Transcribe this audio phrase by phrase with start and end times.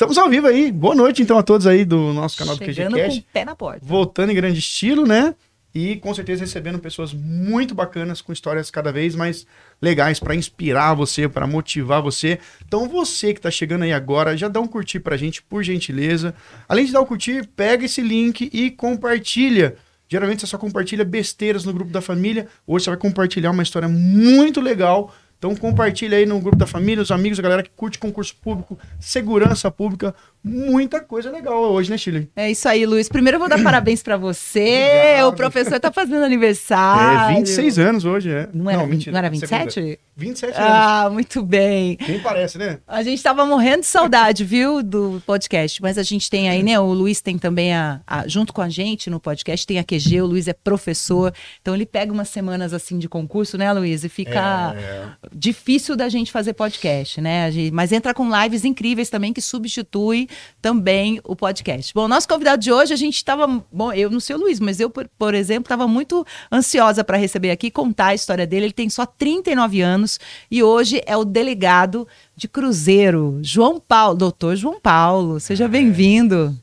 [0.00, 0.72] Estamos ao vivo aí.
[0.72, 3.20] Boa noite, então, a todos aí do nosso canal Chegando do com QGCast.
[3.20, 3.80] o pé na porta.
[3.84, 5.34] Voltando em grande estilo, né?
[5.74, 9.46] E com certeza recebendo pessoas muito bacanas, com histórias cada vez mais
[9.78, 12.38] legais para inspirar você, para motivar você.
[12.66, 16.34] Então você que tá chegando aí agora, já dá um curtir pra gente, por gentileza.
[16.66, 19.76] Além de dar o curtir, pega esse link e compartilha.
[20.08, 22.48] Geralmente você só compartilha besteiras no grupo da família.
[22.66, 25.12] Hoje você vai compartilhar uma história muito legal.
[25.40, 28.78] Então compartilha aí no grupo da família, os amigos, a galera que curte concurso público,
[29.00, 32.30] segurança pública, muita coisa legal hoje, né, Chile?
[32.34, 33.08] É isso aí, Luiz.
[33.08, 34.60] Primeiro eu vou dar parabéns pra você.
[34.60, 35.28] Obrigado.
[35.28, 37.32] O professor tá fazendo aniversário.
[37.32, 38.48] É 26 anos hoje, é.
[38.52, 39.58] Não era, mentira, não era segunda.
[39.64, 39.98] 27?
[40.16, 40.68] 27 anos.
[40.70, 41.96] Ah, muito bem.
[42.06, 42.78] Nem parece, né?
[42.86, 45.80] A gente tava morrendo de saudade, viu, do podcast.
[45.80, 46.78] Mas a gente tem aí, né?
[46.78, 50.20] O Luiz tem também a, a- junto com a gente no podcast, tem a QG,
[50.22, 51.32] o Luiz é professor.
[51.62, 54.04] Então ele pega umas semanas assim de concurso, né, Luiz?
[54.04, 55.04] E fica É.
[55.34, 57.50] difícil da gente fazer podcast, né?
[57.50, 60.28] Gente- mas entra com lives incríveis também que substitui
[60.60, 61.92] também o podcast.
[61.94, 64.80] Bom, nosso convidado de hoje, a gente estava, bom, eu não sei o Luiz, mas
[64.80, 68.66] eu, por, por exemplo, estava muito ansiosa para receber aqui, contar a história dele.
[68.66, 70.18] Ele tem só 39 anos
[70.50, 75.38] e hoje é o delegado de Cruzeiro, João Paulo, doutor João Paulo.
[75.40, 76.56] Seja bem-vindo.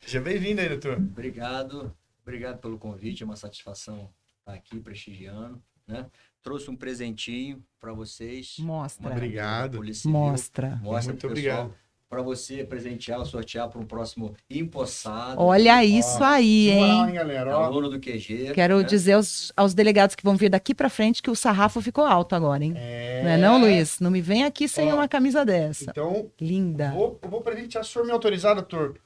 [0.00, 0.96] Seja bem-vindo aí, doutor.
[0.96, 6.06] Obrigado, obrigado pelo convite, é uma satisfação estar aqui prestigiando, né?
[6.42, 8.56] Trouxe um presentinho para vocês.
[8.58, 9.10] Mostra.
[9.10, 9.80] Obrigado.
[10.06, 10.80] Mostra.
[10.82, 11.56] Mostra Muito obrigado.
[11.56, 11.78] pessoal,
[12.10, 15.40] Para você presentear ou sortear para um próximo empossado.
[15.40, 17.06] Olha isso aí, Moral, hein?
[17.06, 17.56] hein, galera?
[17.56, 18.50] Ó, Aluno do QG.
[18.52, 18.82] Quero né?
[18.82, 22.34] dizer aos, aos delegados que vão vir daqui para frente que o sarrafo ficou alto
[22.34, 22.74] agora, hein?
[22.74, 23.22] é...
[23.22, 24.00] Não é não, Luiz?
[24.00, 24.96] Não me vem aqui sem Ó.
[24.96, 25.92] uma camisa dessa.
[25.92, 26.90] Então, Linda.
[26.90, 28.98] vou, eu vou presentear, se for me autorizar, doutor,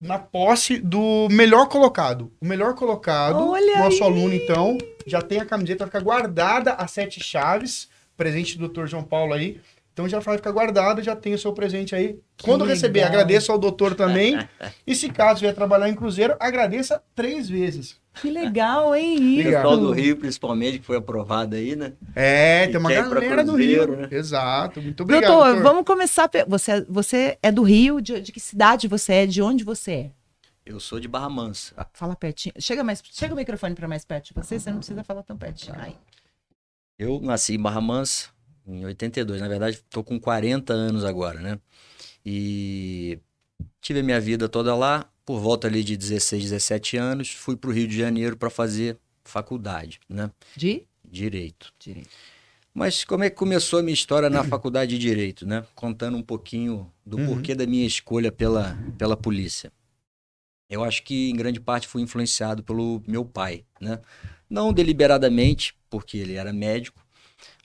[0.00, 2.32] na posse do melhor colocado.
[2.40, 4.10] O melhor colocado, Olha nosso aí!
[4.10, 8.88] aluno, então, já tem a camiseta, vai ficar guardada as sete chaves, presente do doutor
[8.88, 9.60] João Paulo aí.
[9.98, 12.20] Então já vai ficar guardado, já tem o seu presente aí.
[12.40, 12.76] Quando legal.
[12.76, 14.38] receber, agradeço ao doutor também.
[14.86, 17.96] e se caso vier trabalhar em Cruzeiro, agradeça três vezes.
[18.14, 19.40] Que legal, hein?
[19.40, 19.50] Isso.
[19.50, 21.94] Pessoal do Rio, principalmente, que foi aprovado aí, né?
[22.14, 24.02] É, E tem uma galera do Cruzeiro, Rio.
[24.02, 24.08] né?
[24.12, 25.32] Exato, muito obrigado.
[25.32, 25.62] doutor, doutor.
[25.64, 26.30] vamos começar.
[26.46, 28.00] Você, você é do Rio?
[28.00, 29.26] De, de que cidade você é?
[29.26, 30.10] De onde você é?
[30.64, 31.74] Eu sou de Barra Mansa.
[31.92, 32.54] Fala pertinho.
[32.60, 35.36] Chega, mais, chega o microfone para mais perto de você, você não precisa falar tão
[35.36, 35.74] pertinho.
[35.76, 35.96] Ai.
[36.96, 38.37] Eu nasci em Barra Mansa
[38.68, 39.40] em 82.
[39.40, 41.58] Na verdade, estou com 40 anos agora, né?
[42.24, 43.18] E
[43.80, 45.10] tive a minha vida toda lá.
[45.24, 48.96] Por volta ali de 16, 17 anos, fui para o Rio de Janeiro para fazer
[49.24, 50.30] faculdade, né?
[50.56, 50.84] De?
[51.04, 51.72] Direito.
[51.78, 52.08] Direito.
[52.72, 55.66] Mas como é que começou a minha história na faculdade de Direito, né?
[55.74, 57.26] Contando um pouquinho do Uhum.
[57.26, 59.72] porquê da minha escolha pela, pela polícia.
[60.70, 64.00] Eu acho que em grande parte fui influenciado pelo meu pai, né?
[64.48, 67.04] Não deliberadamente, porque ele era médico,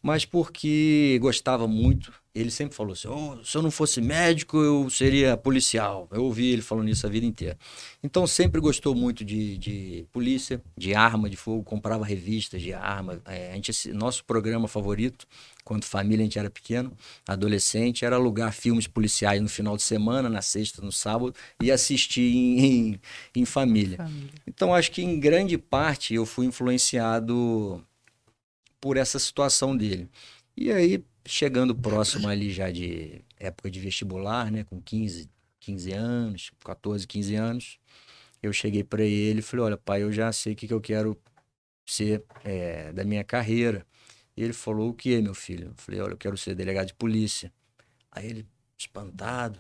[0.04, 2.12] mas porque gostava muito.
[2.36, 6.10] Ele sempre falou assim: "Oh, se eu não fosse médico, eu seria policial.
[6.12, 7.58] Eu ouvi ele falando isso a vida inteira.
[8.04, 13.22] Então sempre gostou muito de, de polícia, de arma de fogo, comprava revistas de arma.
[13.26, 15.26] É, a gente, nosso programa favorito,
[15.64, 16.92] quando família a gente era pequeno,
[17.26, 22.36] adolescente, era alugar filmes policiais no final de semana, na sexta, no sábado, e assistir
[22.36, 23.00] em, em,
[23.36, 23.98] em família.
[23.98, 24.30] Família.
[24.46, 27.82] Então, acho que em grande parte eu fui influenciado
[28.84, 30.10] por essa situação dele.
[30.58, 35.30] E aí, chegando próximo ali já de época de vestibular, né, com 15,
[35.62, 37.80] 15 anos, 14, 15 anos,
[38.42, 40.82] eu cheguei para ele e falei: Olha, pai, eu já sei o que, que eu
[40.82, 41.18] quero
[41.86, 43.88] ser eh, da minha carreira.
[44.36, 45.68] E ele falou: O que, meu filho?
[45.70, 47.54] Eu falei: Olha, eu quero ser delegado de polícia.
[48.12, 48.46] Aí ele,
[48.78, 49.60] espantado.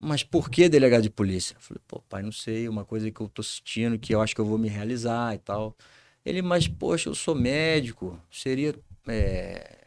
[0.00, 1.56] Mas por que delegado de polícia?
[1.56, 4.32] Eu falei, pô, pai, não sei, uma coisa que eu tô sentindo que eu acho
[4.32, 5.76] que eu vou me realizar e tal.
[6.28, 8.74] Ele, mas poxa, eu sou médico, seria
[9.06, 9.78] é,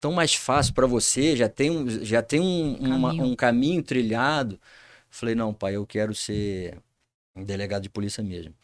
[0.00, 3.24] tão mais fácil para você, já tem um, já tem um, uma- Caminho.
[3.26, 4.60] um caminho trilhado.
[5.10, 6.78] Falei, não, pai, eu quero ser
[7.36, 8.54] um delegado de polícia mesmo.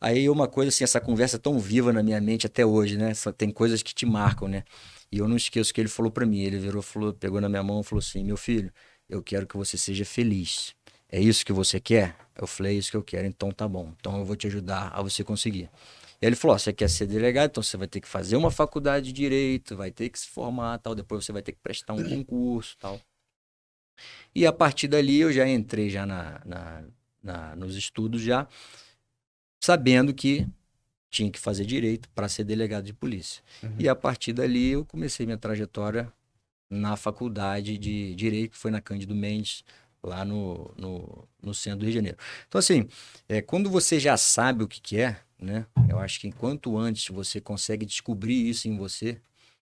[0.00, 3.12] Aí uma coisa assim, essa conversa é tão viva na minha mente até hoje, né?
[3.36, 4.62] Tem coisas que te marcam, né?
[5.10, 6.40] E eu não esqueço que ele falou para mim.
[6.40, 8.72] Ele virou, falou, pegou na minha mão e falou assim: "Meu filho,
[9.08, 10.74] eu quero que você seja feliz.
[11.10, 13.26] É isso que você quer?" Eu falei: "É isso que eu quero".
[13.26, 13.92] Então tá bom.
[13.98, 15.68] Então eu vou te ajudar a você conseguir.
[16.20, 18.50] E ele falou: ó, "Você quer ser delegado, então você vai ter que fazer uma
[18.50, 21.94] faculdade de direito, vai ter que se formar, tal, depois você vai ter que prestar
[21.94, 23.00] um concurso, tal".
[24.34, 26.84] E a partir dali eu já entrei já na, na,
[27.22, 28.46] na- nos estudos já
[29.60, 30.46] sabendo que
[31.10, 33.42] tinha que fazer direito para ser delegado de polícia.
[33.62, 33.74] Uhum.
[33.78, 36.12] E a partir dali eu comecei minha trajetória
[36.70, 39.64] na faculdade de Direito, que foi na Cândido Mendes,
[40.02, 42.18] lá no, no, no centro do Rio de Janeiro.
[42.46, 42.86] Então, assim,
[43.28, 45.66] é, quando você já sabe o que quer, né?
[45.88, 49.20] Eu acho que enquanto antes você consegue descobrir isso em você,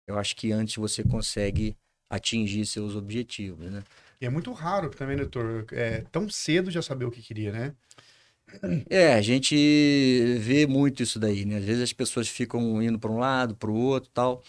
[0.07, 1.77] eu acho que antes você consegue
[2.11, 3.83] atingir seus objetivos, né?
[4.21, 7.75] E é muito raro também, doutor, é, tão cedo já saber o que queria, né?
[8.91, 9.55] É, a gente
[10.41, 11.57] vê muito isso daí, né?
[11.59, 14.43] Às vezes as pessoas ficam indo para um lado, para o outro tal.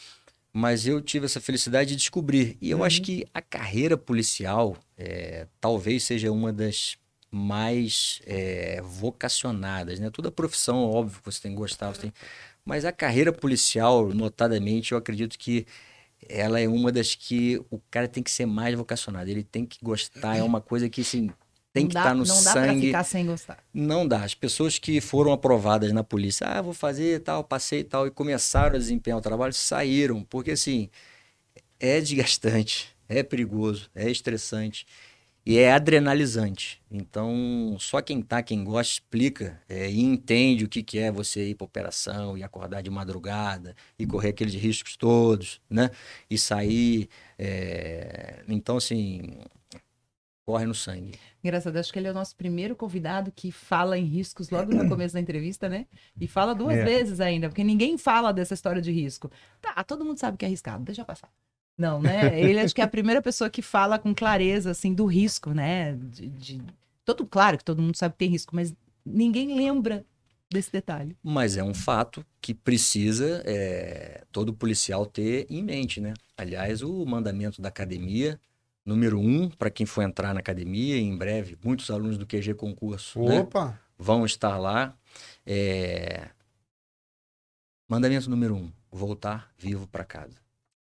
[0.53, 2.57] Mas eu tive essa felicidade de descobrir.
[2.61, 2.83] E eu Uhum.
[2.83, 6.97] acho que a carreira policial é, talvez seja uma das
[7.31, 10.09] mais é, vocacionadas, né?
[10.09, 12.13] Toda profissão, óbvio, você tem que gostar, você tem...
[12.65, 15.65] mas a carreira policial, notadamente, eu acredito que
[16.29, 19.29] ela é uma das que o cara tem que ser mais vocacionado.
[19.29, 21.31] Ele tem que gostar, é uma coisa que assim,
[21.73, 22.87] tem não que estar no não dá pra sangue.
[22.87, 23.63] ficar sem gostar.
[23.73, 24.23] Não dá.
[24.23, 28.75] As pessoas que foram aprovadas na polícia, ah, vou fazer tal, passei tal, e começaram
[28.75, 30.23] a desempenhar o trabalho, saíram.
[30.23, 30.89] Porque, assim,
[31.79, 34.85] é desgastante, é perigoso, é estressante
[35.45, 36.81] e é adrenalizante.
[36.91, 41.49] Então, só quem tá, quem gosta, explica é, e entende o que, que é você
[41.49, 45.89] ir para operação e acordar de madrugada e correr aqueles riscos todos, né?
[46.29, 47.09] E sair.
[47.39, 49.21] é, Então, assim,
[50.45, 51.13] corre no sangue.
[51.43, 54.87] Engraçado, acho que ele é o nosso primeiro convidado que fala em riscos logo no
[54.87, 55.87] começo da entrevista, né?
[56.19, 56.83] E fala duas É.
[56.83, 59.31] vezes ainda, porque ninguém fala dessa história de risco.
[59.61, 61.31] Tá, todo mundo sabe que é arriscado, deixa passar.
[61.81, 62.39] Não, né?
[62.39, 65.93] Ele acho que é a primeira pessoa que fala com clareza, assim, do risco, né?
[65.95, 66.61] De, de-
[67.03, 68.71] Todo, claro que todo mundo sabe que tem risco, mas
[69.03, 70.05] ninguém lembra
[70.47, 71.17] desse detalhe.
[71.23, 76.13] Mas é um fato que precisa é, todo policial ter em mente, né?
[76.37, 78.39] Aliás, o mandamento da academia,
[78.85, 82.53] número um, para quem for entrar na academia, e em breve, muitos alunos do QG
[82.53, 83.79] concurso né, Opa!
[83.97, 84.95] vão estar lá.
[85.47, 86.29] é,
[87.89, 90.39] Mandamento número um, voltar vivo para casa.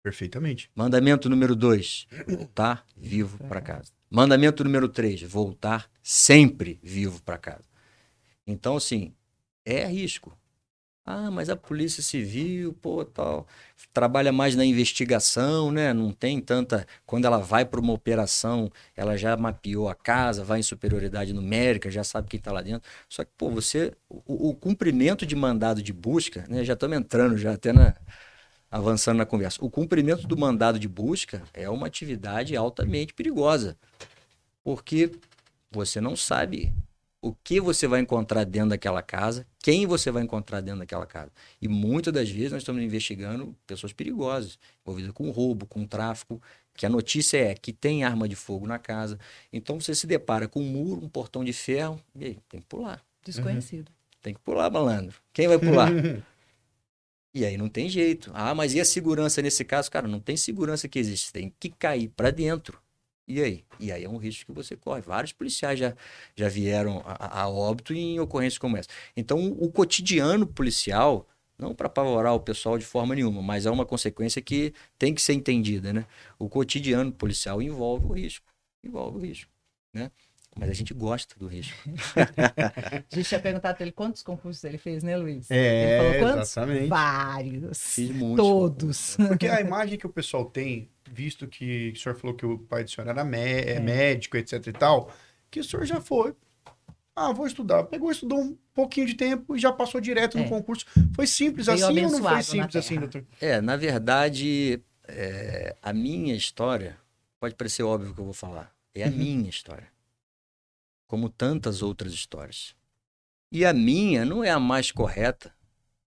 [0.05, 0.69] Perfeitamente.
[0.75, 3.91] Mandamento número dois, voltar vivo para casa.
[4.07, 7.63] Mandamento número três, voltar sempre vivo para casa.
[8.45, 9.15] Então, assim,
[9.65, 10.37] é risco.
[11.05, 13.47] Ah, mas a polícia civil, pô, tal,
[13.93, 15.93] trabalha mais na investigação, né?
[15.93, 16.85] Não tem tanta.
[17.05, 21.89] Quando ela vai para uma operação, ela já mapeou a casa, vai em superioridade numérica,
[21.91, 22.87] já sabe quem está lá dentro.
[23.09, 23.93] Só que, pô, você.
[24.09, 26.63] O, o cumprimento de mandado de busca, né?
[26.63, 27.95] Já estamos entrando já até na,
[28.69, 29.63] avançando na conversa.
[29.63, 33.77] O cumprimento do mandado de busca é uma atividade altamente perigosa,
[34.63, 35.11] porque
[35.71, 36.73] você não sabe
[37.21, 41.31] o que você vai encontrar dentro daquela casa, quem você vai encontrar dentro daquela casa.
[41.59, 46.39] E muitas das vezes nós estamos investigando pessoas perigosas, envolvidas com roubo, com tráfico,
[46.75, 49.17] que a notícia é que tem arma de fogo na casa.
[49.51, 52.67] Então você se depara com um muro, um portão de ferro, e aí tem que
[52.67, 53.03] pular.
[53.23, 53.91] Desconhecido.
[54.21, 55.15] Tem que pular, malandro.
[55.33, 55.89] Quem vai pular?
[57.35, 58.31] E aí não tem jeito.
[58.33, 59.91] Ah, mas e a segurança nesse caso?
[59.91, 61.33] Cara, não tem segurança que existe.
[61.33, 62.81] Tem que cair para dentro.
[63.27, 63.65] E aí?
[63.79, 65.01] E aí é um risco que você corre.
[65.01, 65.93] Vários policiais já,
[66.35, 68.87] já vieram a, a óbito em ocorrências como essa.
[69.17, 71.27] Então, o cotidiano policial,
[71.57, 75.21] não para apavorar o pessoal de forma nenhuma, mas é uma consequência que tem que
[75.21, 76.05] ser entendida, né?
[76.39, 78.45] O cotidiano policial envolve o risco.
[78.83, 79.51] Envolve o risco,
[79.93, 80.09] né?
[80.57, 81.75] Mas a gente gosta do risco.
[83.11, 85.51] A gente tinha perguntado pra ele quantos concursos ele fez, né, Luiz?
[85.51, 86.51] É, ele falou quantos?
[86.51, 86.87] exatamente.
[86.87, 87.77] Vários.
[87.93, 88.45] Fiz muitos.
[88.45, 89.17] Todos.
[89.27, 92.83] Porque a imagem que o pessoal tem, visto que o senhor falou que o pai
[92.85, 93.79] do senhor era mé- É.
[93.81, 95.11] médico, etc e tal,
[95.51, 96.33] que o senhor já foi.
[97.13, 97.83] Ah, vou estudar.
[97.85, 100.41] Pegou, estudou um pouquinho de tempo e já passou direto É.
[100.41, 100.85] no concurso.
[101.13, 103.25] Foi simples Veio assim ou não foi simples assim, doutor?
[103.41, 106.97] É, na verdade, é, a minha história,
[107.41, 109.13] pode parecer óbvio o que eu vou falar, é a Uhum.
[109.15, 109.93] minha história.
[111.07, 112.75] Como tantas outras histórias.
[113.51, 115.53] E a minha não é a mais correta,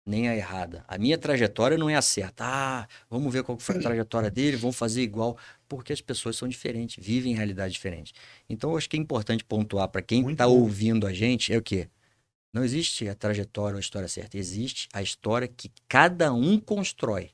[0.04, 0.84] nem a errada.
[0.88, 2.44] A minha trajetória não é a certa.
[2.44, 5.38] Ah, vamos ver qual foi a trajetória dele, vamos fazer igual.
[5.68, 8.12] Porque as pessoas são diferentes, vivem em realidade diferente.
[8.48, 11.62] Então, eu acho que é importante pontuar para quem está ouvindo a gente é o
[11.62, 11.88] quê?
[12.52, 14.36] Não existe a trajetória ou a história certa.
[14.36, 17.30] Existe a história que cada um constrói.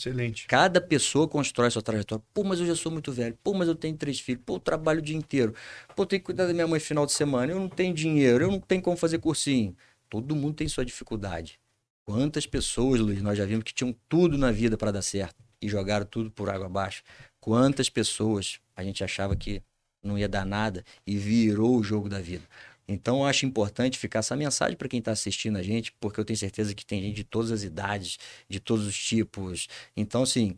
[0.00, 0.46] Excelente.
[0.46, 2.24] Cada pessoa constrói sua trajetória.
[2.32, 3.36] Pô, mas eu já sou muito velho.
[3.44, 4.42] Pô, mas eu tenho três filhos.
[4.46, 5.54] Pô, eu trabalho o dia inteiro.
[5.94, 7.52] Pô, tenho que cuidar da minha mãe final de semana.
[7.52, 8.44] Eu não tenho dinheiro.
[8.44, 9.76] Eu não tenho como fazer cursinho.
[10.08, 11.60] Todo mundo tem sua dificuldade.
[12.06, 15.68] Quantas pessoas, Luiz, nós já vimos que tinham tudo na vida para dar certo e
[15.68, 17.02] jogaram tudo por água abaixo.
[17.38, 19.62] Quantas pessoas a gente achava que
[20.02, 22.44] não ia dar nada e virou o jogo da vida.
[22.92, 26.24] Então, eu acho importante ficar essa mensagem para quem está assistindo a gente, porque eu
[26.24, 28.18] tenho certeza que tem gente de todas as idades,
[28.48, 29.68] de todos os tipos.
[29.96, 30.56] Então, assim,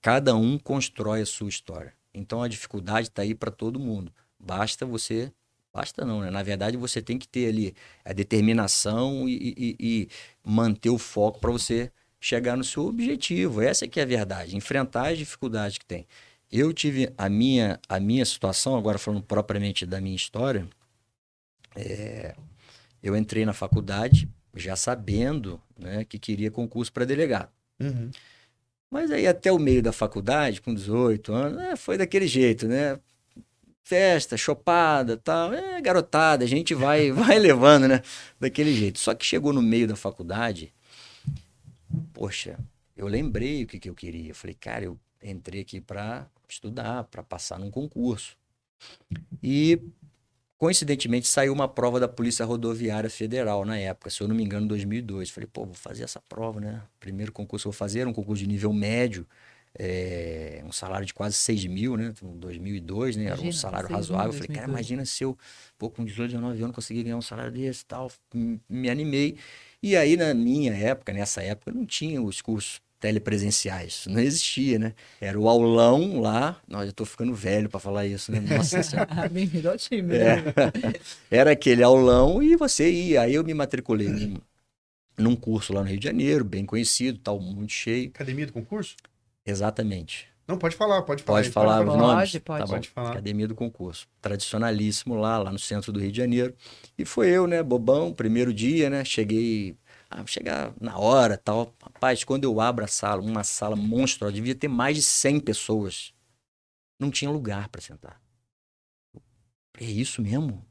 [0.00, 1.92] cada um constrói a sua história.
[2.14, 4.12] Então, a dificuldade está aí para todo mundo.
[4.38, 5.32] Basta você.
[5.72, 6.30] Basta não, né?
[6.30, 7.74] Na verdade, você tem que ter ali
[8.04, 10.08] a determinação e, e- e
[10.44, 13.60] manter o foco para você chegar no seu objetivo.
[13.62, 14.56] Essa é que é a verdade.
[14.56, 16.06] Enfrentar as dificuldades que tem.
[16.50, 20.68] Eu tive a minha, a minha situação, agora falando propriamente da minha história,
[21.76, 22.34] é,
[23.02, 27.50] eu entrei na faculdade já sabendo né, que queria concurso para delegado.
[27.80, 28.10] Uhum.
[28.90, 32.98] Mas aí até o meio da faculdade, com 18 anos, é, foi daquele jeito, né?
[33.84, 38.00] festa, chopada, tal, é garotada, a gente vai, vai levando, né?
[38.38, 38.98] Daquele jeito.
[38.98, 40.72] Só que chegou no meio da faculdade,
[42.12, 42.58] poxa,
[42.96, 44.30] eu lembrei o que, que eu queria.
[44.30, 48.36] Eu falei, cara, eu entrei aqui para estudar, para passar num concurso.
[49.42, 49.80] E
[50.62, 54.64] coincidentemente saiu uma prova da Polícia Rodoviária Federal na época, se eu não me engano,
[54.64, 55.28] em 2002.
[55.28, 56.80] Falei, pô, vou fazer essa prova, né?
[57.00, 59.26] Primeiro concurso que eu vou fazer era um concurso de nível médio
[59.76, 62.14] é, um salário de quase 6 mil, né?
[62.22, 63.24] Em 2002, né?
[63.24, 64.32] Era um salário razoável.
[64.32, 65.36] Falei, cara, imagina se eu,
[65.76, 68.12] pô, com 18, 19 anos, conseguir ganhar um salário desse e tal.
[68.68, 69.36] Me animei.
[69.82, 74.04] E aí, na minha época, nessa época, não tinha os cursos telepresenciais.
[74.06, 74.94] Não existia, né?
[75.20, 76.62] Era o aulão lá.
[76.68, 78.38] Nossa, eu tô ficando velho para falar isso, né?
[78.38, 78.78] Nossa
[79.28, 80.14] Bem-vindo ao time.
[80.14, 80.36] É.
[80.36, 80.42] Né?
[81.28, 83.22] Era aquele aulão e você ia.
[83.22, 84.36] Aí eu me matriculei num,
[85.18, 88.10] num curso lá no Rio de Janeiro, bem conhecido, tal, muito cheio.
[88.10, 88.94] Academia do concurso?
[89.44, 90.28] Exatamente.
[90.46, 91.38] Não, pode falar, pode falar.
[91.38, 92.14] Pode falar pode os falar.
[92.14, 92.32] nomes?
[92.32, 92.60] Pode, pode.
[92.60, 93.10] Tá pode falar.
[93.10, 94.06] Academia do Concurso.
[94.20, 96.54] Tradicionalíssimo lá, lá no centro do Rio de Janeiro.
[96.96, 99.76] E foi eu, né, bobão, primeiro dia, né, cheguei...
[100.14, 101.74] Ah, chegar na hora tal.
[101.82, 106.14] Rapaz, quando eu abro a sala, uma sala monstruosa, devia ter mais de 100 pessoas.
[106.98, 108.20] Não tinha lugar para sentar.
[109.80, 110.64] É isso mesmo?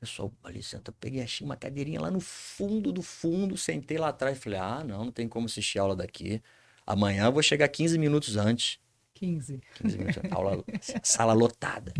[0.00, 4.38] pessoal ali senta, peguei achei uma cadeirinha lá no fundo do fundo, sentei lá atrás
[4.38, 6.42] e falei: ah, não, não tem como assistir aula daqui.
[6.86, 8.80] Amanhã eu vou chegar 15 minutos antes.
[9.14, 9.60] 15.
[9.74, 10.64] 15 minutos, aula,
[11.02, 11.92] sala lotada.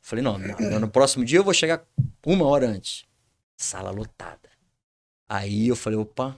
[0.00, 1.84] Falei, não, no, no próximo dia eu vou chegar
[2.24, 3.04] uma hora antes.
[3.56, 4.49] Sala lotada.
[5.32, 6.36] Aí eu falei, opa,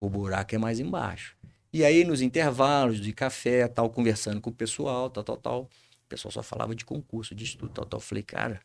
[0.00, 1.36] o buraco é mais embaixo.
[1.70, 6.08] E aí, nos intervalos de café, tal, conversando com o pessoal, tal, tal, tal, o
[6.08, 7.98] pessoal só falava de concurso, de estudo, tal, tal.
[7.98, 8.58] Eu falei, cara,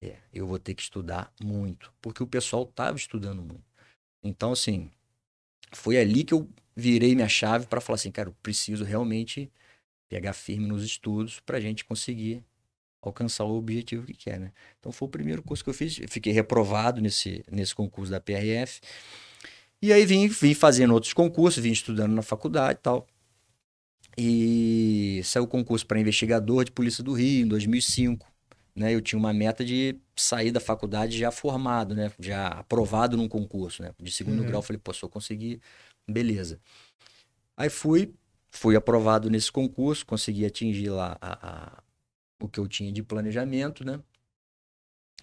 [0.00, 3.64] é, eu vou ter que estudar muito, porque o pessoal estava estudando muito.
[4.22, 4.92] Então, assim,
[5.72, 9.50] foi ali que eu virei minha chave para falar assim, cara, eu preciso realmente
[10.08, 12.44] pegar firme nos estudos para a gente conseguir
[13.08, 14.52] alcançar o objetivo que quer, né?
[14.78, 18.20] Então foi o primeiro curso que eu fiz, eu fiquei reprovado nesse, nesse concurso da
[18.20, 18.80] PRF.
[19.82, 23.06] E aí vim, vim fazendo outros concursos, vim estudando na faculdade e tal.
[24.18, 28.26] E saiu o concurso para investigador de Polícia do Rio em 2005.
[28.74, 28.94] Né?
[28.94, 32.10] Eu tinha uma meta de sair da faculdade já formado, né?
[32.18, 33.92] Já aprovado num concurso, né?
[34.00, 34.46] De segundo uhum.
[34.46, 35.60] grau, falei, pô, se eu conseguir
[36.08, 36.60] Beleza.
[37.56, 38.14] Aí fui,
[38.50, 41.82] fui aprovado nesse concurso, consegui atingir lá a, a,
[42.40, 44.00] o que eu tinha de planejamento, né?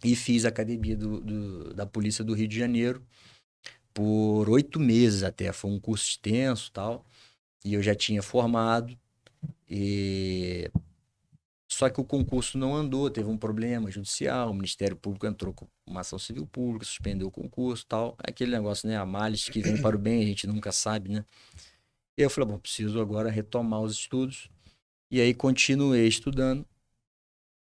[0.03, 3.05] E fiz a academia do, do, da Polícia do Rio de Janeiro
[3.93, 5.51] por oito meses até.
[5.51, 7.05] Foi um curso extenso tal.
[7.63, 8.97] E eu já tinha formado.
[9.69, 10.69] E
[11.73, 15.67] só que o concurso não andou, teve um problema judicial, o Ministério Público entrou com
[15.87, 18.15] uma ação civil pública, suspendeu o concurso tal.
[18.19, 18.95] Aquele negócio, né?
[18.95, 21.25] A males que vem para o bem, a gente nunca sabe, né?
[22.15, 24.49] E eu falei, bom, preciso agora retomar os estudos.
[25.09, 26.65] E aí continuei estudando.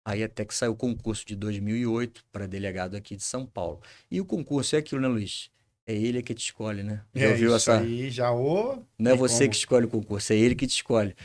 [0.05, 3.81] Aí até que saiu o concurso de 2008 para delegado aqui de São Paulo.
[4.09, 5.49] E o concurso é aquilo, né, Luiz?
[5.87, 7.01] É ele que te escolhe, né?
[7.13, 7.79] Já é, ouviu essa?
[7.79, 8.83] Aí já o...
[8.99, 9.49] Não é você como?
[9.49, 11.15] que escolhe o concurso, é ele que te escolhe.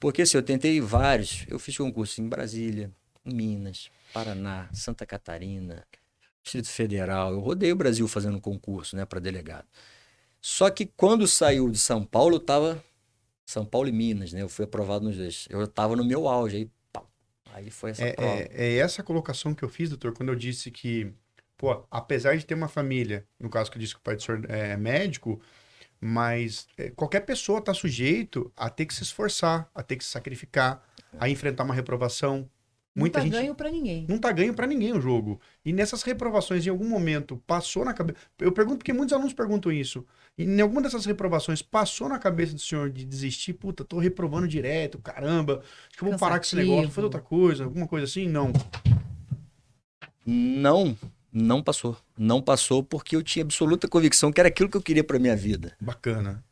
[0.00, 1.44] Porque assim, eu tentei vários.
[1.48, 2.90] Eu fiz concurso em Brasília,
[3.24, 5.84] em Minas, Paraná, Santa Catarina,
[6.42, 7.32] Distrito Federal.
[7.32, 9.66] Eu rodei o Brasil fazendo concurso, né, para delegado.
[10.40, 12.84] Só que quando saiu de São Paulo, eu tava
[13.44, 14.42] São Paulo e Minas, né?
[14.42, 15.46] Eu fui aprovado nos dois.
[15.50, 16.70] Eu tava no meu auge aí.
[17.56, 18.32] Aí foi essa é, prova.
[18.32, 21.10] É, é essa colocação que eu fiz, doutor, quando eu disse que,
[21.56, 24.22] pô, apesar de ter uma família, no caso que eu disse que o pai do
[24.22, 25.40] senhor é médico,
[25.98, 30.10] mas é, qualquer pessoa está sujeito a ter que se esforçar, a ter que se
[30.10, 30.86] sacrificar,
[31.18, 32.46] a enfrentar uma reprovação.
[32.96, 34.06] Muita não tá gente ganho para ninguém.
[34.08, 35.38] Não tá ganho para ninguém o jogo.
[35.62, 38.18] E nessas reprovações, em algum momento, passou na cabeça.
[38.38, 40.02] Eu pergunto porque muitos alunos perguntam isso.
[40.38, 43.52] E em alguma dessas reprovações, passou na cabeça do senhor de desistir?
[43.52, 45.62] Puta, tô reprovando direto, caramba.
[45.88, 46.18] Acho que eu vou Cansativo.
[46.20, 48.26] parar com esse negócio, fazer outra coisa, alguma coisa assim?
[48.26, 48.50] Não.
[50.24, 50.96] Não.
[51.30, 51.94] Não passou.
[52.16, 55.36] Não passou porque eu tinha absoluta convicção que era aquilo que eu queria para minha
[55.36, 55.76] vida.
[55.78, 56.42] Bacana.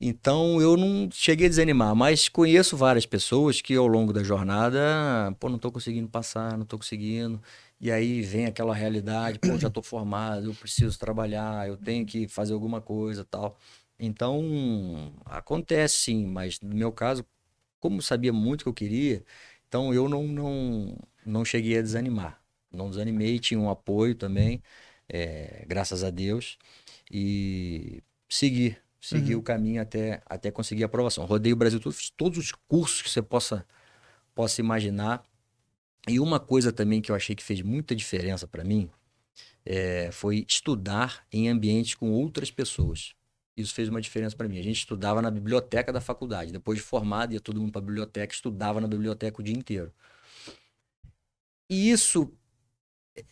[0.00, 4.78] Então eu não cheguei a desanimar, mas conheço várias pessoas que ao longo da jornada,
[5.40, 7.42] pô, não estou conseguindo passar, não estou conseguindo.
[7.80, 12.28] E aí vem aquela realidade, pô, já estou formado, eu preciso trabalhar, eu tenho que
[12.28, 13.56] fazer alguma coisa, tal.
[13.98, 17.24] Então, acontece sim, mas no meu caso,
[17.80, 19.24] como sabia muito que eu queria,
[19.68, 22.40] então eu não não não cheguei a desanimar
[22.72, 24.62] não desanimei, tinha um apoio também,
[25.08, 26.58] é, graças a Deus,
[27.10, 29.40] e segui, segui uhum.
[29.40, 31.24] o caminho até, até conseguir a aprovação.
[31.24, 33.66] Rodei o Brasil todo, fiz todos os cursos que você possa,
[34.34, 35.24] possa imaginar.
[36.08, 38.90] E uma coisa também que eu achei que fez muita diferença para mim
[39.64, 43.14] é, foi estudar em ambientes com outras pessoas.
[43.56, 44.58] Isso fez uma diferença para mim.
[44.58, 46.52] A gente estudava na biblioteca da faculdade.
[46.52, 49.92] Depois de formado, ia todo mundo para a biblioteca, estudava na biblioteca o dia inteiro.
[51.68, 52.32] E isso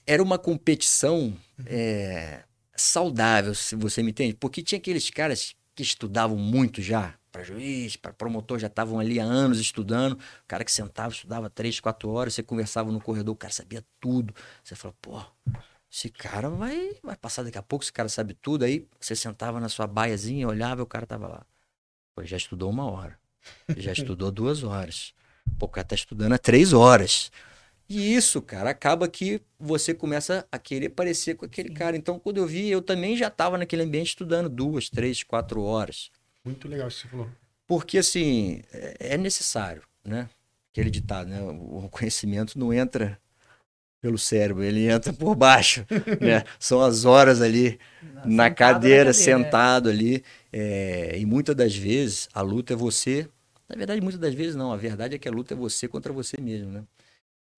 [0.06, 2.44] era uma competição é,
[2.76, 7.97] saudável, se você me entende, porque tinha aqueles caras que estudavam muito já, para juiz,
[7.97, 10.14] para promotor, já estavam ali há anos estudando.
[10.14, 13.85] O cara que sentava, estudava três, quatro horas, você conversava no corredor, o cara sabia
[14.00, 14.35] tudo.
[14.64, 15.23] Você falou, pô,
[15.92, 18.64] esse cara vai, vai passar daqui a pouco, esse cara sabe tudo.
[18.64, 21.47] Aí você sentava na sua baiazinha, olhava e o cara tava lá.
[22.14, 23.18] Pô, já estudou uma hora,
[23.76, 25.12] já estudou duas horas.
[25.59, 27.30] Pô, o cara tá estudando há três horas.
[27.88, 31.97] E isso, cara, acaba que você começa a querer parecer com aquele cara.
[31.97, 36.11] Então, quando eu vi, eu também já estava naquele ambiente estudando duas, três, quatro horas.
[36.45, 37.28] Muito legal isso que você falou.
[37.66, 40.28] Porque, assim, é, é necessário, né?
[40.73, 41.40] Aquele ditado, né?
[41.43, 43.19] O conhecimento não entra
[44.00, 45.87] pelo cérebro, ele entra por baixo,
[46.21, 46.45] né?
[46.59, 50.25] São as horas ali na, cadeira, na cadeira, sentado ali.
[50.52, 53.28] É, e muitas das vezes a luta é você.
[53.69, 54.73] Na verdade, muitas das vezes não.
[54.73, 56.85] A verdade é que a luta é você contra você mesmo, né?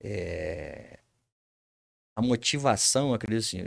[0.01, 0.99] É...
[2.15, 3.59] A motivação, acredito assim,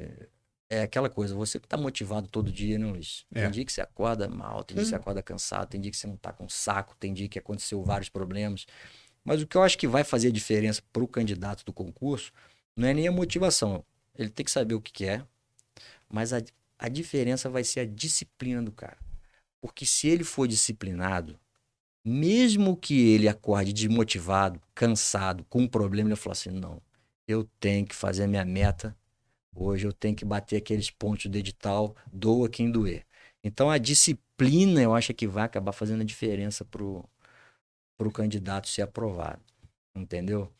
[0.70, 3.26] é aquela coisa, você que tá motivado todo dia, né, Luiz?
[3.34, 3.50] Tem é.
[3.50, 6.08] dia que você acorda mal, tem dia que você acorda cansado, tem dia que você
[6.08, 8.66] não tá com saco, tem dia que aconteceu vários problemas.
[9.24, 12.32] Mas o que eu acho que vai fazer a diferença para o candidato do concurso
[12.76, 13.84] não é nem a motivação.
[14.18, 15.26] Ele tem que saber o que quer,
[16.10, 16.42] mas a,
[16.80, 18.98] a diferença vai ser a disciplina do cara.
[19.60, 21.38] Porque se ele for disciplinado,
[22.04, 26.82] mesmo que ele acorde desmotivado, cansado, com um problema, ele fala assim: não,
[27.28, 28.96] eu tenho que fazer a minha meta.
[29.56, 33.06] Hoje eu tenho que bater aqueles pontos do edital, doa quem doer.
[33.44, 37.04] Então a disciplina eu acho que vai acabar fazendo a diferença pro,
[37.98, 39.42] pro candidato ser aprovado.
[39.96, 40.52] Entendeu?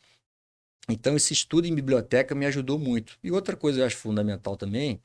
[0.88, 3.18] Então esse estudo em biblioteca me ajudou muito.
[3.22, 5.00] E outra coisa que eu acho fundamental também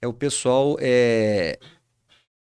[0.00, 0.76] é o pessoal.
[0.80, 1.58] É...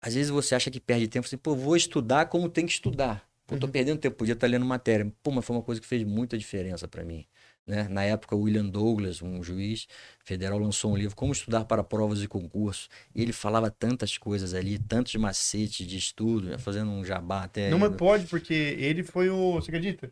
[0.05, 3.27] Às vezes você acha que perde tempo, assim, pô, vou estudar como tem que estudar.
[3.47, 3.71] Pô, tô uhum.
[3.71, 5.11] perdendo tempo, podia estar lendo matéria.
[5.23, 7.25] Pô, mas foi uma coisa que fez muita diferença para mim.
[7.65, 7.87] Né?
[7.89, 9.87] Na época, o William Douglas, um juiz
[10.23, 12.87] federal, lançou um livro, Como Estudar para Provas e Concursos.
[13.15, 16.59] E ele falava tantas coisas ali, tantos macetes de estudo, né?
[16.59, 17.71] fazendo um jabá até.
[17.71, 19.53] Não, mas pode, porque ele foi o.
[19.53, 20.11] Você acredita?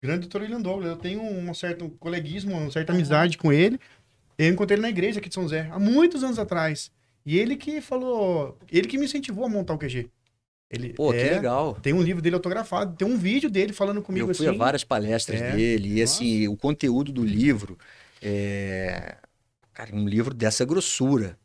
[0.00, 0.90] Grande doutor William Douglas.
[0.90, 3.80] Eu tenho um certo coleguismo, uma certa amizade com ele.
[4.38, 6.92] Eu encontrei ele na igreja aqui de São José, há muitos anos atrás.
[7.28, 8.56] E ele que falou.
[8.72, 10.08] Ele que me incentivou a montar o QG.
[10.70, 11.74] Ele Pô, é, que legal.
[11.74, 14.56] Tem um livro dele autografado, tem um vídeo dele falando comigo Eu fui assim.
[14.56, 17.76] a várias palestras é, dele, e assim, o conteúdo do livro
[18.22, 19.18] é.
[19.74, 21.38] Cara, um livro dessa grossura.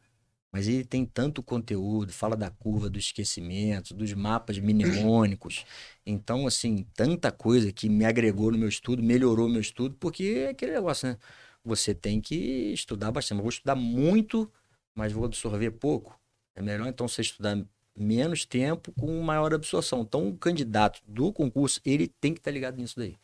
[0.54, 5.66] Mas ele tem tanto conteúdo, fala da curva do esquecimento, dos mapas mnemônicos.
[6.06, 10.46] Então, assim, tanta coisa que me agregou no meu estudo, melhorou o meu estudo, porque
[10.46, 11.18] é aquele negócio, né?
[11.64, 12.36] Você tem que
[12.74, 13.40] estudar bastante.
[13.40, 14.52] Eu vou estudar muito,
[14.96, 16.20] mas vou absorver pouco.
[16.56, 17.58] É melhor então você estudar
[17.96, 20.02] menos tempo com maior absorção.
[20.02, 23.18] Então, o candidato do concurso, ele tem que estar tá ligado nisso daí.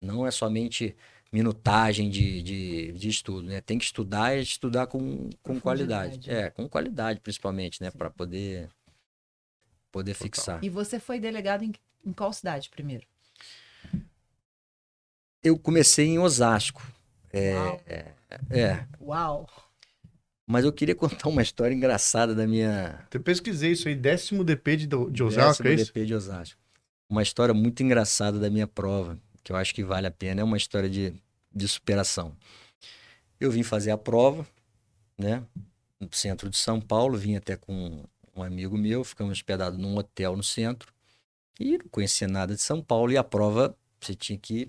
[0.00, 0.96] Não é somente
[1.32, 3.60] minutagem de, de, de estudo, né?
[3.60, 6.30] Tem que estudar e estudar com, com qualidade.
[6.30, 7.90] É, com qualidade, principalmente, né?
[7.90, 8.68] Para poder,
[9.90, 10.62] poder fixar.
[10.62, 11.72] E você foi delegado em,
[12.04, 13.06] em qual cidade primeiro?
[15.42, 16.82] Eu comecei em Osasco.
[17.32, 17.80] É, Uau.
[17.86, 18.12] é,
[18.50, 18.86] é.
[19.00, 19.48] Uau!
[20.46, 23.06] Mas eu queria contar uma história engraçada da minha.
[23.12, 25.86] Eu pesquisei isso aí, décimo DP de, de Osasco, décimo é isso?
[25.86, 26.60] DP de Osasco.
[27.08, 30.40] Uma história muito engraçada da minha prova, que eu acho que vale a pena.
[30.40, 31.14] É uma história de,
[31.54, 32.36] de superação.
[33.38, 34.46] Eu vim fazer a prova,
[35.18, 35.42] né?
[36.00, 38.04] No centro de São Paulo, vim até com
[38.34, 40.92] um amigo meu, ficamos hospedados num hotel no centro.
[41.58, 43.12] E não conhecia nada de São Paulo.
[43.12, 44.68] E a prova, você tinha que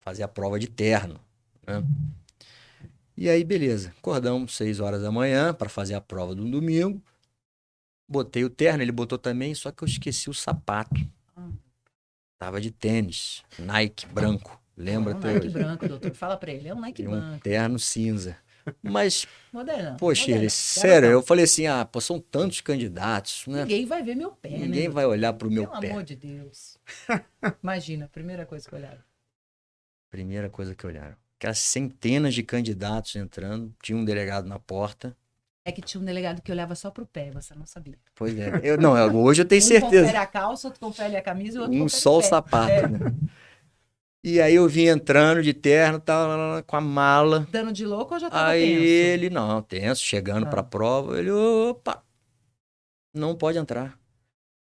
[0.00, 1.20] fazer a prova de terno.
[1.66, 1.82] Né?
[3.20, 3.92] E aí, beleza.
[3.98, 7.02] Acordamos 6 horas da manhã para fazer a prova do domingo.
[8.08, 10.98] Botei o terno, ele botou também, só que eu esqueci o sapato.
[12.38, 14.58] Tava de tênis, Nike branco.
[14.74, 15.12] Lembra?
[15.12, 15.50] É um Nike hoje?
[15.50, 16.14] branco, doutor.
[16.14, 17.26] Fala pra ele, é um Nike e branco.
[17.26, 18.38] Um terno cinza.
[18.82, 20.42] Mas, Moderna, poxa, moderna.
[20.44, 23.64] ele, sério, eu falei assim, ah, pô, são tantos candidatos, né?
[23.64, 24.94] Ninguém vai ver meu pé, Ninguém né?
[24.94, 25.80] vai olhar pro meu Pelo pé.
[25.80, 26.78] Pelo amor de Deus.
[27.62, 29.02] Imagina, primeira coisa que olharam.
[30.08, 35.16] Primeira coisa que olharam aquelas centenas de candidatos entrando, tinha um delegado na porta.
[35.64, 37.98] É que tinha um delegado que olhava só pro pé, você não sabia.
[38.14, 38.60] Pois é.
[38.62, 40.02] Eu, não, hoje eu tenho um certeza.
[40.02, 42.86] confere a calça, outro confere a camisa e outro Um só o sapato, é.
[42.86, 42.98] né?
[44.22, 47.48] E aí eu vim entrando de terno, tal, com a mala.
[47.50, 48.84] Dando de louco ou já tava aí tenso?
[48.84, 50.50] ele, não, tenso, chegando ah.
[50.50, 52.04] pra prova, ele, opa,
[53.14, 53.98] não pode entrar.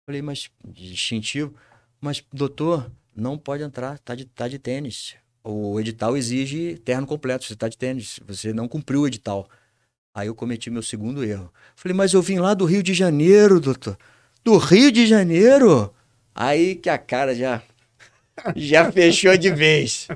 [0.06, 1.54] Falei, mas, distintivo,
[1.98, 7.44] mas doutor, não pode entrar, tá de, tá de tênis o edital exige terno completo,
[7.44, 9.48] você está de tênis, você não cumpriu o edital.
[10.12, 11.52] Aí eu cometi meu segundo erro.
[11.76, 13.96] Falei, mas eu vim lá do Rio de Janeiro, doutor.
[14.42, 15.94] Do Rio de Janeiro?
[16.34, 17.62] Aí que a cara já,
[18.56, 20.08] já fechou de vez.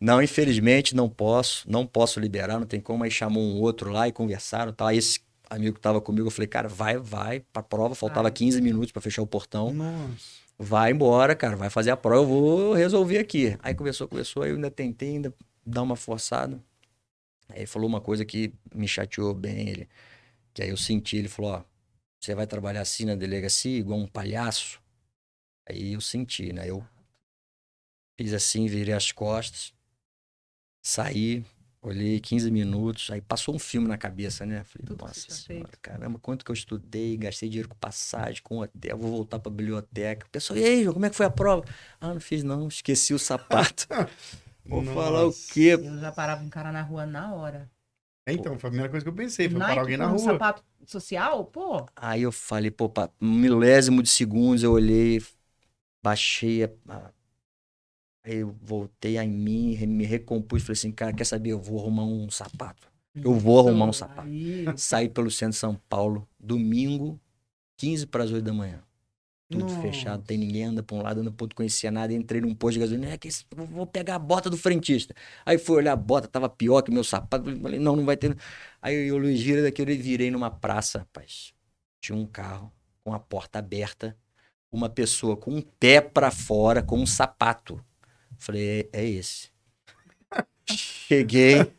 [0.00, 3.02] Não, infelizmente não posso, não posso liberar, não tem como.
[3.02, 4.94] Aí chamou um outro lá e conversaram, tá?
[4.94, 5.20] Esse
[5.50, 8.32] amigo que tava comigo, eu falei, cara, vai, vai pra prova, faltava Vai.
[8.32, 9.72] 15 minutos pra fechar o portão.
[9.72, 10.41] Nossa.
[10.58, 13.56] Vai embora, cara, vai fazer a prova, eu vou resolver aqui.
[13.62, 15.34] Aí conversou, conversou, aí eu ainda tentei ainda
[15.66, 16.62] dar uma forçada.
[17.48, 19.88] Aí ele falou uma coisa que me chateou bem, ele,
[20.54, 21.64] que aí eu senti, ele falou, ó,
[22.20, 24.80] você vai trabalhar assim na delegacia, igual um palhaço?
[25.68, 26.68] Aí eu senti, né?
[26.68, 26.86] Eu
[28.16, 29.74] fiz assim, virei as costas,
[30.82, 31.44] saí,
[31.82, 34.64] olhei 15 minutos, aí passou um filme na cabeça, né?
[34.64, 38.58] Falei, Tudo nossa senhora, feito." caramba, quanto que eu estudei, gastei dinheiro com passagem, com
[38.60, 40.26] hotel, vou voltar pra biblioteca.
[40.26, 41.64] O pessoal, e aí, João, como é que foi a prova?
[42.00, 43.86] Ah, não fiz não, esqueci o sapato.
[44.68, 45.48] Vou falar o Nossa.
[45.48, 45.76] quê?
[45.76, 47.70] Eu já parava um cara na rua na hora.
[48.26, 50.12] É, então, foi a primeira coisa que eu pensei, foi Nike parar alguém na com
[50.12, 50.18] um rua.
[50.18, 51.44] sapato social?
[51.46, 55.22] Pô, Aí eu falei, pô, pá, um milésimo de segundos eu olhei,
[56.02, 56.70] baixei a.
[56.88, 57.12] a-
[58.24, 61.50] Aí eu voltei a mim, me recompus, falei assim, cara, quer saber?
[61.50, 62.88] Eu vou arrumar um sapato.
[63.14, 64.28] Eu vou arrumar um sapato.
[64.28, 67.20] Aí, Saí pelo centro de São Paulo, domingo,
[67.76, 68.82] 15 para as 8 da manhã.
[69.50, 69.80] Tudo Nossa.
[69.82, 72.12] fechado, tem ninguém, anda pra um lado, anda pro outro, conhecia nada.
[72.14, 75.14] Entrei num posto de gasolina, é que esse- vou pegar a bota do frentista.
[75.44, 77.44] Aí fui olhar a bota, tava pior que meu sapato.
[77.60, 78.34] Falei, não, não vai ter.
[78.80, 81.52] Aí eu, Luiz, gira daqui, eu virei numa praça, rapaz.
[82.00, 82.72] Tinha um carro
[83.04, 84.16] com a porta aberta,
[84.70, 87.84] uma pessoa com um pé pra fora, com um sapato.
[88.42, 89.50] Falei, é, é esse.
[90.68, 91.72] Cheguei,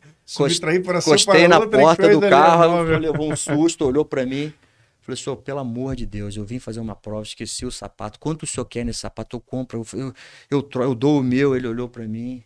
[0.80, 4.54] para encostei na porta do ali, carro, ela levou um susto, olhou pra mim.
[5.02, 8.18] Falei, senhor, pelo amor de Deus, eu vim fazer uma prova, esqueci o sapato.
[8.18, 9.36] Quanto o senhor quer nesse sapato?
[9.36, 10.14] Eu compro, eu, eu,
[10.50, 11.54] eu, eu dou o meu.
[11.54, 12.42] Ele olhou pra mim.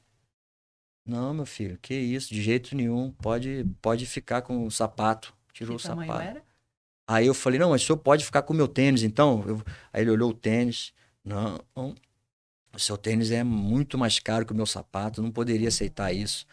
[1.06, 3.12] Não, meu filho, que isso, de jeito nenhum.
[3.12, 5.36] Pode, pode ficar com o sapato.
[5.54, 6.20] Tirou que o sapato.
[6.20, 6.44] era?
[7.08, 9.44] Aí eu falei, não, mas o senhor pode ficar com o meu tênis, então?
[9.48, 9.62] Eu-
[9.94, 10.94] Aí ele olhou o tênis.
[11.24, 11.94] Não, não,
[12.78, 16.46] o seu tênis é muito mais caro que o meu sapato, não poderia aceitar isso.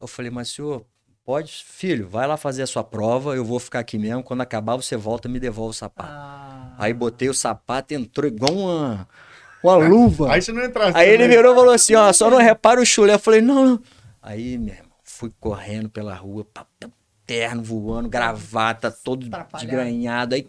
[0.00, 0.84] Eu falei, mas senhor,
[1.24, 4.22] pode, filho, vai lá fazer a sua prova, eu vou ficar aqui mesmo.
[4.22, 6.10] Quando acabar, você volta e me devolve o sapato.
[6.12, 9.08] Ah, Aí botei o sapato, entrou igual uma,
[9.62, 10.32] uma luva.
[10.32, 10.98] Aí você não entrasse.
[10.98, 11.36] Aí ele também.
[11.36, 13.14] virou e falou assim, ó, só não repara o chulé.
[13.14, 13.82] Eu falei, não, não.
[14.20, 16.44] Aí, meu irmão, fui correndo pela rua,
[17.24, 20.34] terno voando, gravata, todo desgranhado.
[20.34, 20.48] Aí,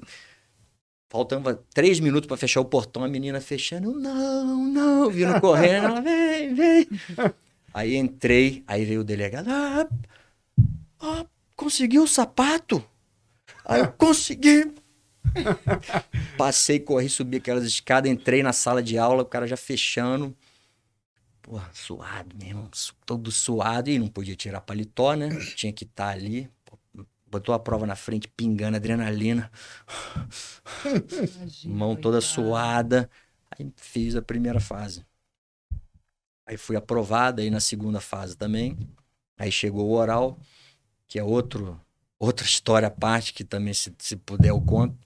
[1.12, 5.88] faltando três minutos pra fechar o portão, a menina fechando, eu, não, não, vindo correndo,
[5.88, 6.88] ela, vem, vem.
[7.74, 9.88] Aí entrei, aí veio o delegado, ah,
[11.00, 12.84] ah, conseguiu o sapato?
[13.64, 14.74] Aí eu consegui.
[16.38, 20.36] Passei, corri, subi aquelas escadas, entrei na sala de aula, o cara já fechando.
[21.42, 22.70] Porra, suado mesmo,
[23.06, 23.90] todo suado.
[23.90, 25.30] E não podia tirar paletó, né?
[25.56, 26.50] Tinha que estar ali.
[27.32, 29.50] Botou a prova na frente, pingando adrenalina,
[31.18, 32.22] imagina, mão toda coitado.
[32.22, 33.10] suada.
[33.50, 35.06] Aí fiz a primeira fase.
[36.46, 38.78] Aí fui aprovado aí na segunda fase também.
[39.38, 40.38] Aí chegou o oral,
[41.08, 41.80] que é outro,
[42.20, 44.98] outra história à parte, que também, se, se puder, eu conto.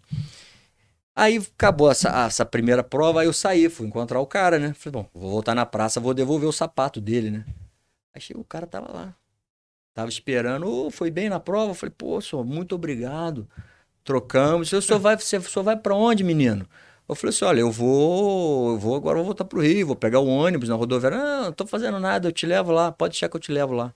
[1.16, 4.74] Aí acabou essa, essa primeira prova, aí eu saí, fui encontrar o cara, né?
[4.74, 7.46] Falei, bom, vou voltar na praça, vou devolver o sapato dele, né?
[8.14, 9.16] Aí chegou, o cara tava lá.
[9.96, 11.74] Tava esperando, foi bem na prova?
[11.74, 13.48] Falei, pô, senhor, muito obrigado.
[14.04, 14.72] Trocamos.
[14.74, 16.68] O senhor vai, você, senhor vai pra onde, menino?
[17.08, 20.20] Eu falei assim, olha, eu vou, eu vou agora, vou voltar pro Rio, vou pegar
[20.20, 21.18] o ônibus na rodoviária.
[21.18, 23.74] Não, não tô fazendo nada, eu te levo lá, pode deixar que eu te levo
[23.74, 23.94] lá.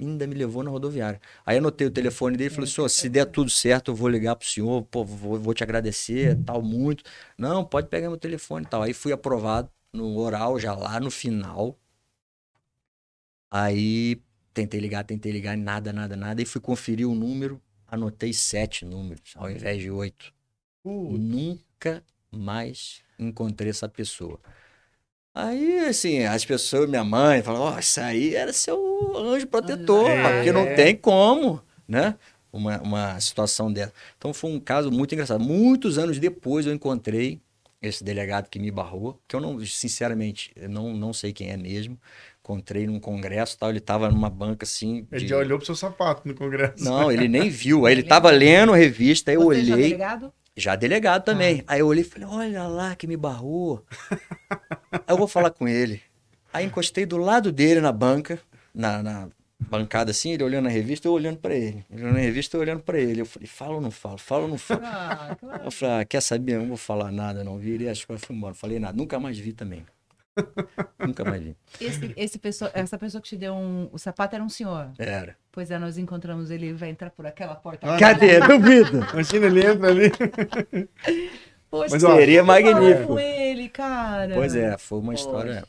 [0.00, 1.20] Ainda me levou na rodoviária.
[1.44, 4.36] Aí anotei o telefone dele e falei, senhor, se der tudo certo, eu vou ligar
[4.36, 7.04] pro senhor, pô, vou, vou te agradecer, tal, muito.
[7.36, 8.82] Não, pode pegar meu telefone e tal.
[8.82, 11.76] Aí fui aprovado no oral, já lá no final.
[13.50, 14.20] Aí
[14.54, 16.42] tentei ligar, tentei ligar, nada, nada, nada.
[16.42, 20.32] E fui conferir o número, anotei sete números, ao invés de oito.
[20.82, 21.18] Putz.
[21.18, 24.38] Nunca mais encontrei essa pessoa.
[25.34, 30.36] Aí, assim, as pessoas, minha mãe, falaram, ó, isso aí era seu anjo protetor, É.
[30.36, 32.16] porque não tem como, né?
[32.52, 33.94] Uma, uma situação dessa.
[34.18, 35.42] Então foi um caso muito engraçado.
[35.42, 37.40] Muitos anos depois eu encontrei
[37.80, 41.56] esse delegado que me barrou, que eu não, sinceramente, eu não, não sei quem é
[41.56, 41.98] mesmo.
[42.52, 45.06] Encontrei num congresso e tal, ele tava numa banca assim.
[45.10, 46.84] Ele de- já olhou pro seu sapato no congresso.
[46.84, 47.86] Não, ele nem viu.
[47.86, 49.86] Aí ele tava lendo a revista, aí eu Você já olhei.
[49.88, 50.32] delegado?
[50.54, 51.64] Já delegado também.
[51.66, 53.82] Aí eu olhei e falei, olha lá que me barrou.
[54.92, 56.02] Aí eu vou falar com ele.
[56.52, 58.38] Aí encostei do lado dele na banca,
[58.74, 61.82] na, na bancada assim, ele olhando a revista, eu olhando pra ele.
[61.90, 63.22] Ele olhando a revista, eu olhando pra ele.
[63.22, 64.18] Eu falei, fala ou não falo?
[64.18, 64.82] Fala ou não falo?
[64.84, 65.64] Ah, claro.
[65.64, 66.56] Eu falei, ah, quer saber?
[66.56, 67.56] Eu não vou falar nada, não.
[67.58, 68.52] Virei as coisas fui embora.
[68.54, 68.94] Falei nada.
[68.94, 69.86] Nunca mais vi também.
[70.98, 71.56] Nunca mais vi.
[71.80, 74.90] Esse, esse pessoa, essa pessoa que te deu um, o sapato era um senhor.
[74.98, 75.36] Era.
[75.50, 77.94] Pois é, nós encontramos ele, ele vai entrar por aquela porta.
[77.94, 78.40] Ah, Cadê?
[78.40, 79.06] Duvido.
[79.12, 80.10] Imagina, ele entra ali.
[81.70, 83.06] Poxa, Mas, ó, Seria magnífico.
[83.08, 84.34] com ele, cara.
[84.34, 85.64] Pois é, foi uma história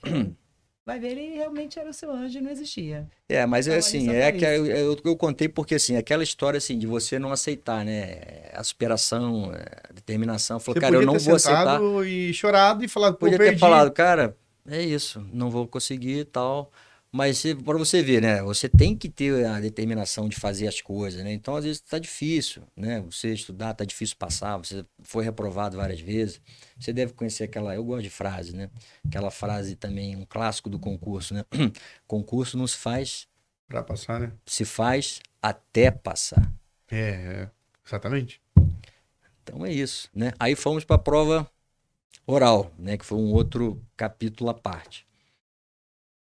[0.85, 3.07] vai ver, ele realmente era o seu anjo e não existia.
[3.29, 6.57] É, mas é ali assim, é que eu, eu, eu contei porque assim, aquela história
[6.57, 8.49] assim de você não aceitar, né?
[8.53, 11.79] A superação, a determinação, falou, Você cara, eu não ter vou aceitar.
[12.05, 13.59] e chorado e falado, pô, Podia ter perdi.
[13.59, 14.35] falado, cara,
[14.67, 16.71] é isso, não vou conseguir e tal.
[17.15, 18.41] Mas para você ver, né?
[18.41, 21.31] Você tem que ter a determinação de fazer as coisas, né?
[21.31, 23.01] Então, às vezes, tá difícil, né?
[23.01, 26.41] Você estudar, tá difícil passar, você foi reprovado várias vezes.
[26.79, 28.67] Você deve conhecer aquela, eu gosto de frase, né?
[29.05, 31.45] Aquela frase também, um clássico do concurso, né?
[32.07, 33.27] concurso não se faz,
[33.67, 34.31] Pra passar, né?
[34.43, 36.51] se faz até passar.
[36.89, 37.49] É, é,
[37.85, 38.41] exatamente.
[39.43, 40.33] Então é isso, né?
[40.39, 41.47] Aí fomos para a prova
[42.27, 42.97] oral, né?
[42.97, 45.07] Que foi um outro capítulo à parte.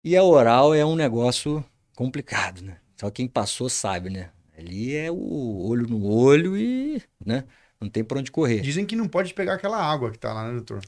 [0.03, 1.63] E a oral é um negócio
[1.95, 2.77] complicado, né?
[2.99, 4.31] Só quem passou sabe, né?
[4.57, 7.43] Ali é o olho no olho e, né?
[7.79, 8.61] Não tem pra onde correr.
[8.61, 10.81] Dizem que não pode pegar aquela água que tá lá, né, doutor?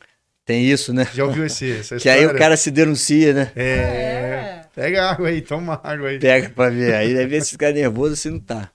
[0.45, 1.05] Tem isso, né?
[1.12, 2.39] Já ouviu esse, essa Que aí o história?
[2.39, 3.51] cara se denuncia, né?
[3.55, 6.19] É, pega água aí, toma água aí.
[6.19, 6.93] Pega pra ver.
[6.93, 8.71] Aí deve ver se ficar nervoso se não tá.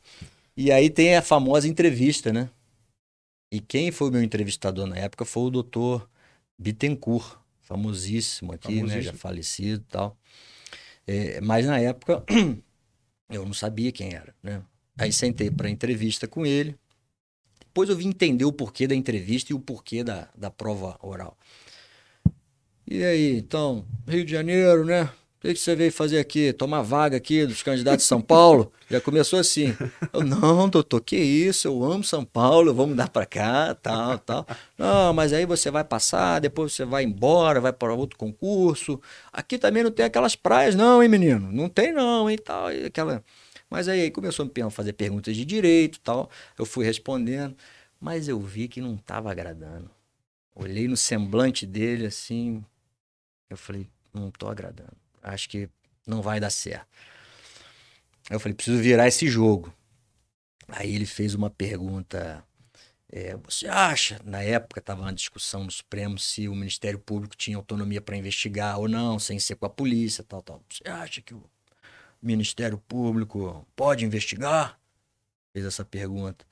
[0.56, 2.50] E aí tem a famosa entrevista, né?
[3.52, 6.09] E quem foi o meu entrevistador na época foi o doutor
[6.60, 8.80] Bittencourt, famosíssimo aqui, né?
[8.80, 9.02] Famosíssimo.
[9.02, 10.18] Já falecido e tal.
[11.06, 12.22] É, mas na época
[13.30, 14.62] eu não sabia quem era, né?
[14.98, 16.76] Aí sentei para entrevista com ele.
[17.60, 21.38] Depois eu vim entender o porquê da entrevista e o porquê da, da prova oral.
[22.86, 25.10] E aí, então, Rio de Janeiro, né?
[25.42, 26.52] O que você veio fazer aqui?
[26.52, 28.70] Tomar vaga aqui dos candidatos de São Paulo?
[28.90, 29.74] Já começou assim.
[30.12, 31.66] Eu, não, doutor, que isso?
[31.66, 34.46] Eu amo São Paulo, vamos dar para cá, tal, tal.
[34.76, 39.00] Não, mas aí você vai passar, depois você vai embora, vai para outro concurso.
[39.32, 41.50] Aqui também não tem aquelas praias, não, hein, menino?
[41.50, 42.70] Não tem, não, hein, tal.
[42.70, 43.24] E aquela...
[43.70, 46.28] Mas aí, aí começou a me fazer perguntas de direito tal.
[46.58, 47.56] Eu fui respondendo,
[47.98, 49.90] mas eu vi que não estava agradando.
[50.54, 52.62] Olhei no semblante dele assim,
[53.48, 54.92] eu falei, não tô agradando.
[55.22, 55.68] Acho que
[56.06, 56.86] não vai dar certo.
[58.28, 59.74] Aí eu falei, preciso virar esse jogo.
[60.68, 62.44] Aí ele fez uma pergunta.
[63.12, 67.56] é, você acha, na época estava uma discussão no Supremo se o Ministério Público tinha
[67.56, 70.62] autonomia para investigar ou não, sem ser com a polícia, tal, tal.
[70.70, 71.42] Você acha que o
[72.22, 74.78] Ministério Público pode investigar?
[75.52, 76.46] Fez essa pergunta.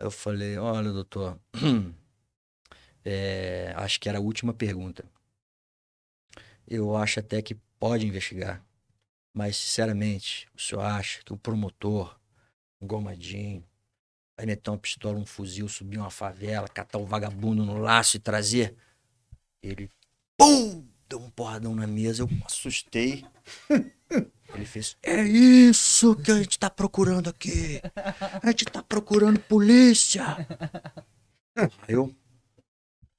[0.00, 1.38] Eu falei, olha, doutor,
[3.04, 5.04] é, acho que era a última pergunta.
[6.66, 8.62] Eu acho até que pode investigar.
[9.34, 12.16] Mas, sinceramente, o senhor acha que o promotor,
[12.80, 13.64] um gomadinho,
[14.36, 18.20] vai meter uma pistola, um fuzil, subir uma favela, catar o vagabundo no laço e
[18.20, 18.76] trazer?
[19.62, 19.90] Ele,
[20.36, 20.86] pum!
[21.08, 23.24] Deu um porradão na mesa, eu assustei.
[24.54, 27.80] Ele fez, é isso que a gente tá procurando aqui.
[28.40, 30.24] A gente tá procurando polícia.
[31.56, 32.14] Aí eu,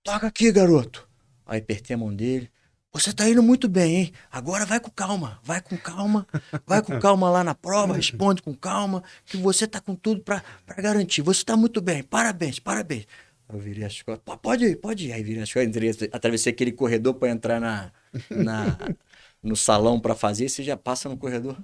[0.04, 1.08] toca aqui, garoto.
[1.45, 2.50] Aí apertei a mão dele.
[2.93, 4.13] Você tá indo muito bem, hein?
[4.30, 6.27] Agora vai com calma, vai com calma,
[6.67, 10.43] vai com calma lá na prova, responde com calma, que você tá com tudo pra
[10.77, 11.21] garantir.
[11.21, 13.06] Você tá muito bem, parabéns, parabéns.
[13.47, 15.13] Eu virei as costas, "Pô, pode ir, pode ir.
[15.13, 17.91] Aí virei as costas, entrei, atravessei aquele corredor pra entrar na,
[18.30, 18.77] na,
[19.41, 21.58] no salão pra fazer, você já passa no corredor.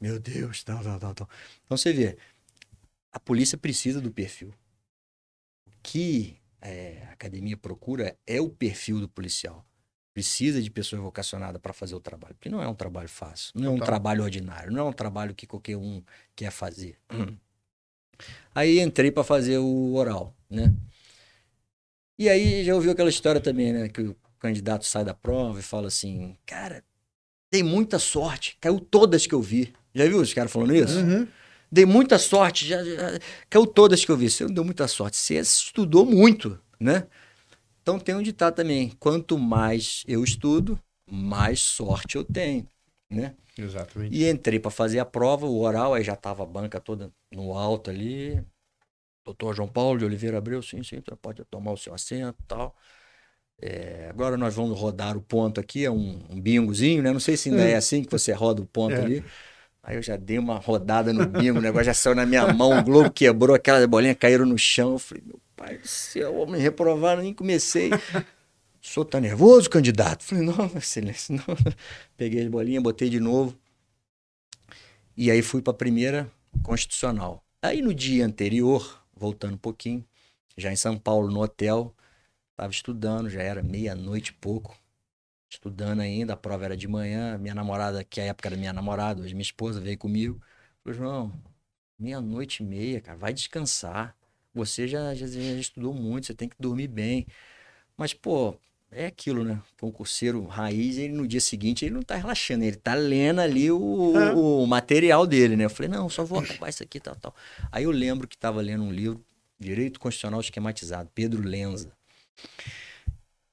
[0.00, 1.28] Meu Deus, tal, tal, tal, tal.
[1.66, 2.16] Então você vê,
[3.12, 4.54] a polícia precisa do perfil.
[5.66, 9.64] O que é, a academia procura é o perfil do policial.
[10.12, 12.34] Precisa de pessoa vocacionada para fazer o trabalho.
[12.34, 13.52] Porque não é um trabalho fácil.
[13.54, 13.86] Não é um Total.
[13.86, 14.72] trabalho ordinário.
[14.72, 16.02] Não é um trabalho que qualquer um
[16.34, 16.98] quer fazer.
[18.54, 20.74] Aí entrei para fazer o oral, né?
[22.18, 23.88] E aí já ouviu aquela história também, né?
[23.88, 26.84] Que o candidato sai da prova e fala assim: Cara,
[27.50, 28.58] dei muita sorte.
[28.60, 29.72] Caiu todas que eu vi.
[29.94, 30.98] Já viu os caras falando isso?
[30.98, 31.26] Uhum.
[31.72, 33.18] Dei muita sorte, já, já
[33.48, 34.28] caiu todas que eu vi.
[34.28, 37.06] Você não deu muita sorte, você estudou muito, né?
[37.82, 40.78] Então tem um ditado também: quanto mais eu estudo,
[41.10, 42.66] mais sorte eu tenho,
[43.10, 43.34] né?
[43.56, 44.16] Exatamente.
[44.16, 47.56] E entrei para fazer a prova, o oral, aí já tava a banca toda no
[47.56, 48.42] alto ali.
[49.24, 52.74] Doutor João Paulo de Oliveira Abreu, sim, sim, pode tomar o seu assento e tal.
[53.62, 57.12] É, agora nós vamos rodar o ponto aqui, é um, um bingozinho, né?
[57.12, 59.04] Não sei se ainda é assim que você roda o ponto É.
[59.04, 59.24] ali.
[59.82, 62.78] Aí eu já dei uma rodada no bingo, o negócio já saiu na minha mão,
[62.78, 64.92] o globo quebrou, aquelas bolinhas caíram no chão.
[64.92, 67.90] Eu falei, meu pai do céu, me reprovaram, nem comecei.
[68.82, 70.24] O senhor tá nervoso, candidato?
[70.24, 71.56] Falei, não, excelência, não.
[72.16, 73.54] Peguei as bolinhas, botei de novo.
[75.16, 76.30] E aí fui para a primeira
[76.62, 77.44] constitucional.
[77.62, 80.04] Aí no dia anterior, voltando um pouquinho,
[80.56, 81.94] já em São Paulo, no hotel,
[82.52, 84.76] estava estudando, já era meia-noite e pouco,
[85.50, 89.20] estudando ainda, a prova era de manhã, minha namorada, que à época era minha namorada,
[89.22, 90.40] hoje minha esposa, veio comigo,
[90.84, 91.32] falou, João,
[91.98, 94.16] meia-noite e meia, cara, vai descansar.
[94.54, 97.26] Você já, já, já estudou muito, você tem que dormir bem.
[97.96, 98.56] Mas, pô,
[98.90, 99.60] é aquilo, né?
[99.80, 104.12] Concurseiro raiz, ele no dia seguinte ele não tá relaxando, ele tá lendo ali o,
[104.16, 104.32] É.
[104.34, 105.64] o material dele, né?
[105.64, 107.34] Eu falei, não, só vou acabar isso aqui, tal, tal.
[107.70, 109.24] Aí eu lembro que tava lendo um livro,
[109.58, 111.92] Direito Constitucional Esquematizado, Pedro Lenza.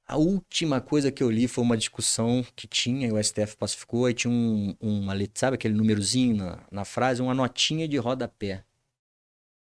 [0.09, 4.05] A última coisa que eu li foi uma discussão que tinha, e o STF pacificou,
[4.05, 8.63] aí tinha um, uma letra, sabe aquele númerozinho na, na frase, uma notinha de rodapé.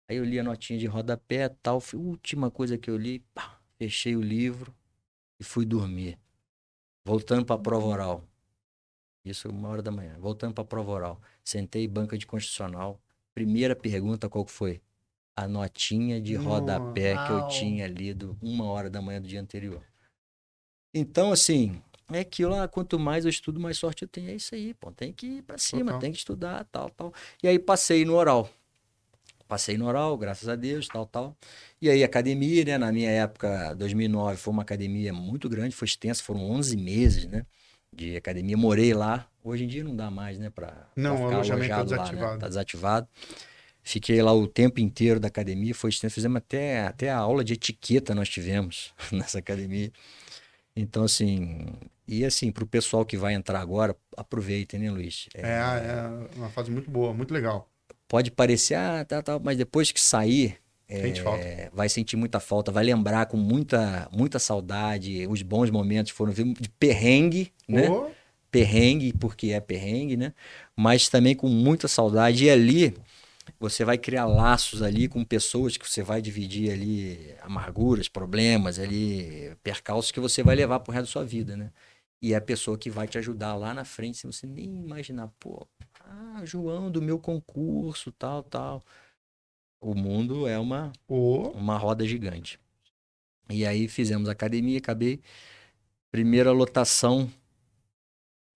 [0.09, 3.19] Aí eu li a notinha de rodapé tal, foi a última coisa que eu li,
[3.35, 4.73] pá, fechei o livro
[5.41, 6.17] e fui dormir.
[7.05, 8.25] Voltando para a prova oral.
[9.25, 10.17] Isso uma hora da manhã.
[10.21, 11.21] Voltando para a prova oral.
[11.45, 13.01] Sentei banca de constitucional.
[13.35, 14.81] Primeira pergunta qual que foi?
[15.35, 17.49] A notinha de rodapé que eu Uau.
[17.49, 19.83] tinha lido uma hora da manhã do dia anterior.
[20.93, 21.81] Então, assim,
[22.13, 24.31] é aquilo lá, quanto mais eu estudo, mais sorte eu tenho.
[24.31, 24.91] É isso aí, pô.
[24.91, 25.99] Tem que ir pra cima, Total.
[26.01, 27.13] tem que estudar, tal, tal.
[27.43, 28.49] E aí passei no oral.
[29.47, 31.37] Passei no oral, graças a Deus, tal, tal.
[31.81, 32.77] E aí, academia, né?
[32.79, 37.47] Na minha época, 2009, foi uma academia muito grande, foi extensa, foram 11 meses, né?
[37.91, 38.57] De academia.
[38.59, 39.27] Morei lá.
[39.43, 40.51] Hoje em dia não dá mais, né?
[40.51, 42.33] Pra, pra Não, o ficar alojamento tá alojado lá, desativado.
[42.35, 42.39] né?
[42.41, 43.09] Tá desativado.
[43.83, 46.15] Fiquei lá o tempo inteiro da academia, foi extenso.
[46.17, 49.91] Fizemos até, até a aula de etiqueta nós tivemos nessa academia.
[50.79, 51.67] Então, assim,
[52.07, 55.29] e assim, pro pessoal que vai entrar agora, aproveitem, né, Luiz?
[55.35, 57.69] É, é uma fase muito boa, muito legal.
[58.07, 60.57] pode parecer, ah, tá, tá, mas depois que sair,
[60.89, 61.71] Sente é, falta.
[61.75, 66.69] vai sentir muita falta, vai lembrar com muita, muita saudade os bons momentos foram de
[66.79, 67.89] perrengue, né?
[67.89, 68.11] Pô,
[68.51, 70.33] Perrengue, porque é perrengue, né?
[70.75, 72.47] Mas também com muita saudade.
[72.47, 72.95] E ali
[73.59, 79.57] você vai criar laços ali com pessoas que você vai dividir ali amarguras, problemas, ali,
[79.63, 81.73] percalços que você vai levar pro resto da sua vida, né?
[82.21, 85.29] E é a pessoa que vai te ajudar lá na frente, sem você nem imaginar,
[85.39, 85.67] pô,
[86.01, 88.83] ah, João do meu concurso, tal, tal.
[89.81, 92.59] O mundo é uma, pô, uma roda gigante.
[93.49, 95.21] E aí fizemos academia, acabei.
[96.11, 97.31] Primeira lotação,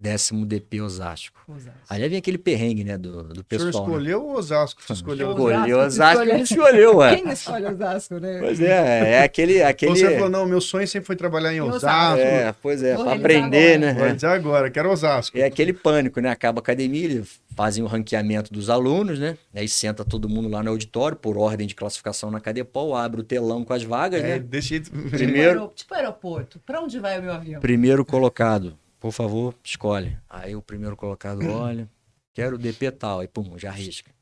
[0.03, 1.41] décimo DP Osasco.
[1.89, 3.87] Aliás, vem aquele perrengue, né, do, do o senhor pessoal.
[3.87, 3.93] né?
[3.93, 4.83] escolheu o Osasco?
[4.83, 6.43] Você escolheu o Escolheu Osasco, Osasco, escolheu.
[6.43, 7.17] escolheu, ué.
[7.17, 8.39] Quem escolhe Osasco, né?
[8.41, 9.63] Pois é, é aquele.
[9.63, 9.93] aquele...
[9.97, 12.19] Você falou, não, meu sonho sempre foi trabalhar em Osasco.
[12.21, 13.95] É, pois é, Vou pra aprender, agora.
[13.95, 14.15] Vou né?
[14.15, 15.39] dizer agora, quero Osasco.
[15.39, 16.31] É aquele pânico, né?
[16.31, 19.37] Acaba a academia, eles fazem o ranqueamento dos alunos, né?
[19.55, 23.25] Aí senta todo mundo lá no auditório, por ordem de classificação na Cadepol, abre o
[23.25, 24.61] telão com as vagas, É, né?
[24.61, 24.91] jeito.
[24.91, 26.61] Primeiro- Tipo, aero- tipo aeroporto.
[26.67, 27.61] Pra onde vai o meu avião?
[27.61, 30.17] Primeiro colocado, por favor, escolhe.
[30.31, 31.91] Aí o primeiro colocado olha,
[32.33, 34.13] quero DP tal, aí pum, já arrisca.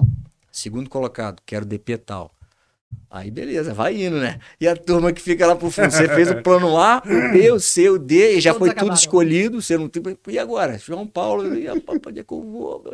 [0.50, 2.34] Segundo colocado, quero DP tal.
[3.12, 4.38] Aí beleza, vai indo, né?
[4.60, 7.50] E a turma que fica lá pro fundo, você fez o plano A, o B,
[7.50, 8.94] o C, o D, e já Todos foi acabaram.
[8.94, 10.00] tudo escolhido, você não tem.
[10.28, 10.78] E agora?
[10.78, 12.84] João Paulo, e a pra onde é que eu vou?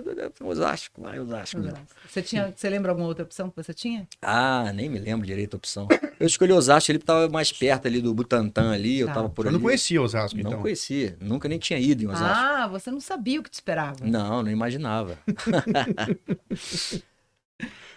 [0.43, 1.59] Osasco, vai Osasco.
[1.61, 1.75] né?
[2.09, 4.09] Você, tinha, você lembra alguma outra opção que você tinha?
[4.23, 5.87] Ah, nem me lembro direito a opção.
[6.19, 9.15] Eu escolhi Osasco, ele tava mais perto ali do Butantã ali, eu Tá.
[9.15, 9.59] tava por Eu ali.
[9.59, 10.63] não conhecia Osasco, Não então.
[10.63, 12.25] conhecia, nunca nem tinha ido em Osasco.
[12.25, 13.99] Ah, você não sabia o que te esperava.
[14.03, 15.19] Não, não imaginava.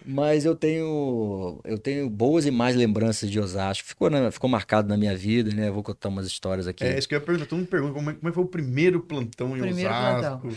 [0.04, 3.86] Mas eu tenho eu tenho boas e mais lembranças de Osasco.
[3.88, 5.68] Ficou, na- ficou marcado na minha vida, né?
[5.68, 6.84] Eu vou contar umas histórias aqui.
[6.84, 7.46] É isso que eu ia perguntar.
[7.46, 10.50] Todo mundo pergunta como é, como é foi o primeiro plantão em Primeiro Osasco.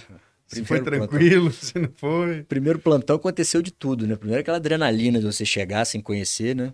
[0.45, 1.07] Se Primeiro foi plantão.
[1.07, 2.43] tranquilo, se não foi.
[2.43, 4.15] Primeiro plantão aconteceu de tudo, né?
[4.15, 6.73] Primeiro aquela adrenalina de você chegar sem conhecer, né?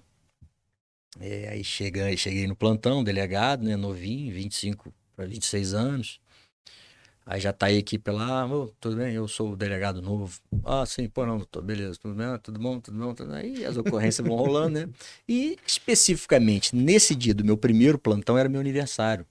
[1.20, 3.76] É, aí chega, cheguei no plantão, delegado, né?
[3.76, 6.20] Novinho, 25 para 26 anos.
[7.32, 10.42] Aí já tá a equipe lá, "Ô, tudo bem, eu sou o delegado novo.
[10.66, 13.14] Ah, sim, pô, não, doutor, beleza, tudo bem, tudo bom, tudo bom.
[13.14, 13.32] Tudo...
[13.36, 14.90] Aí as ocorrências vão rolando, né?
[15.30, 19.28] E especificamente, nesse dia do meu primeiro plantão era meu aniversário.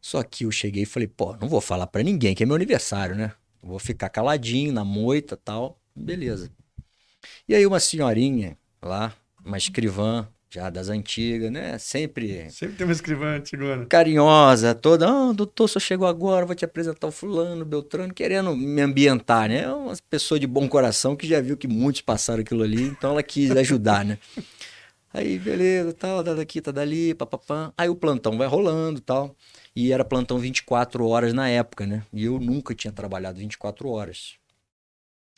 [0.00, 2.56] Só que eu cheguei e falei, pô, não vou falar pra ninguém que é meu
[2.56, 3.32] aniversário, né?
[3.62, 5.78] Vou ficar caladinho na moita tal.
[5.94, 6.50] Beleza.
[7.48, 11.76] E aí uma senhorinha lá, uma escrivã, já das antigas, né?
[11.78, 13.86] Sempre Sempre tem uma escrivã antigona.
[13.86, 18.80] carinhosa, toda, ah, doutor, só chegou agora, vou te apresentar o fulano, Beltrano, querendo me
[18.80, 19.62] ambientar, né?
[19.62, 23.10] É uma pessoa de bom coração que já viu que muitos passaram aquilo ali, então
[23.10, 24.18] ela quis ajudar, né?
[25.12, 27.72] Aí, beleza, tal, tá daqui, tá dali, papapá.
[27.76, 29.36] Aí o plantão vai rolando tal.
[29.74, 32.02] E era plantão 24 horas na época, né?
[32.12, 34.34] E eu nunca tinha trabalhado 24 horas.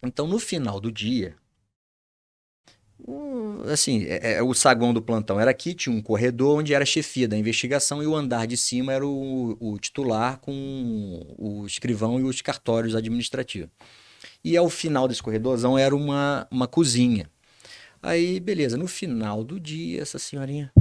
[0.03, 1.36] Então, no final do dia,
[3.72, 6.86] assim, é- é, o saguão do plantão era aqui, tinha um corredor onde era a
[6.86, 12.18] chefia da investigação e o andar de cima era o, o titular com o escrivão
[12.18, 13.68] e os cartórios administrativos.
[14.42, 17.28] E ao final desse corredorzão era uma, uma cozinha.
[18.03, 20.72] Aí, beleza, no final do dia, essa senhorinha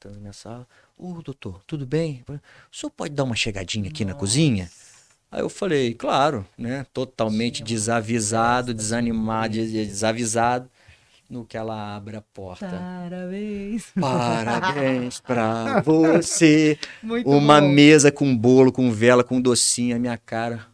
[0.00, 0.66] tá na minha sala.
[0.98, 2.24] Ô, doutor, tudo bem?
[2.28, 4.68] O senhor pode dar uma chegadinha aqui na cozinha?
[5.30, 6.84] Aí eu falei, claro, né?
[6.92, 10.68] Totalmente desavisado, desanimado, des- desavisado.
[11.32, 12.68] No que ela abre a porta.
[12.68, 13.86] Parabéns.
[13.98, 16.78] Parabéns pra você.
[17.02, 17.68] Muito Uma bom.
[17.68, 19.96] mesa com bolo, com vela, com docinho.
[19.96, 20.66] A minha cara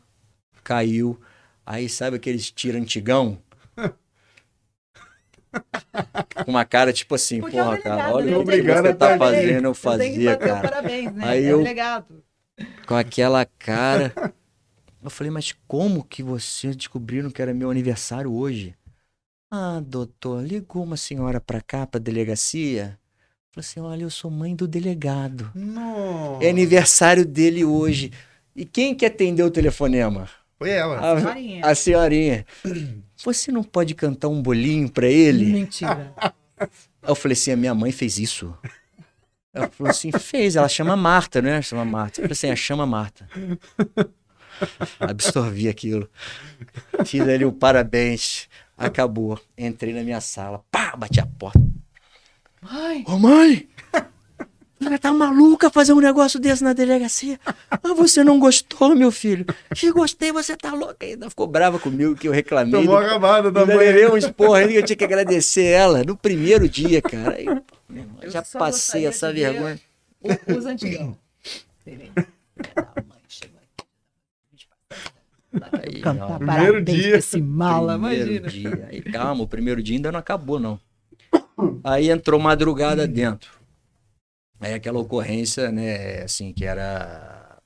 [0.65, 1.19] caiu.
[1.65, 3.39] Aí sabe aqueles tira antigão?
[6.45, 8.37] Com uma cara tipo assim, Porque é porra, delegado, cara, olha né?
[8.37, 10.69] o que você tá tá fazendo, eu fazia, cara.
[10.69, 11.25] Parabéns, né?
[11.27, 12.23] Aí é eu- legado.
[12.87, 14.13] Com aquela cara.
[15.03, 18.75] Eu falei, mas como que vocês descobriram que era meu aniversário hoje?
[19.51, 22.99] Ah, doutor, ligou uma senhora pra cá, pra delegacia.
[23.51, 25.51] Falei assim, olha, eu sou mãe do delegado.
[25.55, 26.45] Nossa.
[26.45, 28.13] É aniversário dele hoje.
[28.55, 30.29] E quem que atendeu o telefonema?
[30.59, 30.99] Foi ela.
[30.99, 31.65] A, Marinha.
[31.65, 32.45] a senhorinha.
[33.25, 35.47] Você não pode cantar um bolinho pra ele?
[35.47, 36.13] Mentira.
[36.17, 36.31] Aí
[37.09, 38.55] eu falei assim, a minha mãe fez isso.
[39.55, 40.57] Ela falou assim, fez.
[40.57, 41.63] Ela chama Marta, né?
[41.63, 42.21] Chama Marta.
[42.21, 43.29] Eu falei assim, a chama Marta.
[45.01, 46.09] Absorvi aquilo.
[47.07, 48.49] Fiz ali o parabéns.
[48.79, 49.39] Acabou.
[49.59, 50.63] Entrei na minha sala.
[50.71, 51.61] Pá, bati a porta.
[52.63, 53.69] Ai, Ô mãe!
[54.81, 57.41] Você tá maluca fazer um negócio desse na delegacia?
[57.69, 59.45] Ah, você não gostou, meu filho?
[59.75, 61.29] Se gostei, você tá louca ainda.
[61.29, 62.71] Ficou brava comigo que eu reclamei.
[62.85, 63.77] Tomou do- rabada da mãe.
[63.77, 67.41] levei um esporro ainda que eu tinha que agradecer ela no primeiro dia, cara.
[67.41, 67.65] Irmão,
[68.23, 69.81] Eu já passei essa vergonha.
[70.23, 71.19] o- os antigão.
[71.85, 73.85] Filha da mãe, chegou aqui.
[75.73, 77.17] Aí, Cantar ó, Primeiro dia.
[77.17, 78.49] esse mala, primeiro imagina.
[78.49, 78.89] dia.
[78.91, 80.81] Aí, calma, o primeiro dia ainda não acabou, não.
[81.83, 83.51] Aí entrou madrugada dentro.
[84.61, 87.59] Aí aquela ocorrência, né, assim, que era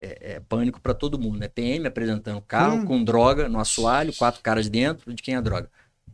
[0.00, 1.48] é, é, pânico pra todo mundo, né?
[1.48, 2.84] PM apresentando carro Hum.
[2.86, 5.70] com droga no assoalho, quatro caras dentro, de quem é a droga?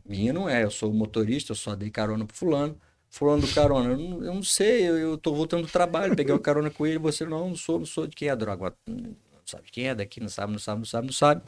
[0.06, 2.76] Minha não é, eu sou o motorista, eu só dei carona pro fulano.
[3.10, 6.32] Fulano do carona, eu não, eu não sei, eu, eu tô voltando do trabalho, peguei
[6.32, 8.74] uma carona com ele, você não, não sou, não sou de quem é a droga.
[9.50, 11.42] Sabe quem é daqui, não sabe, não sabe, não sabe, não sabe.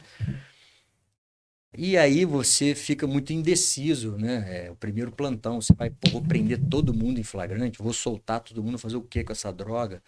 [1.76, 4.66] E aí você fica muito indeciso, né?
[4.66, 8.40] É o primeiro plantão, você vai, pô, vou prender todo mundo em flagrante, vou soltar
[8.40, 10.02] todo mundo, fazer o que com essa droga?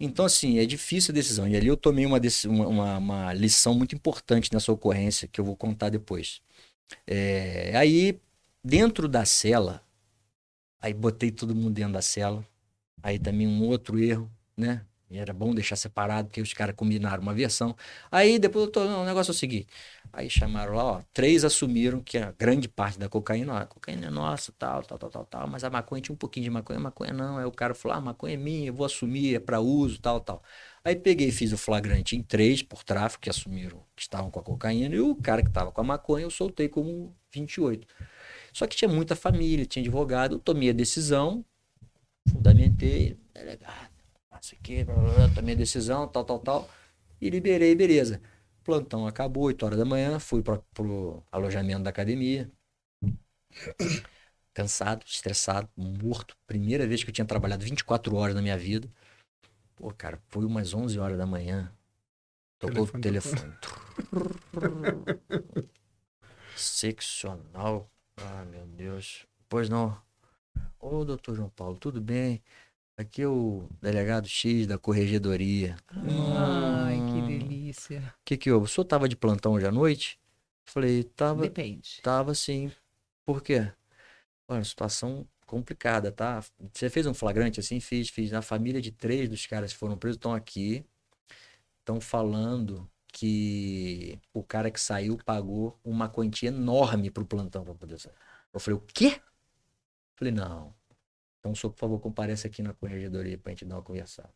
[0.00, 1.48] Então, assim, é difícil a decisão.
[1.48, 5.56] E ali eu tomei uma, uma- uma lição muito importante nessa ocorrência, que eu vou
[5.56, 6.40] contar depois.
[7.06, 8.20] É, aí,
[8.64, 9.82] dentro da cela,
[10.80, 12.46] aí botei todo mundo dentro da cela.
[13.02, 14.84] Aí também um outro erro, né?
[15.10, 17.74] E era bom deixar separado, porque os caras combinaram uma versão.
[18.10, 19.68] Aí depois não, o negócio é o seguinte.
[20.12, 24.06] Aí chamaram lá, ó, três assumiram que a grande parte da cocaína, ó, a cocaína
[24.06, 26.78] é nossa, tal, tal, tal, tal, tal, mas a maconha tinha um pouquinho de maconha,
[26.80, 27.38] maconha não.
[27.38, 30.20] Aí o cara falou, ah, maconha é minha, eu vou assumir, é para uso, tal,
[30.20, 30.42] tal.
[30.84, 34.40] Aí peguei e fiz o flagrante em três por tráfico, que assumiram que estavam com
[34.40, 37.86] a cocaína, e o cara que estava com a maconha eu soltei como 28.
[38.52, 41.44] Só que tinha muita família, tinha advogado, eu tomei a decisão,
[42.28, 43.90] fundamentei, delegado,
[44.38, 46.70] não sei o quê, blá, blá, blá, tomei a decisão, tal, tal, tal,
[47.20, 48.20] e liberei, beleza.
[48.64, 52.50] Plantão acabou, 8 horas da manhã, fui para pro alojamento da academia.
[54.54, 56.36] Cansado, estressado, morto.
[56.46, 58.88] Primeira vez que eu tinha trabalhado 24 horas na minha vida.
[59.76, 61.72] Pô, cara, foi umas 11 horas da manhã.
[62.58, 63.54] Tocou o Telefone telefone.
[66.56, 67.90] Seccional.
[68.16, 69.26] Ah, meu Deus.
[69.48, 69.96] Pois não.
[70.80, 72.42] Ô, doutor João Paulo, tudo bem?
[72.98, 75.76] Aqui é o delegado X da corregedoria.
[75.88, 78.00] Ai, que Hum, delícia.
[78.00, 78.66] O que que houve?
[78.66, 80.18] O senhor tava de plantão hoje à noite?
[80.66, 82.00] Falei, tava, Depende.
[82.02, 82.72] tava sim.
[83.24, 83.72] Por quê?
[84.48, 86.42] Olha, situação complicada, tá?
[86.72, 87.78] Você fez um flagrante assim?
[87.78, 88.32] Fiz, fiz.
[88.32, 90.84] A família de três dos caras que foram presos estão aqui.
[91.80, 97.98] Estão falando que o cara que saiu pagou uma quantia enorme pro plantão para poder
[97.98, 98.14] sair.
[98.52, 99.20] Eu falei, o quê?
[100.16, 100.74] Falei, não.
[101.48, 104.30] Então, o senhor, por favor, compareça aqui na corregedoria pra gente dar uma conversada.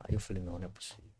[0.00, 1.10] Aí eu falei, não, não é possível.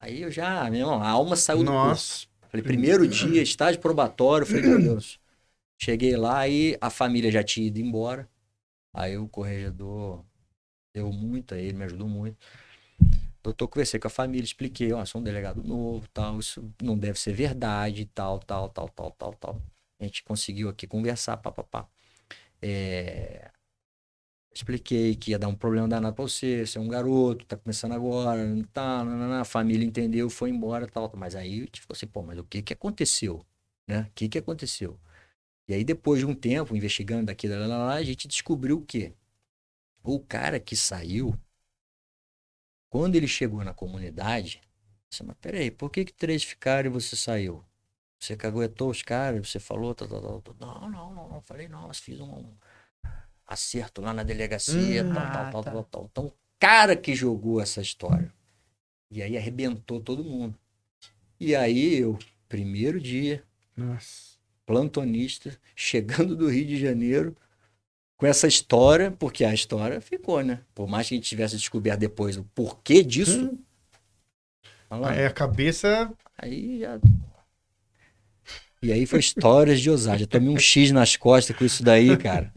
[0.00, 1.88] Aí eu já, meu irmão, a alma saiu do corpo.
[1.88, 2.26] Nossa.
[2.48, 4.46] Falei, primeiro dia, estágio probatório.
[4.46, 5.18] Falei, meu Deus.
[5.82, 8.28] Cheguei lá e a família já tinha ido embora.
[8.92, 10.24] Aí o corregedor
[10.94, 12.36] deu muito a ele, me ajudou muito.
[13.42, 17.18] Doutor, conversei com a família, expliquei, ó, sou um delegado novo, tal, isso não deve
[17.18, 19.62] ser verdade, tal, tal, tal, tal, tal, tal.
[19.98, 21.88] A gente conseguiu aqui conversar, papapá.
[22.60, 23.50] É...
[24.52, 27.92] Expliquei que ia dar um problema danado pra você, você é um garoto, tá começando
[27.92, 28.40] agora,
[28.72, 31.10] tá, nanana, a família entendeu, foi embora, tal.
[31.16, 33.46] Mas aí, tipo assim, pô, mas o que que aconteceu?
[33.86, 34.02] Né?
[34.02, 34.98] O que que aconteceu?
[35.68, 38.84] E aí, depois de um tempo, investigando daqui, lá, lá, lá, a gente descobriu o
[38.84, 39.12] quê?
[40.02, 41.32] O cara que saiu,
[42.88, 44.60] quando ele chegou na comunidade,
[45.08, 47.64] disse, mas peraí, por que que três ficaram e você saiu?
[48.18, 50.56] Você caguetou os caras, você falou, tal, tal, tal.
[50.58, 52.52] Não, não, não, não, falei, não, mas fiz um
[53.50, 55.70] acerto lá na delegacia, Hum, tal, ah, tal, tal, tá.
[55.72, 56.08] tal, tal.
[56.10, 58.32] Então, o cara que jogou essa história.
[59.10, 60.54] E aí arrebentou todo mundo.
[61.38, 62.16] E aí eu,
[62.48, 63.42] primeiro dia,
[63.76, 64.38] Nossa.
[64.64, 67.36] plantonista, chegando do Rio de Janeiro
[68.16, 70.60] com essa história, porque a história ficou, né?
[70.74, 73.46] Por mais que a gente tivesse descoberto depois o porquê disso.
[73.46, 73.58] Hum.
[75.16, 76.12] É a cabeça.
[76.36, 77.00] Aí já.
[78.82, 80.18] E aí foi histórias de ousar.
[80.18, 82.52] Já tomei um X nas costas com isso daí, cara.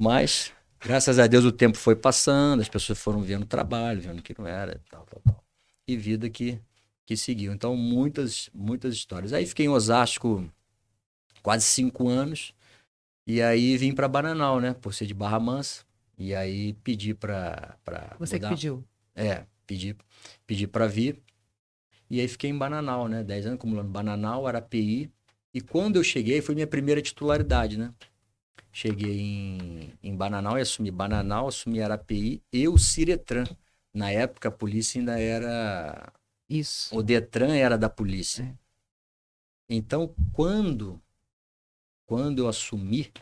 [0.00, 4.22] Mas, graças a Deus, o tempo foi passando, as pessoas foram vendo o trabalho, vendo
[4.22, 5.44] que não era, tal, tal, tal.
[5.86, 6.58] E vida que,
[7.04, 7.52] que seguiu.
[7.52, 9.34] Então, muitas, muitas histórias.
[9.34, 10.50] Aí fiquei em Osasco
[11.42, 12.54] quase cinco anos.
[13.26, 14.72] E aí vim para Bananal, né?
[14.72, 15.84] Por ser de Barra Mansa.
[16.16, 17.76] E aí pedi para.
[18.18, 18.48] Você mudar.
[18.48, 18.82] que pediu?
[19.14, 19.94] É, pedi,
[20.46, 21.20] pedi para vir.
[22.08, 23.22] E aí fiquei em Bananal, né?
[23.22, 25.12] Dez anos acumulando Bananal, Arapi.
[25.52, 27.92] E quando eu cheguei, foi minha primeira titularidade, né?
[28.72, 33.44] Cheguei em, em Bananal e assumi Bananal, assumi Arapi e o Ciretran.
[33.92, 36.12] Na época, a polícia ainda era.
[36.48, 36.96] Isso.
[36.96, 38.44] O Detran era da polícia.
[38.44, 38.70] É.
[39.68, 41.00] Então, quando,
[42.06, 43.12] quando eu assumi,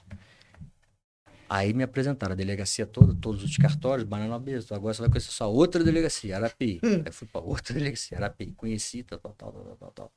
[1.49, 4.75] aí me apresentaram a delegacia toda, todos os cartórios, Bananal mesmo.
[4.75, 6.81] Agora você vai conhecer só outra delegacia, Arapi.
[6.83, 7.03] Hum.
[7.05, 8.53] Aí fui para outra delegacia, Arapi.
[8.53, 10.13] Conheci, tal, tal, tal, tal, tal.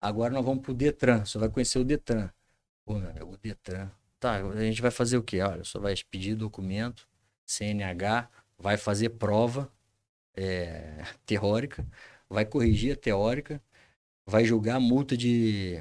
[0.00, 1.24] Agora nós vamos pro Detran.
[1.24, 2.30] Você vai conhecer o Detran.
[2.84, 3.90] Pô, meu, o Detran.
[4.26, 5.40] Tá, a gente vai fazer o quê?
[5.40, 7.06] Olha, só vai pedir documento,
[7.46, 9.70] CNH, vai fazer prova
[10.36, 11.86] é, teórica,
[12.28, 13.62] vai corrigir a teórica,
[14.26, 15.80] vai julgar multa de.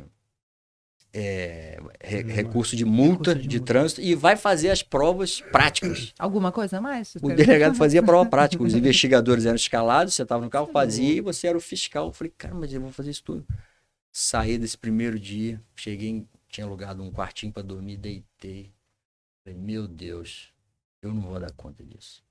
[1.11, 3.73] É, re, recurso de multa recurso de, de multa.
[3.73, 6.13] trânsito e vai fazer as provas práticas.
[6.19, 7.15] Alguma coisa a mais?
[7.23, 11.19] O delegado fazia prova prática, os investigadores eram escalados, você estava no carro, fazia e
[11.19, 12.07] você era o fiscal.
[12.07, 13.43] Eu falei, cara, mas eu vou fazer isso tudo.
[14.11, 18.71] Saí desse primeiro dia, cheguei em tinha alugado um quartinho para dormir, deitei.
[19.43, 20.53] Falei, meu Deus,
[21.01, 22.23] eu não vou dar conta disso.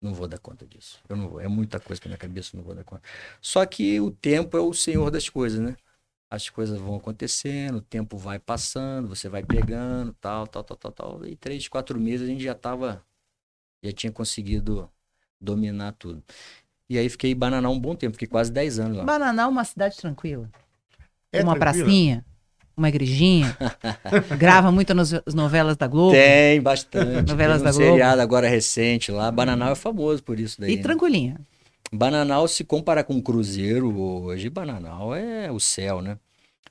[0.00, 1.00] Não vou dar conta disso.
[1.08, 1.40] Eu não vou.
[1.40, 3.02] É muita coisa na minha cabeça, eu não vou dar conta.
[3.40, 5.76] Só que o tempo é o senhor das coisas, né?
[6.28, 10.92] As coisas vão acontecendo, o tempo vai passando, você vai pegando, tal, tal, tal, tal,
[10.92, 11.26] tal.
[11.26, 13.04] E três, quatro meses a gente já tava,
[13.82, 14.90] já tinha conseguido
[15.40, 16.22] dominar tudo.
[16.88, 19.04] E aí fiquei em Bananal um bom tempo, fiquei quase dez anos lá.
[19.04, 20.50] Bananal é uma cidade tranquila.
[21.30, 21.84] É uma tranquila?
[21.86, 22.31] pracinha
[22.76, 23.56] uma igrejinha?
[24.38, 26.12] Grava muito nas novelas da Globo?
[26.12, 27.28] Tem, bastante.
[27.30, 27.92] Novelas Tem um da Globo.
[27.92, 29.30] seriado agora recente lá.
[29.30, 30.72] Bananal é famoso por isso daí.
[30.72, 30.82] E né?
[30.82, 31.40] tranquilinha.
[31.92, 36.18] Bananal, se compara com Cruzeiro hoje, Bananal é o céu, né?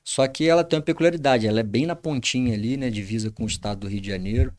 [0.04, 2.90] Só que ela tem uma peculiaridade, ela é bem na pontinha ali, né?
[2.90, 4.52] Divisa com o estado do Rio de Janeiro.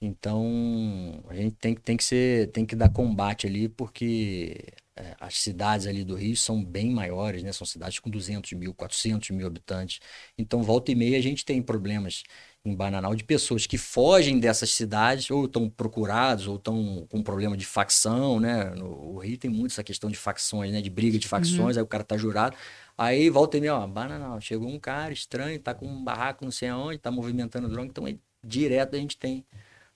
[0.00, 4.56] Então, a gente tem, tem, que, ser, tem que dar combate ali, porque
[4.98, 7.52] é, as cidades ali do Rio são bem maiores, né?
[7.52, 10.00] São cidades com 200 mil, 400 mil habitantes.
[10.36, 12.24] Então, volta e meia, a gente tem problemas
[12.64, 17.56] em Bananal de pessoas que fogem dessas cidades, ou estão procurados, ou estão com problema
[17.56, 18.70] de facção, né?
[18.74, 20.80] No, o Rio tem muito essa questão de facções, né?
[20.80, 21.80] De briga de facções, uhum.
[21.80, 22.56] aí o cara tá jurado.
[22.96, 26.50] Aí volta e meia, ó, Bananal, chegou um cara estranho, tá com um barraco não
[26.50, 29.44] sei aonde, tá movimentando droga, então aí, direto a gente tem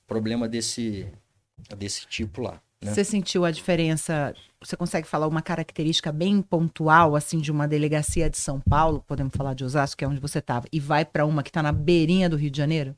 [0.06, 1.08] problema desse,
[1.76, 2.62] desse tipo lá.
[2.82, 2.92] Né?
[2.92, 4.34] Você sentiu a diferença?
[4.60, 9.32] Você consegue falar uma característica bem pontual, assim, de uma delegacia de São Paulo, podemos
[9.36, 11.72] falar de Osasco, que é onde você estava, e vai para uma que está na
[11.72, 12.96] beirinha do Rio de Janeiro?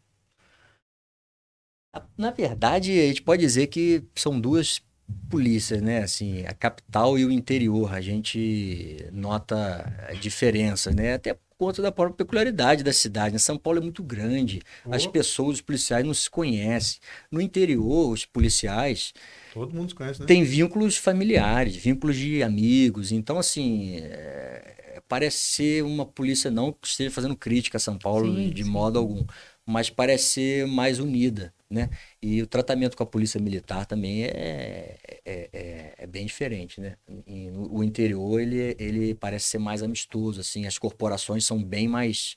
[2.16, 4.82] Na verdade, a gente pode dizer que são duas
[5.28, 6.02] polícias, né?
[6.02, 7.94] Assim, a capital e o interior.
[7.94, 11.14] A gente nota a diferença, né?
[11.14, 13.32] Até conta da própria peculiaridade da cidade.
[13.32, 13.38] Né?
[13.38, 14.94] São Paulo é muito grande, oh.
[14.94, 17.00] as pessoas, os policiais não se conhecem.
[17.30, 19.12] No interior, os policiais.
[19.52, 20.26] Todo mundo se conhece, né?
[20.26, 23.12] Tem vínculos familiares, vínculos de amigos.
[23.12, 25.00] Então, assim, é...
[25.08, 28.70] parece ser uma polícia não que esteja fazendo crítica a São Paulo sim, de sim.
[28.70, 29.24] modo algum,
[29.66, 31.52] mas parece ser mais unida.
[31.70, 31.90] Né?
[32.22, 36.96] E o tratamento com a polícia militar também é, é, é, é bem diferente, né?
[37.26, 41.88] E no, o interior ele, ele parece ser mais amistoso, assim, as corporações são bem
[41.88, 42.36] mais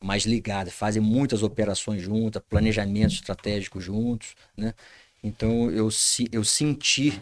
[0.00, 4.72] mais ligadas, fazem muitas operações juntas, planejamento estratégico juntos, né?
[5.22, 5.88] Então eu,
[6.32, 7.20] eu senti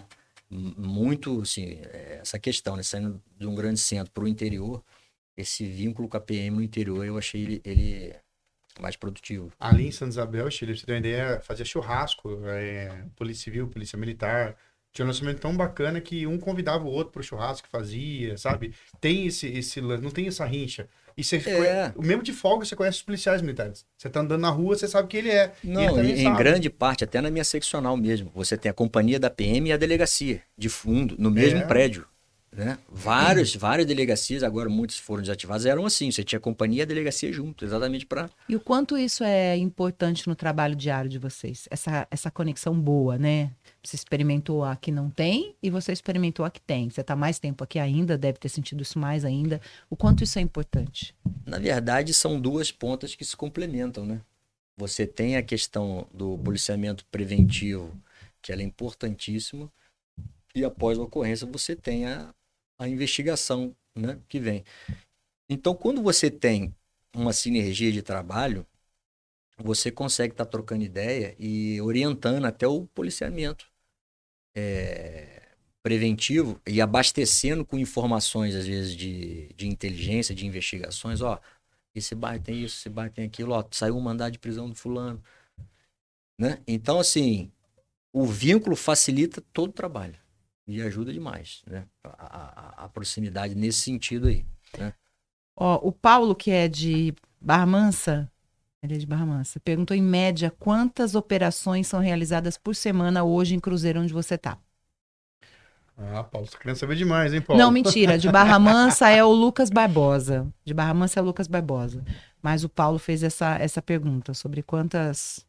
[0.51, 1.79] muito assim,
[2.21, 2.83] essa questão, né?
[2.83, 4.85] saindo de um grande centro para o interior,
[5.37, 8.15] esse vínculo com a PM no interior, eu achei ele, ele
[8.81, 9.53] mais produtivo.
[9.59, 13.99] Ali em Santa Isabel, Chile, você tem uma ideia, fazia churrasco, é, polícia civil, polícia
[13.99, 14.57] militar.
[14.93, 18.73] Tinha um lançamento tão bacana que um convidava o outro pro churrasco que fazia, sabe?
[18.99, 20.89] Tem esse, esse não tem essa rincha.
[21.17, 21.93] E você é.
[21.97, 23.87] o mesmo de folga você conhece os policiais militares.
[23.97, 25.53] Você tá andando na rua, você sabe que ele é.
[25.65, 29.19] Não, ele em, em grande parte, até na minha seccional mesmo, você tem a companhia
[29.19, 31.65] da PM e a delegacia, de fundo, no mesmo é.
[31.65, 32.07] prédio.
[32.57, 32.79] Né?
[32.89, 37.31] Vários, várias delegacias, agora muitas foram desativadas, eram assim, você tinha companhia e a delegacia
[37.31, 38.31] junto, exatamente para...
[38.49, 41.69] E o quanto isso é importante no trabalho diário de vocês?
[41.71, 43.53] Essa, essa conexão boa, né?
[43.85, 46.89] Você experimentou a que não tem e você experimentou a que tem.
[46.89, 49.61] Você está mais tempo aqui ainda, deve ter sentido isso mais ainda.
[49.91, 51.15] O quanto isso é importante?
[51.45, 54.23] Na verdade, são duas pontas que se complementam, né?
[54.79, 57.95] Você tem a questão do policiamento preventivo,
[58.41, 59.71] que ela é importantíssima,
[60.55, 62.35] e após a ocorrência você tem a,
[62.79, 64.65] a investigação né, que vem.
[65.49, 66.75] Então, quando você tem
[67.15, 68.67] uma sinergia de trabalho,
[69.59, 73.71] você consegue estar tá trocando ideia e orientando até o policiamento
[74.55, 75.43] é,
[75.83, 81.21] preventivo e abastecendo com informações, às vezes, de, de inteligência, de investigações.
[81.21, 81.41] Ó,
[81.95, 84.75] esse bairro tem isso, esse bairro tem aquilo, ó, saiu um mandado de prisão do
[84.75, 85.23] fulano.
[86.39, 86.63] Né?
[86.67, 87.51] Então, assim,
[88.13, 90.26] o vínculo facilita todo o trabalho
[90.67, 91.87] e ajuda demais, né?
[92.05, 94.45] A, a, a proximidade nesse sentido aí,
[94.77, 94.93] né?
[95.57, 98.31] Ó, o Paulo, que é de Barra Mansa,
[98.83, 103.55] ele é de Barra Mansa, perguntou em média quantas operações são realizadas por semana hoje
[103.55, 104.59] em Cruzeiro onde você tá.
[105.97, 107.63] Ah, Paulo, você querendo saber demais, hein, Paulo?
[107.63, 108.19] Não, mentira.
[108.19, 110.47] De Barra Mansa é o Lucas Barbosa.
[110.63, 112.05] De Barra Mansa é o Lucas Barbosa.
[112.43, 115.47] Mas o Paulo fez essa, essa pergunta sobre quantas.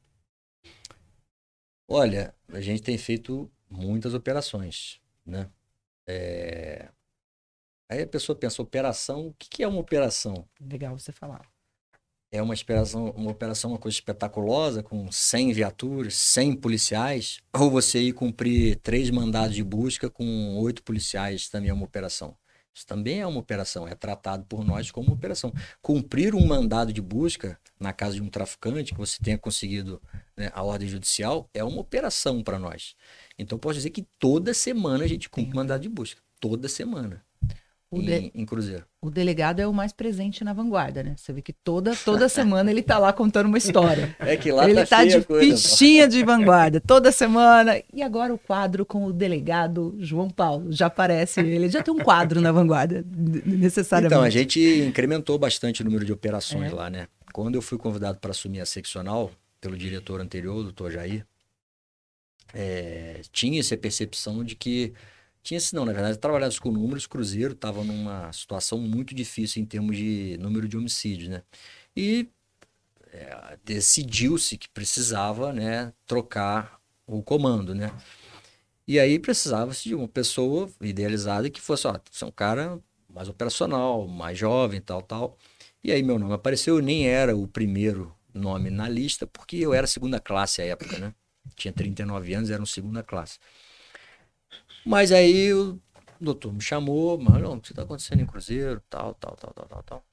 [1.86, 5.50] Olha, a gente tem feito muitas operações né?
[6.08, 6.90] É...
[7.90, 10.48] Aí a pessoa pensa, operação, o que é uma operação?
[10.60, 11.46] Legal você falar.
[12.30, 18.00] É uma operação, uma operação, uma coisa espetaculosa, com 100 viaturas, 100 policiais, ou você
[18.00, 22.36] ir cumprir três mandados de busca com oito policiais, também é uma operação.
[22.78, 25.52] Isso também é uma operação, é tratado por nós como uma operação.
[25.82, 30.00] Cumprir um mandado de busca na casa de um traficante, que você tenha conseguido
[30.36, 32.96] né, a ordem judicial, é uma operação para nós.
[33.38, 36.22] Então, posso dizer que toda semana a gente cumpre mandado de busca.
[36.40, 37.24] Toda semana.
[37.92, 38.32] Em, de...
[38.36, 38.84] em, Cruzeiro.
[39.02, 41.16] O delegado é o mais presente na vanguarda, né?
[41.16, 44.14] Você vê que toda, toda semana ele tá lá contando uma história.
[44.20, 47.82] É que lá ele tá, tá de fichinha de vanguarda, toda semana.
[47.94, 50.70] E agora o quadro com o delegado João Paulo.
[50.70, 53.06] Já aparece ele, já tem um quadro na vanguarda,
[53.46, 54.14] necessariamente.
[54.14, 56.76] Então, a gente incrementou bastante o número de operações é.
[56.76, 57.08] lá, né?
[57.32, 59.32] Quando eu fui convidado para assumir a seccional
[59.62, 61.26] pelo diretor anterior, o doutor Jair,
[62.54, 64.94] é, tinha essa percepção de que
[65.44, 69.96] tinha não, na verdade, trabalhava com números, Cruzeiro estava numa situação muito difícil em termos
[69.96, 71.42] de número de homicídios, né?
[71.96, 72.30] E
[73.14, 77.92] é, decidiu-se que precisava, né, trocar o comando, né?
[78.88, 82.80] E aí precisava-se de uma pessoa idealizada que fosse, ó, é um cara
[83.10, 85.38] mais operacional, mais jovem, tal, tal.
[85.84, 89.74] E aí meu nome apareceu, eu nem era o primeiro nome na lista, porque eu
[89.74, 91.14] era segunda classe à época, né?
[91.56, 93.40] Tinha 39 anos, era um segunda classe.
[94.86, 95.80] Mas aí o
[96.20, 99.84] doutor me chamou, mano, o que está acontecendo em Cruzeiro, tal, tal, tal, tal, tal,
[99.84, 100.06] tal.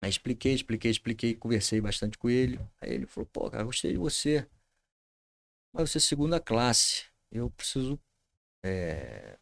[0.00, 2.60] Aí expliquei, expliquei, expliquei, conversei bastante com ele.
[2.80, 4.46] Aí ele falou, pô, cara, gostei de você.
[5.72, 7.06] Mas você é segunda classe.
[7.30, 7.98] Eu preciso
[8.64, 9.38] é,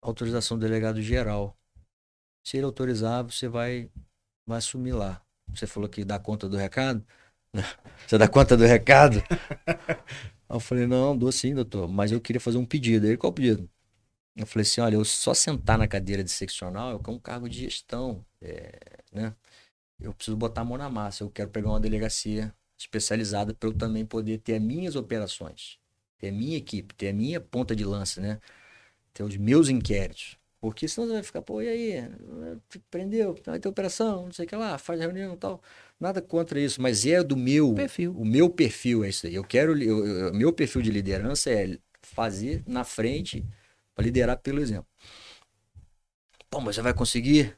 [0.00, 1.56] autorização do delegado geral.
[2.44, 3.90] Se ele autorizar, você vai,
[4.46, 5.22] vai assumir lá.
[5.48, 7.04] Você falou que dá conta do recado?
[8.06, 9.22] Você dá conta do recado?
[10.48, 13.06] Eu falei, não, dou sim, doutor, mas eu queria fazer um pedido.
[13.08, 13.68] Aí, qual o pedido?
[14.36, 17.60] Eu falei assim, olha, eu só sentar na cadeira de seccional é um cargo de
[17.60, 18.78] gestão, é,
[19.12, 19.34] né?
[20.00, 23.74] Eu preciso botar a mão na massa, eu quero pegar uma delegacia especializada para eu
[23.74, 25.78] também poder ter as minhas operações,
[26.18, 28.40] ter a minha equipe, ter a minha ponta de lança, né?
[29.14, 30.38] Ter os meus inquéritos.
[30.60, 32.04] Porque senão você vai ficar, pô, e aí?
[32.90, 35.62] Prendeu, vai ter operação, não sei o que lá, faz reunião e tal.
[36.00, 38.12] Nada contra isso, mas é do meu perfil.
[38.16, 39.34] O meu perfil é isso aí.
[39.34, 43.44] Eu quero, o meu perfil de liderança é fazer na frente
[43.94, 44.86] para liderar pelo exemplo.
[46.50, 47.56] Pô, mas você vai conseguir?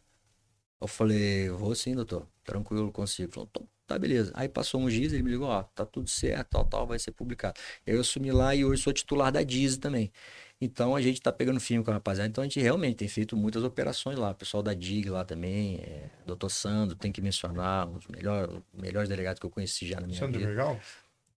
[0.80, 2.26] Eu falei, vou sim, doutor.
[2.44, 3.32] Tranquilo, consigo.
[3.32, 3.50] Falou,
[3.86, 4.32] tá, beleza.
[4.34, 7.12] Aí passou uns dias, ele me ligou, ó, tá tudo certo, tal, tal, vai ser
[7.12, 7.58] publicado.
[7.86, 10.12] Eu assumi lá e hoje sou titular da Diz também.
[10.60, 12.28] Então a gente está pegando firme com a rapaziada.
[12.28, 14.30] Então a gente realmente tem feito muitas operações lá.
[14.30, 18.60] O pessoal da DIG lá também, é, doutor Sandro, tem que mencionar, um dos melhores,
[18.72, 20.48] melhores delegados que eu conheci já na minha Sandro vida.
[20.48, 20.80] Vergal?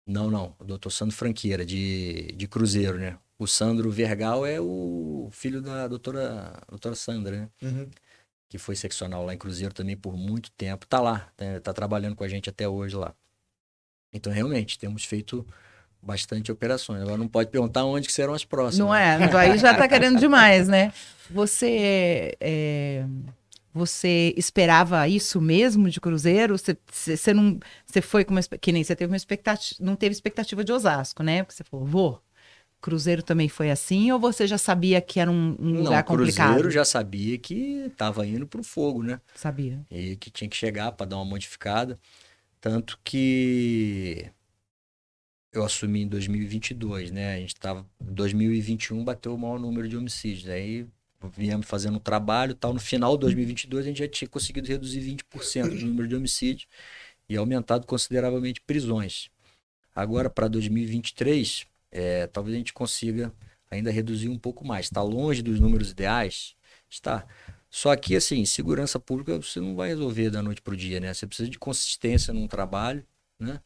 [0.07, 0.57] Não, não.
[0.59, 3.19] O doutor Sandro Franqueira, de, de Cruzeiro, né?
[3.39, 7.51] O Sandro Vergal é o filho da doutora, doutora Sandra, né?
[7.63, 7.91] Uhum.
[8.49, 10.87] Que foi seccional lá em Cruzeiro também por muito tempo.
[10.87, 11.61] Tá lá, né?
[11.61, 13.15] tá trabalhando com a gente até hoje lá.
[14.13, 15.47] Então, realmente, temos feito
[16.03, 17.03] bastante operações.
[17.03, 18.79] Agora não pode perguntar onde que serão as próximas.
[18.79, 20.93] Não é, aí já está querendo demais, né?
[21.31, 23.05] Você é,
[23.73, 26.59] você esperava isso mesmo de Cruzeiro?
[26.59, 30.13] Você, você não você foi com uma que nem você teve uma expectativa, não teve
[30.13, 31.43] expectativa de Osasco, né?
[31.43, 32.23] Porque você falou, vou.
[32.81, 36.47] Cruzeiro também foi assim ou você já sabia que era um, um Não, lugar complicado?
[36.47, 39.21] Cruzeiro já sabia que estava indo para o fogo, né?
[39.35, 39.85] Sabia.
[39.91, 41.99] E que tinha que chegar para dar uma modificada.
[42.59, 44.31] Tanto que
[45.53, 47.35] eu assumi em 2022, né?
[47.35, 50.49] A gente estava em 2021 bateu o maior número de homicídios.
[50.49, 50.87] Aí
[51.37, 52.73] viemos fazendo um trabalho, tal.
[52.73, 56.67] No final de 2022 a gente já tinha conseguido reduzir 20% do número de homicídios
[57.29, 59.31] e aumentado consideravelmente prisões.
[59.95, 63.33] Agora para 2023, é, talvez a gente consiga
[63.71, 64.87] ainda reduzir um pouco mais.
[64.87, 66.55] Está longe dos números ideais,
[66.89, 67.27] está.
[67.69, 71.13] Só que assim, segurança pública você não vai resolver da noite para o dia, né?
[71.13, 73.05] Você precisa de consistência num trabalho,
[73.39, 73.61] né?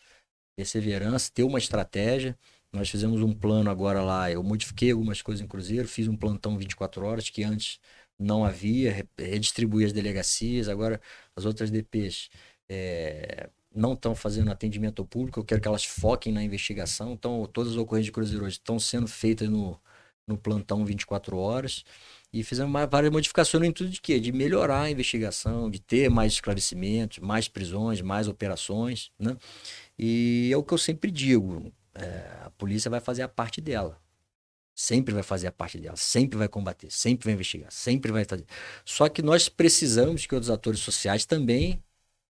[0.56, 2.38] Perseverança, ter uma estratégia.
[2.72, 6.58] Nós fizemos um plano agora lá, eu modifiquei algumas coisas em Cruzeiro, fiz um plantão
[6.58, 7.78] 24 horas que antes
[8.18, 11.00] não havia, redistribuí as delegacias, agora
[11.36, 12.30] as outras DPs
[12.68, 17.12] é, não estão fazendo atendimento ao público, eu quero que elas foquem na investigação.
[17.12, 19.80] Então, todas as ocorrências de Cruzeiro hoje estão sendo feitas no,
[20.26, 21.84] no plantão 24 horas.
[22.34, 24.18] E fizemos várias modificações no intuito de quê?
[24.18, 29.36] De melhorar a investigação, de ter mais esclarecimentos, mais prisões, mais operações, né?
[29.96, 34.02] E é o que eu sempre digo, é, a polícia vai fazer a parte dela.
[34.74, 38.46] Sempre vai fazer a parte dela, sempre vai combater, sempre vai investigar, sempre vai fazer.
[38.84, 41.80] Só que nós precisamos que outros atores sociais também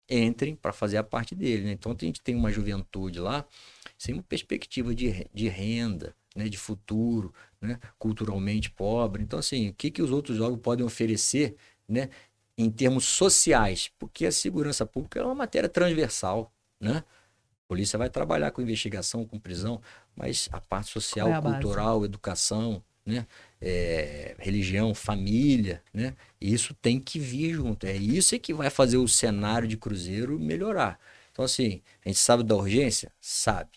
[0.06, 1.64] entrem para fazer a parte dele.
[1.64, 1.72] Né?
[1.72, 3.46] Então a gente tem uma juventude lá
[3.96, 6.50] sem uma perspectiva de, de renda, né?
[6.50, 7.32] de futuro,
[7.66, 7.78] né?
[7.98, 9.22] culturalmente pobre.
[9.22, 11.56] Então, assim, o que, que os outros jogos podem oferecer
[11.88, 12.08] né?
[12.56, 13.90] em termos sociais?
[13.98, 16.52] Porque a segurança pública é uma matéria transversal.
[16.80, 16.98] Né?
[16.98, 19.80] A polícia vai trabalhar com investigação, com prisão,
[20.14, 23.24] mas a parte social, é a cultural, educação, né?
[23.60, 26.16] É, religião, família, né?
[26.40, 27.86] Isso tem que vir junto.
[27.86, 30.98] É isso é que vai fazer o cenário de Cruzeiro melhorar.
[31.30, 33.12] Então, assim, a gente sabe da urgência?
[33.20, 33.70] Sabe.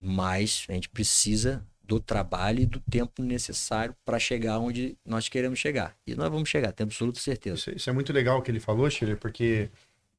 [0.00, 5.58] Mas a gente precisa do trabalho e do tempo necessário para chegar onde nós queremos
[5.58, 5.96] chegar.
[6.06, 7.56] E nós vamos chegar, tenho absoluta certeza.
[7.56, 9.68] Isso, isso é muito legal o que ele falou, Chile, porque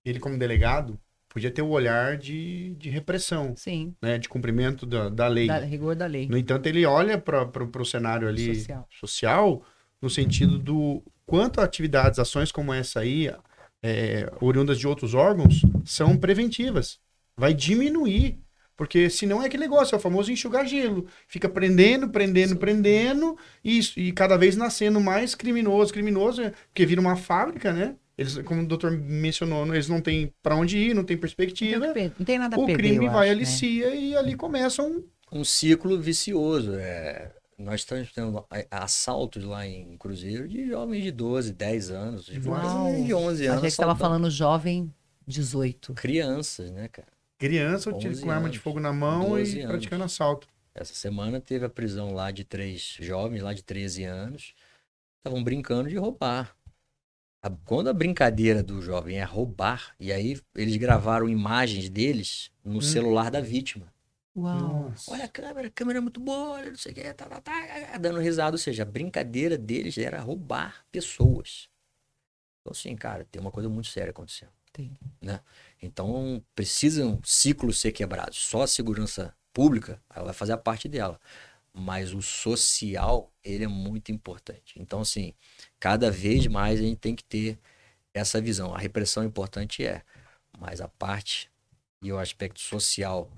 [0.04, 1.00] ele, como delegado,
[1.30, 3.54] podia ter o olhar de, de repressão.
[3.56, 3.96] Sim.
[4.02, 5.48] Né, de cumprimento da, da lei.
[5.48, 6.28] Da, rigor da lei.
[6.28, 7.48] No entanto, ele olha para
[7.82, 8.88] o cenário ali social.
[8.92, 9.66] social.
[10.02, 13.34] no sentido do quanto atividades, ações como essa aí,
[13.82, 17.00] é, oriundas de outros órgãos, são preventivas.
[17.38, 18.38] Vai diminuir.
[18.82, 21.06] Porque senão é aquele negócio, é o famoso enxugar gelo.
[21.28, 22.56] Fica prendendo, prendendo, Sim.
[22.56, 27.96] prendendo, e, e cada vez nascendo mais criminoso, criminoso, porque vira uma fábrica, né?
[28.18, 31.86] Eles, como o doutor mencionou, eles não têm para onde ir, não tem perspectiva.
[31.86, 33.96] Não tem, não tem nada a O perder, crime vai, acho, alicia né?
[33.96, 35.04] e ali começa um...
[35.32, 36.74] Um ciclo vicioso.
[36.74, 37.32] É...
[37.60, 43.04] Nós estamos tendo assaltos lá em Cruzeiro de jovens de 12, 10 anos, de, Uau.
[43.04, 43.58] de 11 anos.
[43.60, 44.92] A gente estava falando jovem
[45.28, 45.94] 18.
[45.94, 47.21] Crianças, né, cara?
[47.42, 49.66] Criança com arma de fogo na mão e anos.
[49.66, 50.48] praticando assalto.
[50.76, 54.54] Essa semana teve a prisão lá de três jovens, lá de 13 anos.
[55.18, 56.56] Estavam brincando de roubar.
[57.66, 62.82] Quando a brincadeira do jovem é roubar, e aí eles gravaram imagens deles no hum.
[62.82, 63.92] celular da vítima.
[64.36, 64.60] Uau.
[64.60, 65.12] Nossa.
[65.12, 67.98] Olha a câmera, a câmera é muito boa, não sei o que, tá, tá, tá,
[68.00, 68.54] dando risada.
[68.54, 71.68] Ou seja, a brincadeira deles era roubar pessoas.
[72.62, 74.52] Então, assim, cara, tem uma coisa muito séria acontecendo.
[74.72, 74.92] Tem.
[75.20, 75.42] Né?
[75.82, 78.38] Então, precisam ciclos ser quebrados.
[78.38, 81.20] Só a segurança pública ela vai fazer a parte dela.
[81.74, 84.76] Mas o social, ele é muito importante.
[84.78, 85.34] Então, assim,
[85.80, 87.58] cada vez mais a gente tem que ter
[88.14, 88.74] essa visão.
[88.76, 90.04] A repressão é importante é,
[90.60, 91.50] mas a parte
[92.02, 93.32] e o aspecto social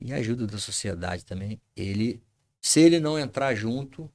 [0.00, 2.22] e a ajuda da sociedade também, ele,
[2.60, 4.10] se ele não entrar junto,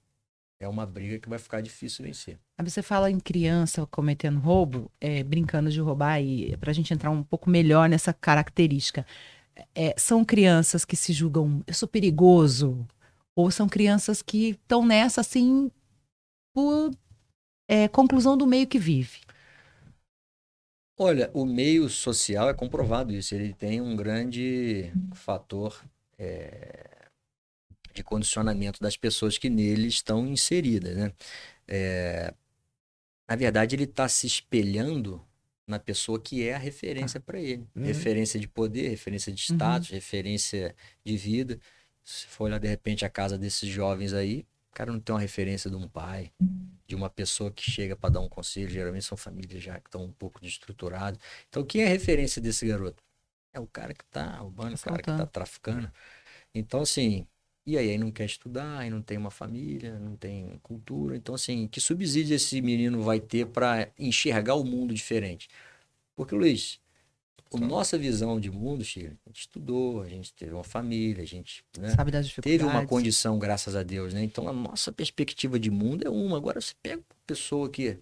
[0.61, 2.37] é uma briga que vai ficar difícil vencer.
[2.63, 7.09] Você fala em criança cometendo roubo, é, brincando de roubar, e para a gente entrar
[7.09, 9.03] um pouco melhor nessa característica,
[9.73, 12.87] é, são crianças que se julgam, eu sou perigoso,
[13.35, 15.71] ou são crianças que estão nessa assim
[16.53, 16.91] por
[17.67, 19.19] é, conclusão do meio que vive?
[20.99, 23.33] Olha, o meio social é comprovado isso.
[23.33, 25.83] Ele tem um grande fator
[26.19, 26.90] é,
[28.01, 31.13] de condicionamento das pessoas que nele estão inseridas, né?
[31.67, 32.33] É,
[33.29, 35.23] na verdade, ele está se espelhando
[35.67, 37.65] na pessoa que é a referência para ele.
[37.75, 37.85] Uhum.
[37.85, 39.95] Referência de poder, referência de status, uhum.
[39.95, 40.75] referência
[41.05, 41.59] de vida.
[42.03, 45.21] Se for olhar de repente a casa desses jovens aí, o cara não tem uma
[45.21, 46.31] referência de um pai,
[46.87, 48.69] de uma pessoa que chega para dar um conselho.
[48.69, 51.19] Geralmente são famílias já que estão um pouco desestruturadas.
[51.47, 53.03] Então, quem é a referência desse garoto?
[53.53, 55.91] É o cara que está roubando, o cara que está traficando.
[56.53, 57.27] Então, assim,
[57.65, 61.15] e aí, aí não quer estudar, aí não tem uma família, não tem cultura.
[61.15, 65.47] Então, assim, que subsídio esse menino vai ter para enxergar o mundo diferente?
[66.15, 66.79] Porque, Luiz,
[67.53, 71.27] a nossa visão de mundo, Chile, a gente estudou, a gente teve uma família, a
[71.27, 72.59] gente né, Sabe das dificuldades.
[72.59, 74.23] teve uma condição, graças a Deus, né?
[74.23, 76.37] Então a nossa perspectiva de mundo é uma.
[76.37, 77.99] Agora você pega uma pessoa que,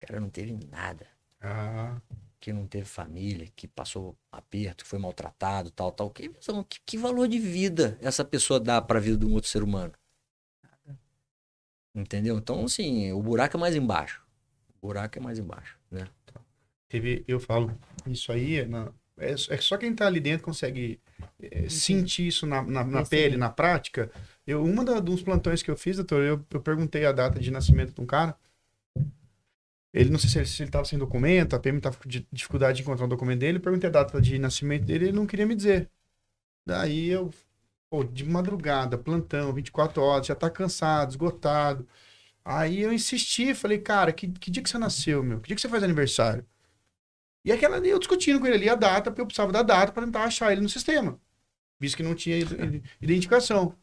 [0.00, 1.06] cara, não teve nada,
[1.40, 2.00] Ah,
[2.48, 6.10] que não teve família, que passou aperto, que foi maltratado, tal, tal.
[6.10, 6.30] Que,
[6.66, 9.62] que, que valor de vida essa pessoa dá para a vida de um outro ser
[9.62, 9.92] humano?
[11.94, 12.38] Entendeu?
[12.38, 14.22] Então, assim, o buraco é mais embaixo.
[14.80, 16.08] O buraco é mais embaixo, né?
[16.88, 20.98] teve, eu falo, isso aí é, na- é, é só quem tá ali dentro consegue
[21.42, 24.10] é, sentir isso na, na, na pele, na prática.
[24.46, 27.50] Eu, uma da, dos plantões que eu fiz, doutor, eu, eu perguntei a data de
[27.50, 28.34] nascimento de um cara.
[29.98, 32.26] Ele, não sei se ele, se ele tava sem documento, a PM tava com di-
[32.32, 33.58] dificuldade de encontrar o documento dele.
[33.58, 35.90] Perguntei a data de nascimento dele ele não queria me dizer.
[36.66, 37.30] Daí eu,
[37.90, 41.88] pô, de madrugada, plantão, 24 horas, já tá cansado, esgotado.
[42.44, 45.40] Aí eu insisti, falei, cara, que, que dia que você nasceu, meu?
[45.40, 46.46] Que dia que você faz aniversário?
[47.44, 50.04] E aquela eu discutindo com ele ali a data, porque eu precisava da data para
[50.04, 51.18] tentar achar ele no sistema.
[51.80, 53.74] Visto que não tinha id- identificação.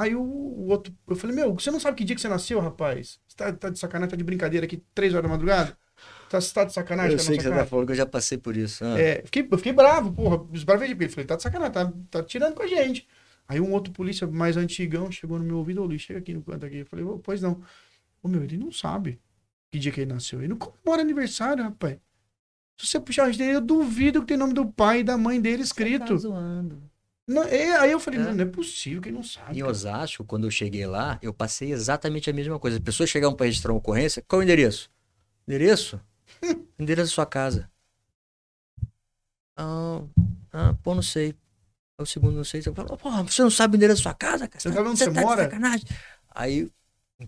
[0.00, 2.58] Aí o, o outro, eu falei, meu, você não sabe que dia que você nasceu,
[2.60, 3.20] rapaz?
[3.28, 5.76] Você tá, tá de sacanagem, tá de brincadeira aqui, três horas da madrugada?
[6.30, 7.12] Tá, você tá de sacanagem?
[7.12, 8.84] eu tá sei que você tá falando que eu já passei por isso.
[8.84, 11.08] Ah, É, fiquei, eu fiquei bravo, porra, esbravei ele.
[11.08, 13.06] Falei, tá de sacanagem, tá, tá tirando com a gente.
[13.46, 16.42] Aí um outro polícia mais antigão chegou no meu ouvido, ô Luiz, chega aqui no
[16.42, 16.76] canto aqui.
[16.78, 17.60] Eu falei, "Ô, pois não.
[18.22, 19.20] Ô meu, ele não sabe
[19.70, 20.38] que dia que ele nasceu.
[20.40, 21.98] Ele não comemora aniversário, rapaz.
[22.78, 25.18] Se você puxar a gente dele, eu duvido que tem nome do pai e da
[25.18, 26.16] mãe dele Você tá escrito.
[26.18, 26.89] zoando.
[27.30, 28.24] Não, é, aí eu falei, É.
[28.24, 29.56] não, não é possível que não sabe.
[29.56, 29.70] Em cara.
[29.70, 32.76] Osasco, quando eu cheguei lá, eu passei exatamente a mesma coisa.
[32.78, 34.90] As pessoas chegavam para registrar uma ocorrência, qual o endereço?
[35.46, 36.00] Endereço?
[36.76, 37.70] endereço da sua casa.
[39.56, 40.02] Ah,
[40.52, 41.36] ah, pô, não sei.
[41.96, 42.62] É o segundo, não sei.
[42.62, 44.60] Você fala, porra, você não sabe o endereço da sua casa, cara?
[44.60, 45.44] Você sabe onde você tá mora?
[45.44, 45.86] sacanagem.
[46.30, 46.68] Aí,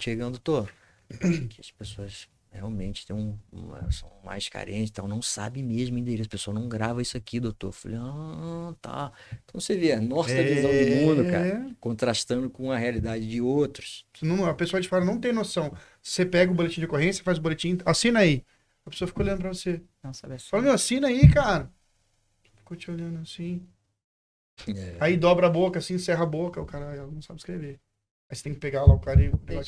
[0.00, 0.66] chegando, tô.
[1.48, 5.98] que as pessoas realmente têm um, uma- são mais carentes, então não sabem mesmo o
[5.98, 6.26] endereço.
[6.28, 7.68] A pessoa não grava isso aqui, doutor.
[7.68, 9.12] Eu falei, ah, tá.
[9.44, 13.40] Então você vê a nossa visão de mundo, cara É, contrastando com a realidade de
[13.40, 14.04] outros.
[14.20, 15.74] não- a pessoa de fora não tem noção.
[16.02, 18.44] Você pega o boletim de ocorrência, faz o boletim, assina aí.
[18.84, 19.82] A pessoa fica olhando pra você.
[20.02, 20.48] Não sabe assim.
[20.48, 21.70] Fala, meu, assina aí, cara.
[22.56, 23.66] Ficou te olhando assim.
[24.68, 27.80] É, Aí dobra a boca, assim, encerra a boca, o cara não sabe escrever.
[28.28, 29.62] Aí você tem que pegar lá o cara e pegar.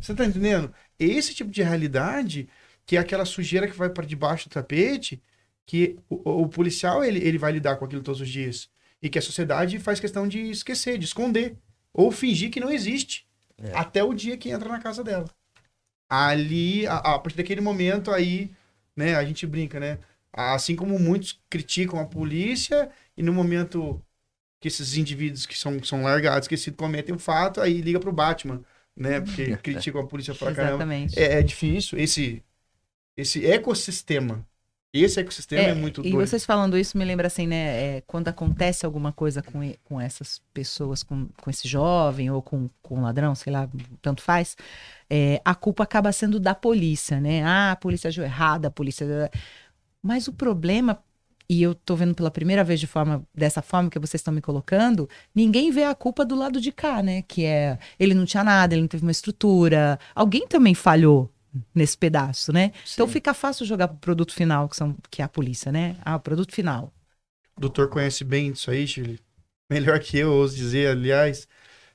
[0.00, 0.72] Você tá entendendo?
[0.98, 2.48] Esse tipo de realidade,
[2.86, 5.22] que é aquela sujeira que vai para debaixo do tapete,
[5.66, 8.68] que o, o policial ele, ele vai lidar com aquilo todos os dias.
[9.02, 11.56] E que a sociedade faz questão de esquecer, de esconder.
[11.92, 13.26] Ou fingir que não existe.
[13.56, 13.76] É.
[13.76, 15.28] Até o dia que entra na casa dela.
[16.08, 18.50] Ali, a, a partir daquele momento aí,
[18.96, 19.98] né, a gente brinca, né?
[20.32, 24.02] Assim como muitos criticam a polícia, e no momento
[24.60, 28.62] que esses indivíduos que são, são largados, esquecidos, cometem o fato, aí liga pro Batman,
[29.00, 29.20] né?
[29.20, 30.84] Porque criticam a polícia pra caramba.
[30.84, 31.20] Exatamente.
[31.20, 31.98] É, é difícil.
[31.98, 32.44] Esse,
[33.16, 34.46] esse ecossistema.
[34.92, 36.26] Esse ecossistema é, muito e doido.
[36.26, 37.96] vocês falando isso me lembra assim, né?
[37.98, 42.40] é, quando acontece alguma coisa com, e- com essas pessoas, com, com esse jovem ou
[42.40, 43.68] com, com um ladrão, sei lá,
[44.00, 44.56] tanto faz,
[45.08, 47.42] é, a culpa acaba sendo da polícia, né?
[47.44, 49.06] Ah, a polícia agiu errada, a polícia.
[50.02, 51.02] Mas o problema,
[51.50, 54.40] e eu tô vendo pela primeira vez de forma dessa forma que vocês estão me
[54.40, 57.22] colocando, ninguém vê a culpa do lado de cá, né?
[57.22, 59.98] Que é ele não tinha nada, ele não teve uma estrutura.
[60.14, 61.30] Alguém também falhou
[61.74, 62.72] nesse pedaço, né?
[62.94, 63.12] Então Sim.
[63.12, 65.96] fica fácil jogar pro produto final, que, são, que é a polícia, né?
[66.04, 66.92] Ah, o produto final.
[67.56, 69.18] O doutor conhece bem disso aí, Shirley.
[69.70, 71.46] Melhor que eu, ouso dizer, aliás.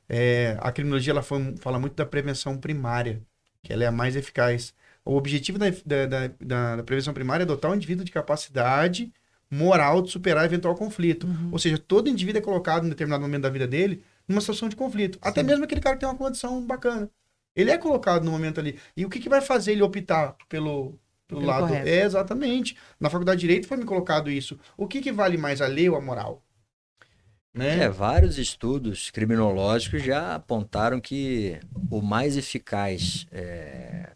[0.09, 3.23] É, a criminologia ela fa- fala muito da prevenção primária,
[3.63, 4.73] que ela é a mais eficaz.
[5.05, 9.13] O objetivo da, da, da, da- da prevenção primária é dotar o indivíduo de capacidade
[9.55, 11.27] moral de superar eventual conflito.
[11.51, 14.75] Ou seja, todo indivíduo é colocado em determinado momento da vida dele numa situação de
[14.75, 15.17] conflito.
[15.21, 17.09] Até mesmo aquele cara que tem uma condição bacana.
[17.55, 18.77] Ele é colocado no momento ali.
[18.97, 21.67] E o que, que vai fazer ele optar pelo, pelo, Pelo lado?
[21.67, 21.87] correto.
[21.87, 22.75] É, exatamente.
[22.99, 24.59] Na faculdade de Direito foi me colocado isso.
[24.75, 26.43] O que, que vale mais, a lei ou a moral?
[27.53, 27.83] Né?
[27.83, 31.57] É, vários estudos criminológicos já apontaram que
[31.89, 34.11] o mais eficaz é,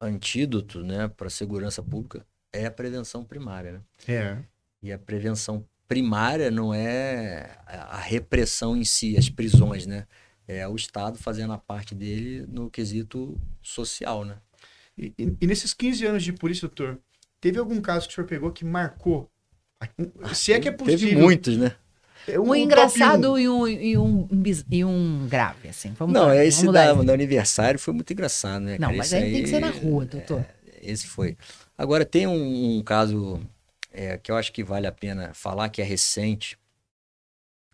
[0.00, 3.72] antídoto né, para a segurança pública é a prevenção primária.
[3.72, 3.80] Né?
[4.06, 4.38] É.
[4.82, 10.06] E a prevenção primária não é a repressão em si, as prisões, né?
[10.46, 14.36] É o Estado fazendo a parte dele no quesito social, né?
[14.96, 16.98] E, e- e nesses 15 anos de polícia, doutor,
[17.40, 19.28] teve algum caso que o senhor pegou que marcou?
[20.34, 21.08] Se é que é possível.
[21.08, 21.74] Teve muitos, né?
[22.28, 23.38] É Um, top engraçado um.
[23.38, 24.28] e, um, e, um,
[24.70, 25.92] e um grave, assim.
[25.98, 28.72] Vamos não, lá, é esse vamos da, do aniversário foi muito engraçado, né?
[28.72, 28.96] Não, cara?
[28.96, 30.44] mas Esse aí tem que ser na rua, doutor.
[30.82, 31.36] Esse foi.
[31.78, 33.40] Agora, tem um, um caso
[33.90, 36.58] é, que eu acho que vale a pena falar, que é recente.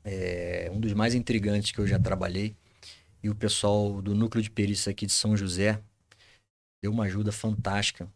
[0.05, 2.57] É um dos mais intrigantes que eu já trabalhei.
[3.23, 5.81] E o pessoal do núcleo de perícia aqui de São José
[6.83, 8.09] deu uma ajuda fantástica.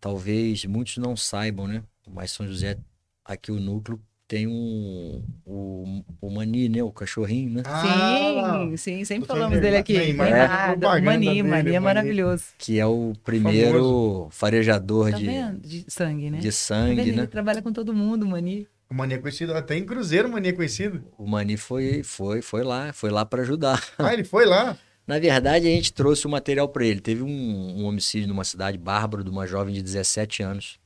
[0.00, 1.82] Talvez muitos não saibam, né?
[2.06, 2.78] Mas São José
[3.24, 6.80] aqui o núcleo tem um o, o Mani, né?
[6.84, 7.62] O cachorrinho, né?
[7.66, 9.98] Ah, sim, sim, sempre falamos dele aqui.
[9.98, 11.84] Neymar, Neymar, propaganda Mani, dele, Mani é Mani.
[11.84, 12.44] maravilhoso.
[12.56, 15.26] Que é o primeiro farejador Tá de?
[15.58, 16.38] De sangue, né?
[16.38, 17.16] de sangue, vendo?
[17.16, 17.22] né?
[17.22, 18.68] Ele trabalha com todo mundo, Mani.
[18.88, 21.02] O Mania conhecido, até em Cruzeiro o Mania conhecido.
[21.18, 23.82] O Mani foi, foi, foi lá, foi lá para ajudar.
[23.98, 24.76] Ah, ele foi lá.
[25.08, 27.00] Na verdade, a gente trouxe o material para ele.
[27.00, 30.78] Teve um, um homicídio numa cidade bárbaro de uma jovem de 17 anos,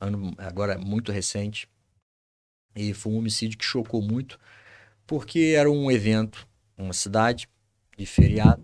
[0.00, 1.68] ano, agora muito recente.
[2.80, 4.38] E foi um homicídio que chocou muito,
[5.06, 7.48] porque era um evento, uma cidade
[7.96, 8.62] de feriado.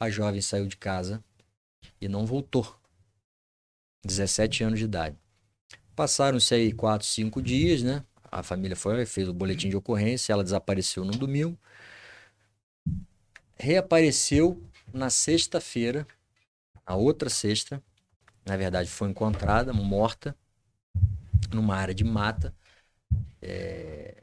[0.00, 1.22] A jovem saiu de casa
[2.00, 2.76] e não voltou.
[4.04, 5.16] 17 anos de idade.
[5.94, 8.04] Passaram-se aí 4, 5 dias, né?
[8.30, 11.56] A família foi, fez o boletim de ocorrência, ela desapareceu no domingo
[13.56, 16.06] reapareceu na sexta-feira,
[16.86, 17.82] a outra sexta,
[18.44, 20.36] na verdade foi encontrada morta
[21.50, 22.54] numa área de mata
[23.42, 24.22] é,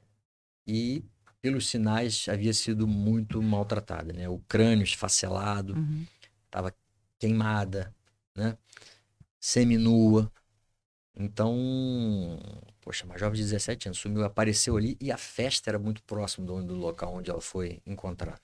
[0.68, 1.04] e
[1.42, 4.30] pelos sinais havia sido muito maltratada, né?
[4.30, 6.06] O crânio esfacelado, Uhum.
[6.46, 6.74] estava
[7.20, 7.94] queimada,
[8.36, 8.58] né?
[9.40, 10.32] Seminua.
[11.16, 12.40] Então,
[12.80, 16.46] poxa, uma jovem de 17 anos sumiu, apareceu ali e a festa era muito próximo
[16.46, 18.40] do, do local onde ela foi encontrada.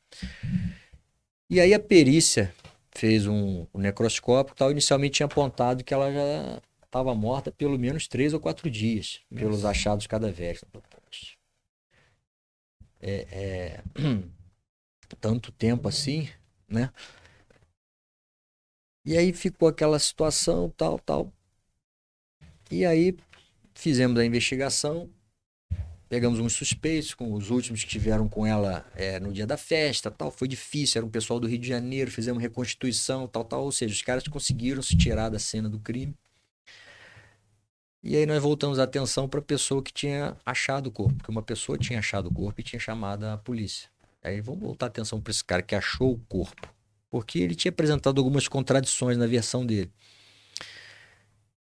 [1.49, 2.53] E aí a perícia
[2.91, 6.61] fez um, um necroscópio tal, inicialmente tinha apontado que ela já
[6.97, 11.37] estava morta pelo menos três ou quatro dias, pelos achados cadavéricos.
[12.99, 13.83] É, é,
[15.21, 16.27] tanto tempo assim,
[16.67, 16.91] né?
[19.05, 21.31] E aí ficou aquela situação, tal, tal.
[22.69, 23.15] E aí
[23.73, 25.09] fizemos a investigação,
[26.09, 30.09] pegamos uns suspeitos, com os últimos que tiveram com ela é, no dia da festa,
[30.09, 30.31] tal.
[30.31, 33.63] Foi difícil, era um pessoal do Rio de Janeiro, fizemos reconstituição, tal, tal.
[33.63, 36.15] Ou seja, os caras conseguiram se tirar da cena do crime.
[38.09, 41.29] E aí nós voltamos a atenção para a pessoa que tinha achado o corpo, porque
[41.29, 43.89] uma pessoa tinha achado o corpo e tinha chamado a polícia.
[44.23, 46.73] Aí vamos voltar a atenção para esse cara que achou o corpo,
[47.09, 49.91] porque ele tinha apresentado algumas contradições na versão dele.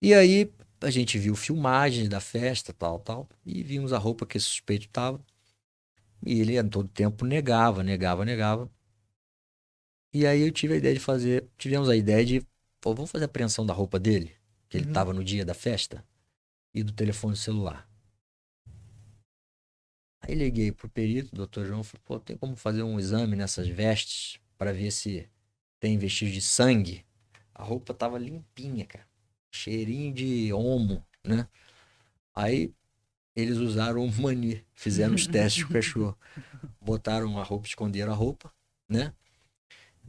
[0.00, 4.38] E aí a gente viu filmagens da festa, tal, tal, e vimos a roupa que
[4.38, 5.20] esse suspeito estava.
[6.24, 8.70] E ele a todo tempo negava, negava, negava.
[10.14, 12.40] E aí eu tive a ideia de fazer, tivemos a ideia de,
[12.80, 14.32] pô, vamos fazer a apreensão da roupa dele,
[14.70, 14.90] que ele Uhum.
[14.92, 16.02] estava no dia da festa,
[16.74, 17.88] e do telefone celular.
[20.20, 23.66] Aí liguei pro perito, o doutor João, falei, pô, tem como fazer um exame nessas
[23.66, 25.28] vestes para ver se
[25.80, 27.04] tem vestígio de sangue?
[27.52, 29.06] A roupa tava limpinha, cara.
[29.50, 31.48] Cheirinho de homo, né?
[32.34, 32.72] Aí
[33.34, 36.18] eles usaram o mani, fizeram os testes com o cachorro.
[36.80, 38.52] Botaram a roupa, esconderam a roupa,
[38.88, 39.12] né?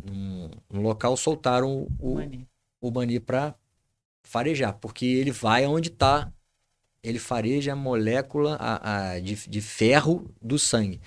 [0.04, 2.48] Num, num local, soltaram o, Mani.
[2.82, 3.56] o mani para
[4.24, 6.32] farejar, porque ele vai aonde tá.
[7.04, 11.02] Ele fareja a molécula a, a- de, de ferro do sangue.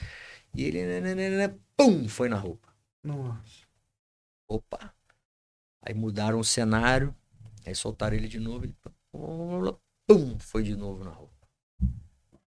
[0.55, 2.69] E ele, né, né, né, pum, foi na roupa.
[3.03, 3.67] Nossa.
[4.49, 4.95] Opa!
[5.83, 7.15] Aí mudaram o cenário,
[7.67, 8.77] aí soltaram ele de novo, ele
[10.07, 11.47] pum, foi de novo na roupa.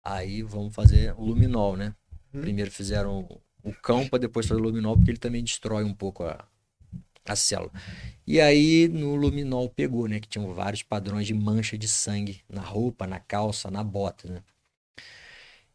[0.04, 1.96] Aí vamos fazer o luminol, né?
[2.34, 2.42] Hum.
[2.42, 3.28] Primeiro fizeram
[3.64, 6.46] o cão para depois fazer o luminol, porque ele também destrói um pouco a,
[7.34, 7.72] a célula.
[8.28, 10.20] E aí no luminol pegou, né?
[10.20, 14.44] Que tinham vários padrões de mancha de sangue na roupa, na calça, na bota, né?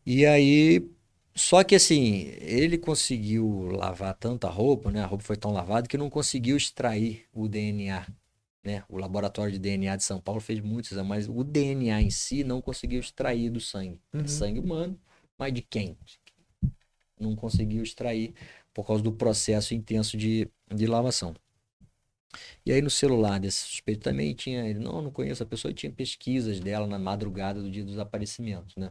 [0.04, 0.90] E aí
[1.34, 5.02] só que assim, ele conseguiu lavar tanta roupa, né?
[5.02, 8.06] A roupa foi tão lavada que não conseguiu extrair o DNA,
[8.64, 8.84] né?
[8.88, 12.44] O laboratório de DNA de São Paulo fez muitos, exames, mas o DNA em si
[12.44, 14.00] não conseguiu extrair do sangue.
[14.12, 14.20] Uhum.
[14.20, 15.00] É sangue humano,
[15.38, 15.96] mas de quem?
[17.18, 18.34] Não conseguiu extrair
[18.74, 21.34] por causa do processo intenso de, de lavação.
[22.64, 25.74] E aí no celular desse suspeito também tinha, ele não, não conheço a pessoa, e
[25.74, 28.90] tinha pesquisas dela na madrugada do dia dos desaparecimentos, né?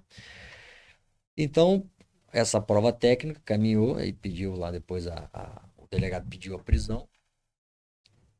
[1.38, 1.90] Então,
[2.32, 7.08] essa prova técnica caminhou, aí pediu lá depois a, a- o delegado pediu a prisão,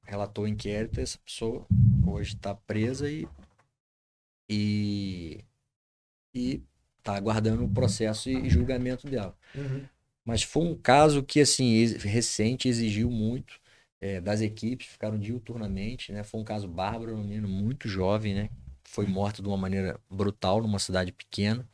[0.04, 1.66] relatou o inquérito, essa pessoa
[2.06, 3.28] hoje está presa e
[4.48, 5.44] e
[6.34, 6.64] e
[7.00, 9.36] está aguardando o processo e julgamento dela.
[9.56, 9.88] Uhum.
[10.30, 13.60] Mas foi um caso que, assim, recente, exigiu muito
[14.00, 16.24] eh, das equipes, ficaram diuturnamente, né?
[16.24, 18.50] Foi um caso bárbaro, um menino muito jovem, né?
[18.84, 21.68] Foi morto de uma maneira brutal numa cidade pequena.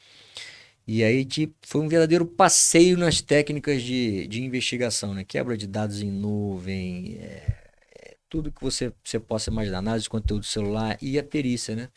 [0.88, 5.26] E aí tipo, foi um verdadeiro passeio nas técnicas de, de investigação, né?
[5.26, 10.10] Quebra de dados em nuvem, é, é, tudo que você, você possa imaginar, análise de
[10.10, 11.90] conteúdo celular e a perícia, né?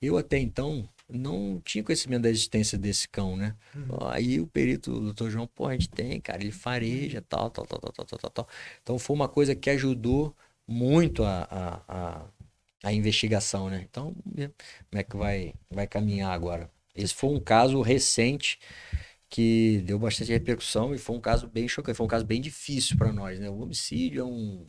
[0.00, 3.54] Eu até então não tinha conhecimento da existência desse cão, né?
[3.74, 4.08] Uhum.
[4.08, 7.66] Aí o perito, o doutor João, pô, a gente tem, cara, ele fareja, tal, tal,
[7.66, 8.48] tal, tal, tal, tal, tal.
[8.82, 10.34] Então foi uma coisa que ajudou
[10.66, 12.26] muito a, a, a,
[12.84, 13.86] a investigação, né?
[13.88, 16.70] Então, como é que vai, vai caminhar agora?
[16.94, 18.58] Esse foi um caso recente
[19.28, 22.96] que deu bastante repercussão e foi um caso bem chocante, foi um caso bem difícil
[22.96, 23.50] para nós, né?
[23.50, 24.64] O homicídio é um...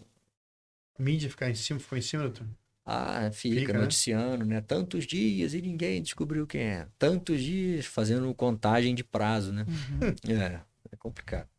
[0.98, 2.48] A mídia ficar em cima, ficou em cima, doutor?
[2.86, 4.56] Ah, fica, fica noticiando, né?
[4.56, 4.62] né?
[4.62, 6.88] Tantos dias e ninguém descobriu quem é.
[7.00, 9.66] Tantos dias fazendo contagem de prazo, né?
[9.68, 10.14] Uhum.
[10.40, 10.62] É,
[10.92, 11.50] é complicado.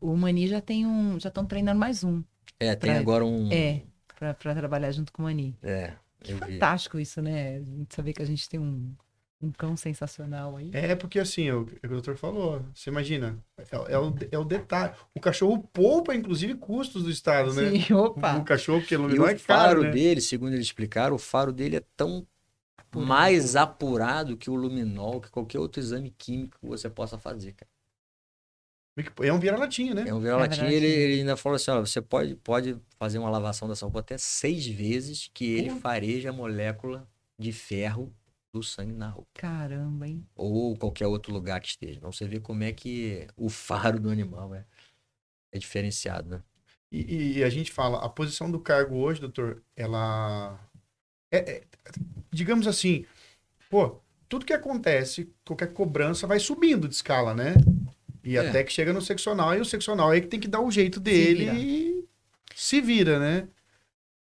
[0.00, 1.18] O Mani já tem um.
[1.18, 2.22] Já estão treinando mais um.
[2.58, 3.52] É, tem pra, agora um.
[3.52, 3.82] É,
[4.16, 5.56] para trabalhar junto com o Mani.
[5.62, 5.94] É.
[6.38, 7.62] Fantástico isso, né?
[7.88, 8.94] Saber que a gente tem um,
[9.42, 10.70] um cão sensacional aí.
[10.72, 14.94] É, porque assim, o, o doutor falou, você imagina, é, é, o, é o detalhe.
[15.14, 17.70] O cachorro poupa, inclusive, custos do Estado, né?
[17.70, 18.36] Sim, opa.
[18.36, 19.90] O, o cachorro, que não é caro, faro né?
[19.90, 22.26] dele, segundo eles explicaram, o faro dele é tão
[22.94, 27.70] mais apurado que o luminol, que qualquer outro exame químico que você possa fazer, cara.
[29.22, 30.04] É um vira-latinha, né?
[30.06, 30.68] É um vira-latinha.
[30.68, 33.98] É ele, ele, ainda falou assim: ó, você pode, pode fazer uma lavação da saúde
[33.98, 38.12] até seis vezes que ele fareja a molécula de ferro
[38.52, 39.30] do sangue na roupa.
[39.34, 40.26] Caramba, hein?
[40.36, 41.96] Ou qualquer outro lugar que esteja.
[41.96, 44.64] Então você vê como é que o faro do animal é,
[45.50, 46.42] é diferenciado, né?
[46.90, 50.60] E, e, a gente fala, a posição do cargo hoje, doutor, ela.
[51.30, 51.62] É, é,
[52.30, 53.06] digamos assim,
[53.70, 53.98] pô,
[54.28, 57.54] tudo que acontece, qualquer cobrança vai subindo de escala, né?
[58.22, 58.46] E é.
[58.46, 61.00] até que chega no seccional, e o seccional é que tem que dar o jeito
[61.00, 62.08] dele se e
[62.54, 63.48] se vira, né?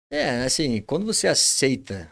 [0.09, 2.09] É, assim, quando você aceita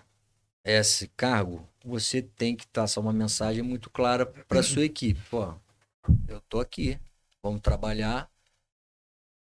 [0.64, 5.20] esse cargo, você tem que traçar uma mensagem muito clara para sua equipe.
[5.30, 5.54] Pô,
[6.28, 6.98] eu tô aqui,
[7.42, 8.30] vamos trabalhar.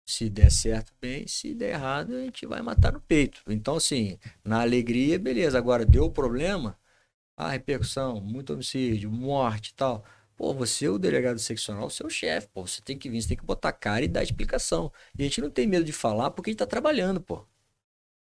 [0.09, 1.26] Se der certo, bem.
[1.26, 3.43] Se der errado, a gente vai matar no peito.
[3.49, 5.59] Então, assim, na alegria, beleza.
[5.59, 6.78] Agora, deu problema,
[7.37, 10.05] a repercussão, muito homicídio, morte e tal.
[10.37, 13.45] Pô, você, o delegado seccional, seu chefe, pô, você tem que vir, você tem que
[13.45, 14.93] botar cara e dar explicação.
[15.18, 17.45] E a gente não tem medo de falar porque a gente tá trabalhando, pô.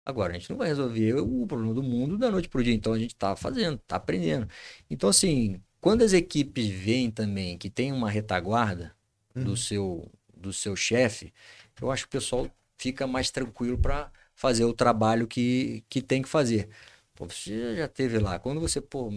[0.05, 2.73] Agora, a gente não vai resolver o problema do mundo da noite para o dia.
[2.73, 4.47] Então, a gente está fazendo, está aprendendo.
[4.89, 8.95] Então, assim, quando as equipes veem também que tem uma retaguarda
[9.35, 9.43] uhum.
[9.43, 11.33] do seu, do seu chefe,
[11.81, 16.21] eu acho que o pessoal fica mais tranquilo para fazer o trabalho que, que tem
[16.21, 16.69] que fazer.
[17.15, 18.39] Pô, você já teve lá.
[18.39, 19.11] Quando você, pô,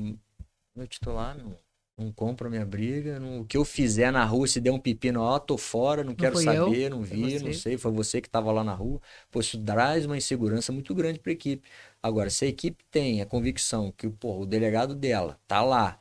[0.75, 1.59] meu titular, meu,
[1.97, 3.21] não compro a minha briga.
[3.21, 6.11] Não, o que eu fizer na rua, se der um pepino, ó, tô fora, não,
[6.11, 9.01] não quero saber, eu, não vi, não sei, foi você que estava lá na rua.
[9.31, 11.63] Pô, isso traz uma insegurança muito grande para a equipe.
[12.03, 15.99] Agora, se a equipe tem a convicção que pô, o delegado dela tá lá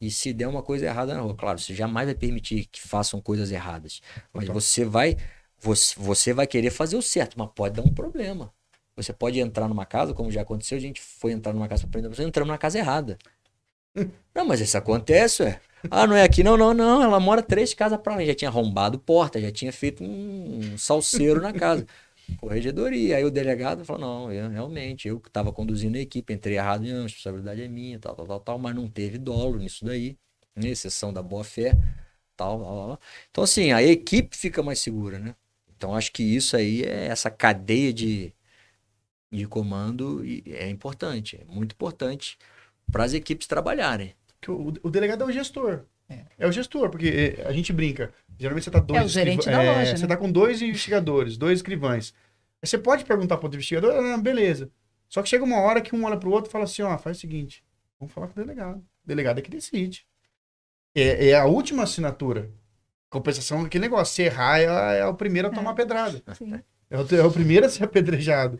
[0.00, 3.20] e se der uma coisa errada na rua, claro, você jamais vai permitir que façam
[3.20, 4.00] coisas erradas.
[4.32, 5.16] Mas você vai,
[5.58, 8.52] você, você vai querer fazer o certo, mas pode dar um problema.
[8.96, 11.90] Você pode entrar numa casa, como já aconteceu, a gente foi entrar numa casa para
[11.92, 13.18] prender você, entramos na casa errada.
[14.34, 15.60] Não, mas isso acontece, ué.
[15.90, 16.42] Ah, não é aqui?
[16.42, 17.02] Não, não, não.
[17.02, 18.24] Ela mora três casas pra lá.
[18.24, 21.86] Já tinha arrombado porta, já tinha feito um salseiro na casa.
[22.38, 23.16] Corregedoria.
[23.16, 26.82] Aí o delegado falou: não, eu, realmente, eu que estava conduzindo a equipe, entrei errado,
[26.82, 30.18] não, a responsabilidade é minha, tal, tal, tal, tal, mas não teve dolo nisso daí,
[30.56, 30.68] né?
[30.68, 31.76] exceção da boa-fé,
[32.36, 33.00] tal, tal, tal.
[33.30, 35.34] Então, assim, a equipe fica mais segura, né?
[35.76, 38.32] Então, acho que isso aí é essa cadeia de,
[39.30, 42.38] de comando é importante, é muito importante
[42.90, 44.14] para as equipes trabalharem.
[44.48, 45.84] O, o, delegado é o gestor.
[46.08, 46.20] É.
[46.38, 46.46] é.
[46.46, 48.12] o gestor, porque é, a gente brinca.
[48.38, 49.02] Geralmente você tá dois.
[49.02, 49.90] É o gerente da loja.
[49.90, 52.14] É, você tá com dois investigadores, dois escrivães.
[52.62, 54.70] Você pode perguntar para o investigador, ah, beleza.
[55.08, 56.96] Só que chega uma hora que um olha para o outro e fala assim: ó,
[56.98, 57.64] faz o seguinte,
[57.98, 58.78] vamos falar com o delegado.
[58.78, 60.06] O delegado é que decide.
[60.94, 62.50] É, é a última assinatura.
[63.10, 64.14] Compensação aquele negócio.
[64.14, 65.74] Se errar, é, é o primeiro a tomar é.
[65.74, 66.22] pedrada.
[66.90, 68.58] É o, é o primeiro a ser apedrejado.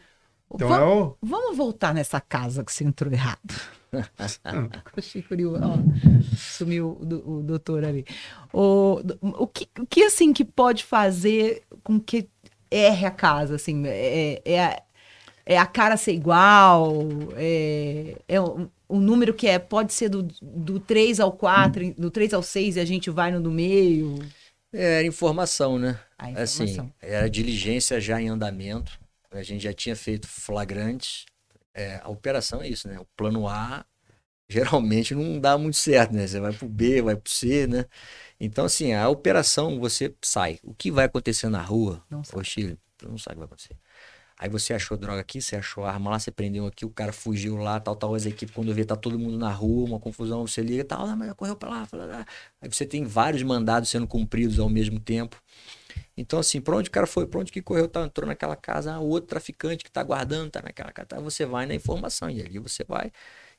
[0.53, 1.19] Então vamos, é o...
[1.21, 3.55] vamos voltar nessa casa que você entrou errado.
[4.97, 5.61] Achei curioso.
[5.63, 5.79] Ó,
[6.37, 8.05] sumiu o, o, doutor ali.
[8.53, 12.29] O, o, que, o que, assim, que pode fazer com que
[12.71, 13.87] erre a casa, assim?
[13.87, 14.83] É, é, a,
[15.45, 16.99] é a cara ser igual?
[17.37, 22.11] É, é um, um número que é, pode ser do, do 3 ao 4, do
[22.11, 24.19] 3 ao 6 e a gente vai no do meio?
[24.73, 25.99] É informação, né?
[26.19, 26.65] A informação.
[26.85, 28.99] Assim, era diligência já em andamento.
[29.31, 31.27] A gente já tinha feito flagrantes
[31.77, 32.99] é, a operação é isso, né?
[32.99, 33.85] O plano A
[34.49, 36.27] geralmente não dá muito certo, né?
[36.27, 37.85] Você vai pro B, vai pro C, né?
[38.41, 40.59] Então, assim, a operação você sai.
[40.63, 42.45] O que vai acontecer na rua, não sabe.
[42.45, 43.77] Chile, não sabe o que vai acontecer.
[44.39, 47.57] Aí você achou droga aqui, você achou arma lá, você prendeu aqui, o cara fugiu
[47.57, 50.61] lá, tal, tal, as equipes, quando vê, tá todo mundo na rua, uma confusão, você
[50.63, 52.27] liga, tal, ah, mas correu pra lá, pra lá.
[52.61, 55.43] Aí você tem vários mandados sendo cumpridos ao mesmo tempo.
[56.17, 58.95] Então, assim, pra onde o cara foi, pra onde que correu, tá, entrou naquela casa,
[58.95, 62.31] ah, o outro traficante que tá guardando, tá naquela casa, tá, você vai na informação,
[62.31, 63.13] e ali você vai.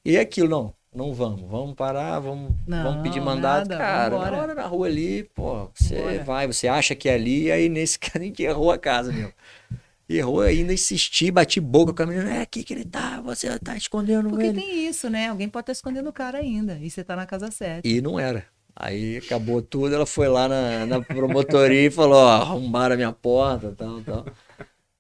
[0.04, 3.70] E é aquilo, não, não vamos, vamos parar, vamos, não, vamos pedir mandado.
[3.70, 7.52] Nada, cara, na hora na rua ali, pô, você vai, você acha que é ali,
[7.52, 9.32] aí nesse cara a gente errou a casa, meu.
[10.10, 12.36] Errou ainda, insisti, bati boca com a menina.
[12.36, 14.62] É aqui que ele tá, você tá escondendo Porque ele.
[14.62, 15.28] tem isso, né?
[15.28, 16.80] Alguém pode estar escondendo o cara ainda.
[16.82, 17.86] E você tá na casa certa.
[17.86, 18.46] E não era.
[18.80, 23.12] Aí acabou tudo, ela foi lá na, na promotoria e falou, ó, arrombaram a minha
[23.14, 24.26] porta, tal, tal.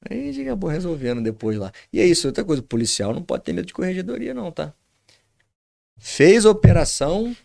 [0.09, 1.71] Aí a gente acabou resolvendo depois lá.
[1.93, 4.73] E é isso, outra coisa, o policial não pode ter medo de corregedoria não, tá?
[5.99, 7.35] Fez a operação,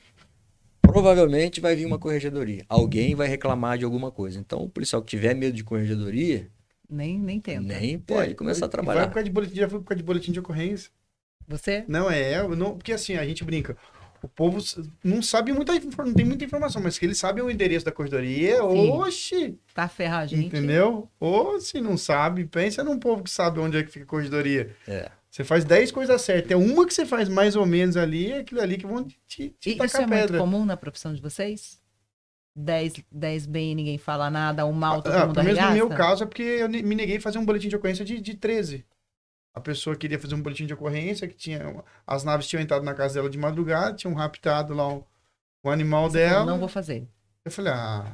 [0.81, 2.65] provavelmente vai vir uma corregedoria.
[2.69, 4.39] Alguém vai reclamar de alguma coisa.
[4.39, 6.51] Então, o policial que tiver medo de corregedoria,
[6.89, 7.63] Nem, nem tenta.
[7.63, 9.07] nem pode começar a É, Vai trabalhar.
[9.09, 10.91] por causa de boletim, já foi por causa de boletim de ocorrência.
[11.49, 11.85] Você?
[11.89, 13.77] Não, é, eu não, porque assim, a gente brinca.
[14.23, 14.59] O povo
[15.03, 18.57] não sabe muita não tem muita informação, mas que eles sabem o endereço da corredoria,
[18.59, 18.91] Sim.
[18.93, 20.47] oxi, Tá ferrar a gente.
[20.47, 21.09] entendeu?
[21.19, 24.75] Ou se não sabe, pensa num povo que sabe onde é que fica a corredoria.
[24.87, 25.11] É.
[25.31, 28.39] Você faz 10 coisas certas, é uma que você faz mais ou menos ali, é
[28.41, 29.19] aquilo ali que vão te,
[29.59, 30.39] te E isso é muito pedra.
[30.39, 31.81] comum na profissão de vocês?
[32.55, 35.65] 10, 10 bem e ninguém fala nada, o mal todo Ah, mundo pelo menos no
[35.67, 35.89] arregaça?
[35.89, 38.35] meu caso é porque eu me neguei a fazer um boletim de ocorrência de, de
[38.35, 38.85] 13.
[39.55, 41.83] A pessoa queria fazer um boletim de ocorrência, que tinha.
[42.07, 45.05] As naves tinham entrado na casa dela de madrugada, tinham raptado lá o,
[45.63, 46.51] o animal Você falou, dela.
[46.51, 47.07] Não vou fazer.
[47.45, 48.07] Eu falei, ah.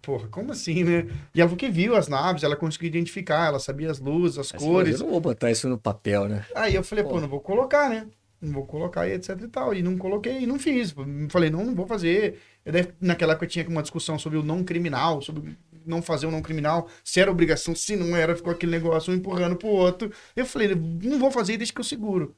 [0.00, 1.08] Porra, como assim, né?
[1.34, 4.62] E ela que viu as naves, ela conseguiu identificar, ela sabia as luzes, as Mas,
[4.62, 5.00] cores.
[5.00, 6.44] Eu não vou botar isso no papel, né?
[6.54, 7.20] Aí eu falei, pô, Pô.
[7.20, 8.06] não vou colocar, né?
[8.40, 9.74] Não vou colocar e etc e tal.
[9.74, 10.94] E não coloquei, e não fiz.
[11.28, 12.38] Falei, não, não vou fazer.
[12.64, 15.56] Eu deve- naquela época tinha uma discussão sobre o não criminal, sobre
[15.86, 19.16] não fazer o não criminal, se era obrigação, se não era, ficou aquele negócio um
[19.16, 20.12] empurrando pro outro.
[20.34, 22.36] Eu falei, não vou fazer desde que eu seguro.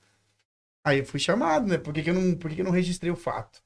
[0.85, 1.79] Aí eu fui chamado, né?
[1.79, 3.63] Por que, que eu, não, por que, que eu não registrei o fato?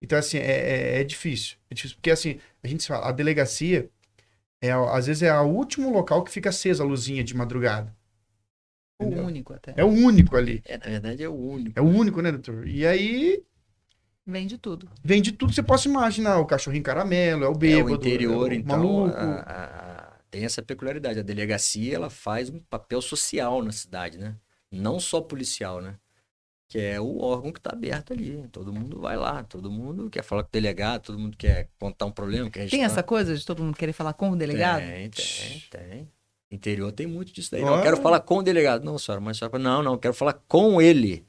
[0.00, 1.56] Então, assim, é, é, é difícil.
[1.70, 3.90] É difícil, porque assim, a gente fala, a delegacia,
[4.62, 7.96] é, às vezes é o último local que fica acesa a luzinha de madrugada.
[9.00, 9.74] O único até.
[9.76, 10.60] É o único ali.
[10.64, 11.78] É, na verdade é o único.
[11.78, 12.66] É o único, né, doutor?
[12.66, 13.44] E aí
[14.30, 14.90] Vende tudo.
[15.02, 16.38] vem de tudo que você possa imaginar.
[16.38, 19.16] O cachorrinho caramelo, é o É bêbado, o interior, é o então, maluco.
[19.16, 21.18] a- a- a- tem essa peculiaridade.
[21.18, 24.34] A delegacia, ela faz um papel social na cidade, né?
[24.70, 25.94] Não só policial, né?
[26.68, 28.46] Que é o órgão que está aberto ali.
[28.52, 32.04] Todo mundo vai lá, todo mundo quer falar com o delegado, todo mundo quer contar
[32.04, 34.80] um problema, quer Tem essa coisa de todo mundo querer falar com o delegado?
[34.82, 36.08] Tem, tem, tem.
[36.50, 37.62] Interior tem muito disso daí.
[37.62, 38.84] Não, quero falar com o delegado.
[38.84, 41.24] Não, senhora, mas a senhora, não, não, quero falar com ele.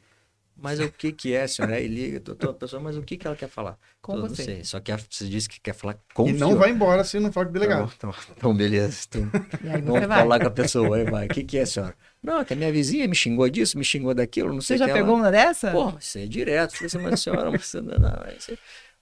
[0.61, 1.75] Mas o que que é, senhora?
[1.75, 3.77] Aí liga, doutor, a pessoa, mas o que que ela quer falar?
[4.01, 4.29] Com Eu você.
[4.29, 6.59] Não sei, só que a- você disse que quer falar com E o não senhor.
[6.59, 7.91] vai embora se não falar com o delegado.
[7.95, 9.05] Então, então, beleza.
[9.07, 9.29] Então,
[9.63, 10.19] E aí você vamos vai.
[10.21, 11.27] falar com a pessoa, aí vai.
[11.27, 11.95] O que, que é, senhora?
[12.21, 14.93] Não, que a minha vizinha me xingou disso, me xingou daquilo, não sei Você já
[14.93, 15.71] pegou uma dessa?
[15.71, 16.73] Pô, isso é direto.
[16.73, 18.57] Falei assim, mas senhora, mas você não, não, mas você-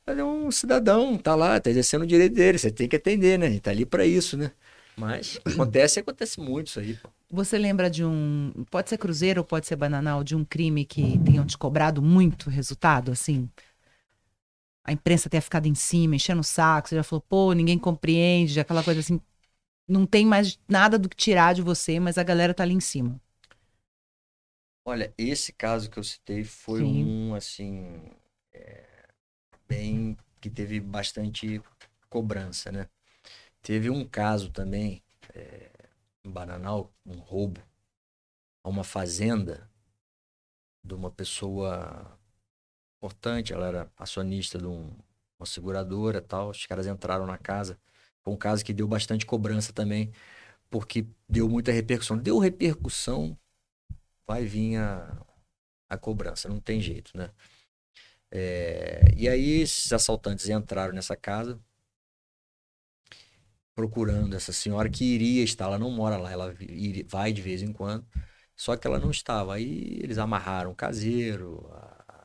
[0.05, 3.38] mas é um cidadão, tá lá, tá exercendo o direito dele, você tem que atender,
[3.38, 3.49] né?
[3.51, 4.51] E tá ali pra isso, né?
[4.99, 7.10] Mas acontece, acontece muito isso aí, pô.
[7.30, 8.52] Você lembra de um.
[8.72, 12.49] Pode ser cruzeiro ou pode ser bananal, de um crime que tenham te cobrado muito
[12.49, 13.49] resultado, assim?
[14.84, 18.60] A imprensa tenha ficado em cima, enchendo o saco, você já falou, pô, ninguém compreende,
[18.60, 19.19] aquela coisa assim.
[19.88, 22.80] Não tem mais nada do que tirar de você, mas a galera tá ali em
[22.80, 23.19] cima.
[24.86, 27.03] Olha, esse caso que eu citei foi Sim.
[27.03, 28.10] um, assim,
[28.53, 28.86] é,
[29.68, 31.61] bem que teve bastante
[32.10, 32.88] cobrança, né?
[33.61, 35.03] Teve um caso também,
[35.34, 35.69] é,
[36.23, 37.61] em Bananal, um roubo
[38.63, 39.69] a uma fazenda
[40.84, 42.17] de uma pessoa
[42.97, 44.91] importante, ela era acionista de um-
[45.39, 47.79] uma seguradora tal, os caras entraram na casa.
[48.23, 50.11] Foi um caso que deu bastante cobrança também,
[50.69, 52.17] porque deu muita repercussão.
[52.17, 53.38] Deu repercussão,
[54.27, 55.25] vai vir a,
[55.89, 57.31] a cobrança, não tem jeito, né?
[58.31, 61.59] É, e aí esses assaltantes entraram nessa casa
[63.78, 66.56] procurando essa senhora que iria estar, ela não mora lá, ela
[67.06, 68.04] vai de vez em quando,
[68.56, 69.54] só que ela não estava.
[69.54, 71.64] Aí eles amarraram o caseiro,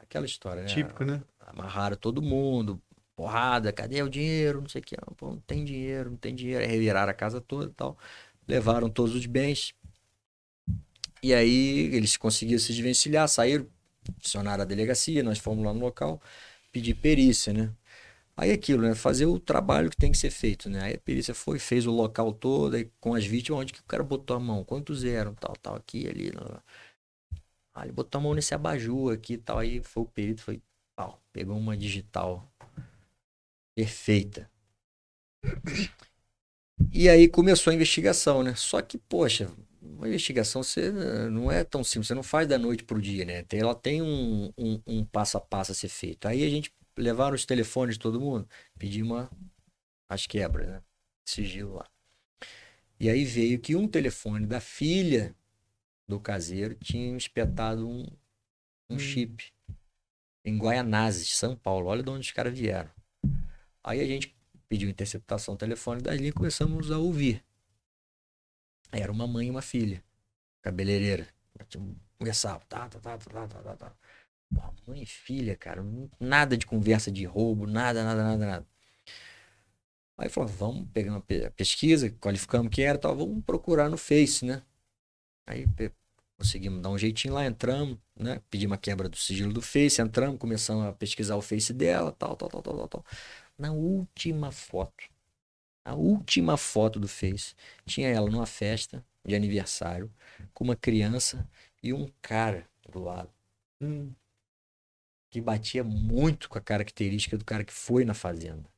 [0.01, 0.69] aquela história, né?
[0.69, 1.23] Típico, né?
[1.41, 2.81] Amarraram todo mundo,
[3.15, 4.62] porrada, cadê o dinheiro?
[4.62, 6.65] Não sei o que, pô, não tem dinheiro, não tem dinheiro.
[6.65, 7.99] Aí reviraram a casa toda e tal,
[8.49, 9.74] levaram todos os bens.
[11.23, 13.66] E aí eles conseguiram se desvencilhar, saíram,
[14.24, 16.19] acionaram a delegacia, nós fomos lá no local,
[16.73, 17.70] pedir perícia, né?
[18.36, 18.94] Aí aquilo, né?
[18.94, 20.82] Fazer o trabalho que tem que ser feito, né?
[20.82, 23.84] Aí a perícia foi, fez o local todo, aí com as vítimas, onde que o
[23.84, 26.32] cara botou a mão, quantos eram, tal, tal, aqui, ali.
[27.74, 30.62] Ah, ele botou a mão nesse abajur aqui tal, aí foi o perito, foi,
[30.94, 32.46] pau, pegou uma digital
[33.74, 34.50] perfeita.
[36.92, 38.54] E aí começou a investigação, né?
[38.54, 39.50] Só que, poxa,
[39.80, 43.24] uma investigação você eh, não é tão simples, você não faz da noite pro dia,
[43.24, 43.44] né?
[43.52, 46.26] Ela tem um, um, um passo a passo a ser feito.
[46.28, 48.48] Aí a gente levaram os telefones de todo mundo,
[48.78, 49.31] pedimos uma,
[50.09, 50.82] as quebras, né?
[51.24, 51.89] Sigilo lá.
[52.98, 55.35] E aí veio que um telefone da filha
[56.09, 58.06] do caseiro tinha espetado um,
[58.90, 58.98] um Hum.
[58.98, 59.52] chip
[60.44, 61.89] em Guaianazes, São Paulo.
[61.89, 62.90] Olha de onde os caras vieram.
[63.82, 64.36] Aí a gente
[64.69, 67.44] pediu interceptação telefônica da linha e começamos a ouvir.
[68.93, 70.02] Era uma mãe e uma filha,
[70.62, 71.27] cabeleireira.
[72.19, 73.97] Conversava, tá, tá, tá, tá, tá, tá, tá.
[74.87, 75.85] Mãe e filha, cara,
[76.19, 78.66] nada de conversa de roubo, nada, nada, nada, nada.
[80.19, 81.24] Aí falou, vamos pegar uma
[81.57, 84.62] pesquisa, qualificamos quem era, tal, vamos procurar no Face, né?
[85.47, 85.66] Aí
[86.37, 88.41] conseguimos dar um jeitinho lá, entramos, né?
[88.51, 92.37] Pedimos a quebra do sigilo do Face, entramos, começamos a pesquisar o Face dela, tal,
[92.37, 93.05] tal, tal, tal, tal, tal.
[93.59, 95.05] Na última foto,
[95.85, 97.55] a última foto do Face,
[97.87, 100.12] tinha ela numa festa de aniversário,
[100.53, 101.49] com uma criança
[101.83, 103.31] e um cara do lado.
[103.81, 104.12] Hum.
[105.32, 108.68] Que batia muito com a característica do cara que foi na fazenda.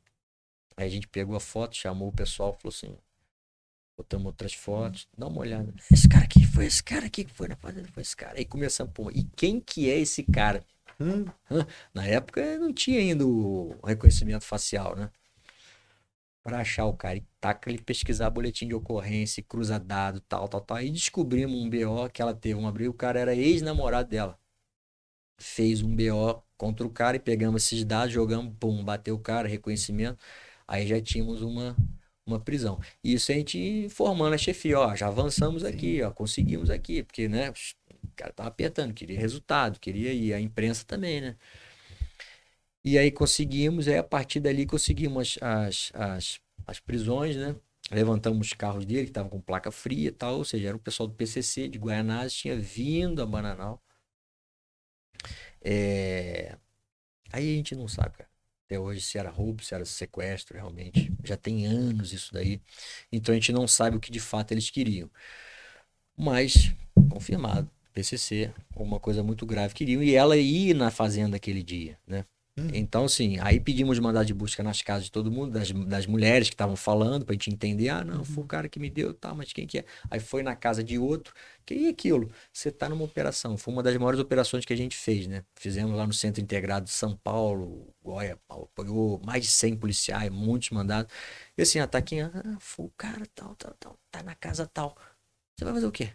[0.76, 2.96] Aí a gente pegou a foto, chamou o pessoal, falou assim:
[3.98, 5.74] botamos outras fotos, dá uma olhada.
[5.90, 8.38] Esse cara aqui foi esse cara aqui que foi na fazenda, foi esse cara.
[8.38, 10.64] Aí começamos, pô, e quem que é esse cara?
[11.00, 11.24] Hum.
[11.92, 15.10] Na época não tinha ainda o reconhecimento facial, né?
[16.40, 17.16] Pra achar o cara.
[17.16, 20.80] E taca ele pesquisar boletim de ocorrência, cruza dado, tal, tal, tal.
[20.80, 22.92] E descobrimos um BO que ela teve um abril.
[22.92, 24.38] O cara era ex-namorado dela.
[25.38, 29.48] Fez um BO contra o cara e pegamos esses dados, jogamos, pum, bateu o cara,
[29.48, 30.18] reconhecimento.
[30.66, 31.76] Aí já tínhamos uma,
[32.26, 32.80] uma prisão.
[33.02, 37.50] Isso a gente informando a chefia, ó, já avançamos aqui, ó, conseguimos aqui, porque, né,
[37.50, 41.36] o cara tava apertando, queria resultado, queria ir, a imprensa também, né.
[42.84, 47.56] E aí conseguimos, aí a partir dali conseguimos as, as, as prisões, né,
[47.90, 50.80] levantamos os carros dele, que estavam com placa fria e tal, ou seja, era o
[50.80, 53.82] pessoal do PCC, de Guaianazes, tinha vindo a Bananal.
[55.64, 56.56] É...
[57.32, 58.34] Aí a gente não sabe, cara
[58.66, 61.12] até hoje se era roubo, se era sequestro, realmente.
[61.22, 62.60] Já tem anos isso daí.
[63.12, 65.10] Então a gente não sabe o que de fato eles queriam.
[66.16, 66.72] Mas,
[67.10, 70.02] confirmado, PCC, uma coisa muito grave queriam.
[70.02, 72.24] E ela ia na fazenda aquele dia, né?
[72.56, 72.68] Hum.
[72.72, 76.48] Então, assim, aí pedimos mandado de busca nas casas de todo mundo, das, das mulheres
[76.48, 77.88] que estavam falando, pra gente entender.
[77.88, 78.46] Ah, não, foi o uhum.
[78.46, 79.84] cara que me deu, tá, mas quem que é?
[80.08, 81.34] Aí foi na casa de outro.
[81.66, 82.30] Que é aquilo?
[82.52, 83.56] Você tá numa operação.
[83.56, 85.42] Foi uma das maiores operações que a gente fez, né?
[85.56, 88.38] Fizemos lá no Centro Integrado de São Paulo, Goiás,
[88.74, 91.12] pegou mais de 100 policiais, muitos mandados.
[91.58, 94.66] E assim, ah, tá aqui, ah, foi o cara tal, tal, tal, tá na casa
[94.66, 94.96] tal.
[95.56, 96.12] Você vai fazer o quê?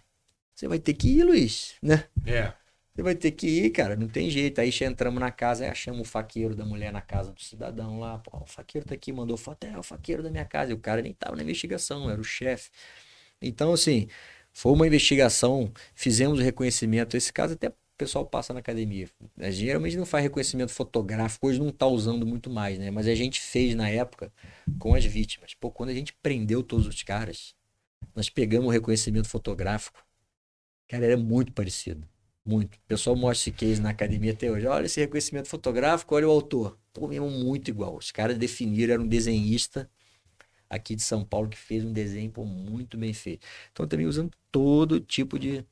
[0.55, 2.05] Você vai ter que ir, Luiz, né?
[2.25, 2.53] É.
[2.99, 4.59] Você vai ter que ir, cara, não tem jeito.
[4.59, 8.17] Aí entramos na casa, aí achamos o faqueiro da mulher na casa do cidadão lá.
[8.17, 10.71] Pô, o faqueiro tá aqui, mandou foto, é o faqueiro da minha casa.
[10.71, 12.69] E o cara nem tava na investigação, era o chefe.
[13.41, 14.09] Então, assim,
[14.51, 17.15] foi uma investigação, fizemos o reconhecimento.
[17.15, 19.09] Esse caso até o pessoal passa na academia.
[19.37, 22.91] Gente geralmente não faz reconhecimento fotográfico, hoje não tá usando muito mais, né?
[22.91, 24.29] Mas a gente fez na época
[24.77, 25.53] com as vítimas.
[25.53, 27.55] Pô, quando a gente prendeu todos os caras,
[28.13, 30.05] nós pegamos o reconhecimento fotográfico.
[30.89, 32.05] Cara, era muito parecido.
[32.45, 32.75] Muito.
[32.75, 34.65] O pessoal mostra esse case na academia até hoje.
[34.65, 36.77] Olha esse reconhecimento fotográfico, olha o autor.
[36.93, 37.95] Pô, mesmo muito igual.
[37.97, 39.89] Os caras definiram, era um desenhista
[40.69, 43.45] aqui de São Paulo que fez um desenho pô, muito bem feito.
[43.71, 45.65] Então também usando todo tipo de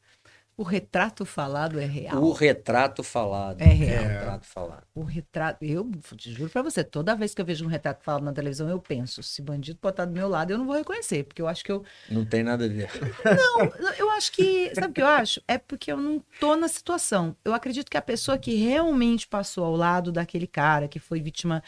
[0.57, 2.23] o retrato falado é real.
[2.23, 3.61] O retrato falado.
[3.61, 4.03] É real.
[4.03, 4.07] É.
[4.07, 4.83] O retrato falado.
[4.95, 5.63] O retrato.
[5.63, 8.67] Eu te juro pra você, toda vez que eu vejo um retrato falado na televisão,
[8.67, 11.63] eu penso: se bandido botar do meu lado, eu não vou reconhecer, porque eu acho
[11.63, 11.85] que eu.
[12.09, 12.89] Não tem nada a ver.
[13.23, 14.73] Não, eu acho que.
[14.73, 15.39] Sabe o que eu acho?
[15.47, 17.35] É porque eu não tô na situação.
[17.45, 21.61] Eu acredito que a pessoa que realmente passou ao lado daquele cara que foi vítima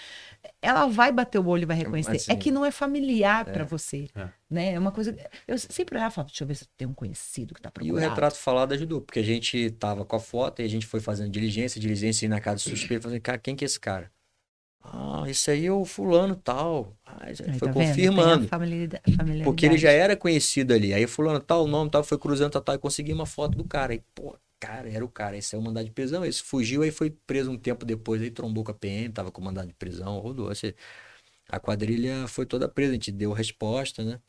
[0.62, 2.16] ela vai bater o olho e vai reconhecer.
[2.16, 4.08] Assim, é que não é familiar é, para você.
[4.16, 4.28] É.
[4.50, 4.74] Né?
[4.74, 5.16] É uma coisa.
[5.48, 8.02] Eu sempre olhava e falava, deixa eu ver se tem um conhecido que tá procurando.
[8.02, 10.88] E o retrato falado ajudou, porque a gente tava com a foto e a gente
[10.88, 14.12] foi fazendo diligência, diligência na casa do suspeito, falando, cara, quem que é esse cara?
[14.82, 16.98] Ah, esse aí é o fulano tal.
[17.06, 17.28] Ah,
[17.60, 18.48] foi tá confirmando.
[19.44, 20.94] Porque ele já era conhecido ali.
[20.94, 23.66] Aí fulano tal, o nome tal, foi cruzando tal, tal, e consegui uma foto do
[23.66, 23.94] cara.
[23.94, 25.38] Aí, pô, Cara, era o cara.
[25.38, 26.26] Esse é o mandado de prisão.
[26.26, 29.42] Esse fugiu, aí foi preso um tempo depois, aí trombou com a PM, tava com
[29.42, 30.50] mandado de prisão, rodou.
[30.50, 30.74] Assim,
[31.50, 34.20] a quadrilha foi toda presa, a gente deu resposta, né?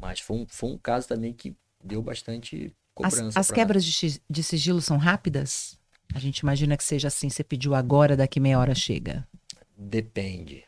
[0.00, 3.28] Mas foi um, foi um caso também que deu bastante cobrança.
[3.28, 5.78] As, as quebras de, de sigilo são rápidas?
[6.14, 9.26] A gente imagina que seja assim, você pediu agora, daqui meia hora chega.
[9.76, 10.64] Depende.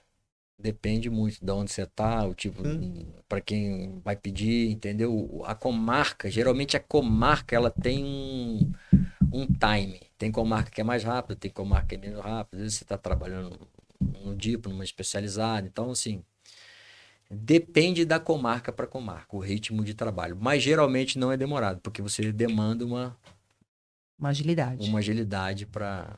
[0.60, 3.06] Depende muito de onde você tá, o tipo, hum.
[3.28, 5.42] para quem vai pedir, entendeu?
[5.46, 8.72] A comarca, geralmente a comarca, ela tem um,
[9.32, 10.00] um time.
[10.18, 12.56] Tem comarca que é mais rápida, tem comarca que é menos rápida.
[12.56, 13.56] Às vezes você está trabalhando
[14.00, 15.66] no DIPO, numa especializada.
[15.66, 16.22] Então, assim,
[17.30, 20.36] depende da comarca para comarca, o ritmo de trabalho.
[20.40, 23.16] Mas geralmente não é demorado, porque você demanda uma...
[24.18, 24.88] Uma agilidade.
[24.88, 26.16] Uma agilidade para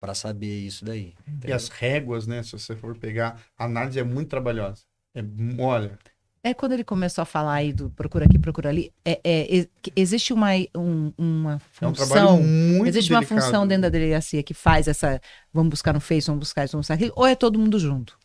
[0.00, 1.14] para saber isso daí.
[1.26, 1.50] Entendeu?
[1.50, 2.42] E as réguas, né?
[2.42, 4.84] Se você for pegar, a análise é muito trabalhosa.
[5.14, 5.20] É,
[5.58, 5.98] olha.
[6.42, 8.92] É quando ele começou a falar aí do procura aqui, procura ali.
[9.04, 12.16] É, é existe uma, um, uma função.
[12.16, 13.34] É um muito existe delicado.
[13.34, 15.20] uma função dentro da delegacia que faz essa.
[15.52, 18.16] Vamos buscar no Face, vamos buscar isso, vamos buscar aquilo, ou é todo mundo junto?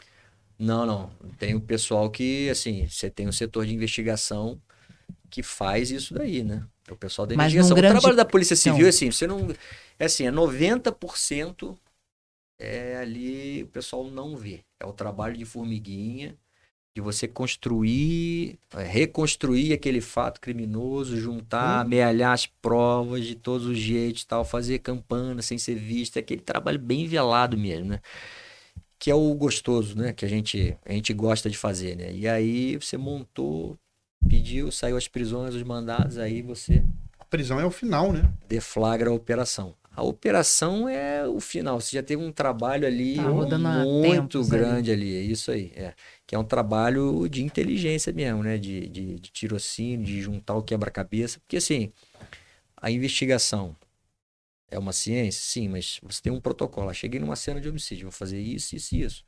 [0.60, 1.10] Não, não.
[1.40, 4.62] Tem o pessoal que, assim, você tem um setor de investigação
[5.30, 6.64] que faz isso daí, né?
[6.88, 7.70] É o pessoal da Mas investigação.
[7.70, 8.86] num O grande- trabalho da Polícia Civil, Não.
[8.86, 9.48] é assim, você não.
[9.98, 11.76] É assim, é 90%
[12.60, 14.62] é ali o pessoal não vê.
[14.80, 16.38] É o trabalho de formiguinha,
[16.96, 23.78] de você construir, é, reconstruir aquele fato criminoso, juntar, amealhar as provas de todos os
[23.78, 28.00] jeitos tal, fazer campana sem ser vista, aquele trabalho bem velado mesmo, né?
[29.00, 30.14] Que é o gostoso, né?
[30.14, 32.14] Que a gente, a gente gosta de fazer, né?
[32.14, 33.76] E aí você montou,
[34.30, 36.84] pediu, saiu as prisões, os mandados, aí você
[37.20, 38.32] A prisão é o final, né?
[38.48, 39.74] deflagra a operação.
[39.96, 41.80] A operação é o final.
[41.80, 44.60] Você já teve um trabalho ali Tá muito tempos ali.
[44.62, 45.16] grande ali.
[45.16, 45.72] É isso aí.
[45.76, 45.94] É.
[46.26, 48.58] Que é um trabalho de inteligência mesmo, né?
[48.58, 51.40] De, de, de tirocínio, de juntar o quebra-cabeça.
[51.40, 51.92] Porque assim,
[52.78, 53.76] a investigação
[54.70, 56.90] é uma ciência, sim, mas você tem um protocolo.
[56.90, 59.24] Ah, cheguei numa cena de homicídio, vou fazer isso, isso e isso.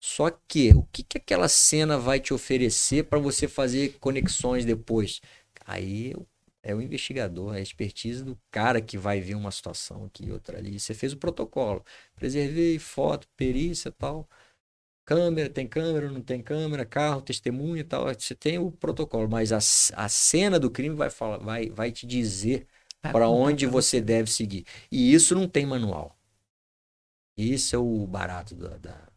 [0.00, 5.20] Só que o que, que aquela cena vai te oferecer para você fazer conexões depois?
[5.66, 6.14] Aí
[6.66, 10.32] é o investigador, é a expertise do cara que vai ver uma situação aqui e
[10.32, 10.78] outra ali.
[10.80, 11.84] Você fez o protocolo,
[12.16, 14.28] preservei foto, perícia tal,
[15.04, 18.06] câmera, tem câmera, não tem câmera, carro, testemunha e tal.
[18.14, 19.58] Você tem o protocolo, mas a,
[20.04, 22.66] a cena do crime vai falar, vai, vai te dizer
[23.10, 24.66] para onde você deve seguir.
[24.90, 26.16] E isso não tem manual.
[27.36, 29.08] Isso é o barato da, da-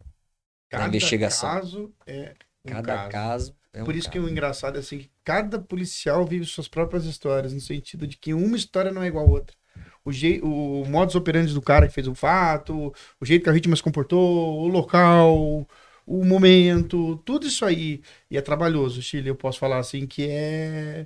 [0.69, 1.21] Cada investigação.
[1.21, 2.35] caso é
[2.65, 3.09] um cada caso.
[3.09, 3.55] caso.
[3.73, 4.19] é um Por isso que caso.
[4.19, 8.33] o engraçado é assim, que cada policial vive suas próprias histórias, no sentido de que
[8.33, 9.55] uma história não é igual a outra.
[10.03, 12.91] O, jei, o modus operandi do cara que fez o fato,
[13.21, 15.67] o jeito que a vítima se comportou, o local,
[16.03, 18.01] o momento, tudo isso aí.
[18.31, 21.05] E é trabalhoso, Chile, eu posso falar assim, que é...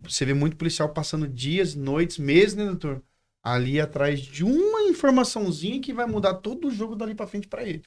[0.00, 3.02] Você vê muito policial passando dias, noites, meses, né, doutor?
[3.42, 7.62] Ali atrás de uma informaçãozinha que vai mudar todo o jogo dali pra frente pra
[7.62, 7.82] ele.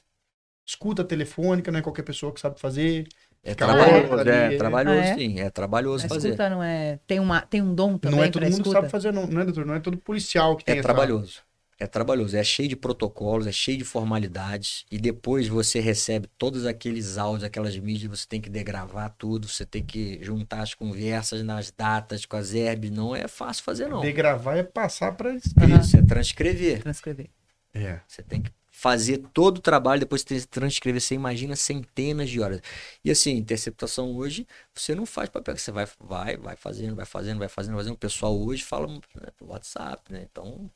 [0.64, 3.08] Escuta telefônica, não é qualquer pessoa que sabe fazer.
[3.46, 4.58] É trabalhoso, é, é.
[4.58, 5.14] trabalhoso Ah, é?
[5.14, 6.28] sim, é trabalhoso A fazer.
[6.30, 6.98] escuta não é.
[7.06, 8.76] Tem, uma, tem um dom também não é todo mundo que escuta?
[8.80, 9.64] sabe fazer, não, não é, doutor?
[9.64, 11.40] Não é todo policial que tem É essa- trabalhoso.
[11.78, 16.64] É trabalhoso, é cheio de protocolos, é cheio de formalidades, e depois você recebe todos
[16.64, 21.42] aqueles áudios, aquelas mídias, você tem que degravar tudo, você tem que juntar as conversas
[21.44, 24.00] nas datas com as herbes, não é fácil fazer não.
[24.00, 25.80] Degravar é passar pra Aham.
[25.80, 26.82] Isso é transcrever.
[26.82, 27.26] Transcrever.
[27.74, 28.00] É.
[28.08, 32.60] Você tem que fazer todo o trabalho, depois transcrever, você imagina centenas de horas.
[33.02, 37.38] E assim, interceptação hoje, você não faz papel, você vai, vai, vai fazendo, vai fazendo,
[37.38, 37.94] vai fazendo, vai fazendo.
[37.94, 39.00] O pessoal hoje fala né,
[39.40, 40.28] no WhatsApp, né?
[40.30, 40.70] Então,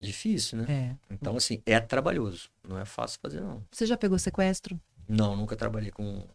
[0.00, 0.98] difícil, né?
[1.08, 1.14] É.
[1.14, 2.50] Então, assim, é trabalhoso.
[2.68, 3.64] Não é fácil fazer, não.
[3.70, 4.78] Você já pegou sequestro?
[5.08, 6.26] Não, nunca trabalhei com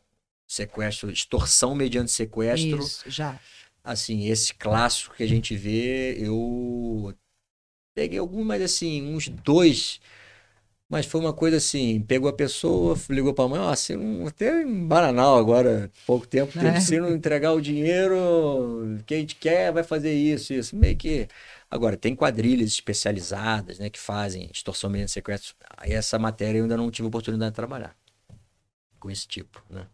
[0.48, 2.80] sequestro, extorsão mediante sequestro.
[2.80, 3.38] Isso, já.
[3.84, 7.14] Assim, esse clássico que a gente vê, eu
[7.94, 10.00] peguei alguns, mas assim, uns dois.
[10.90, 14.62] Mas foi uma coisa assim, pegou a pessoa, ligou pra mãe, ó, se não, até
[14.62, 16.80] em Bananal agora, pouco tempo, É.
[16.80, 20.76] se não entregar o dinheiro, quem te quer vai fazer isso, isso.
[20.76, 21.28] Meio que.
[21.70, 25.22] Agora, tem quadrilhas especializadas, né, que fazem extorsão mediante.
[25.76, 27.94] Aí essa matéria eu ainda não tive oportunidade de trabalhar
[28.98, 29.88] com esse tipo, né?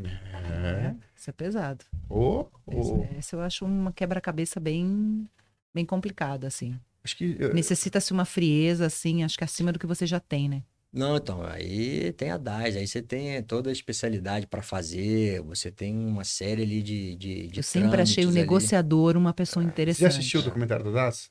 [0.00, 0.94] É.
[1.16, 1.84] Isso é pesado.
[2.08, 5.28] Ô, Esse, esse eu acho uma quebra-cabeça bem,
[5.74, 6.78] bem complicada, assim.
[7.08, 7.36] Acho que.
[7.38, 10.62] eu- Necessita-se uma frieza, assim, acho que acima do que você já tem, né?
[10.92, 15.70] Não, então, aí tem a DAS, aí você tem toda a especialidade para fazer, você
[15.70, 18.38] tem uma série ali de, de, de eu sempre achei o ali.
[18.38, 20.02] negociador uma pessoa Você interessante.
[20.02, 21.30] já assistiu o documentário da DAS?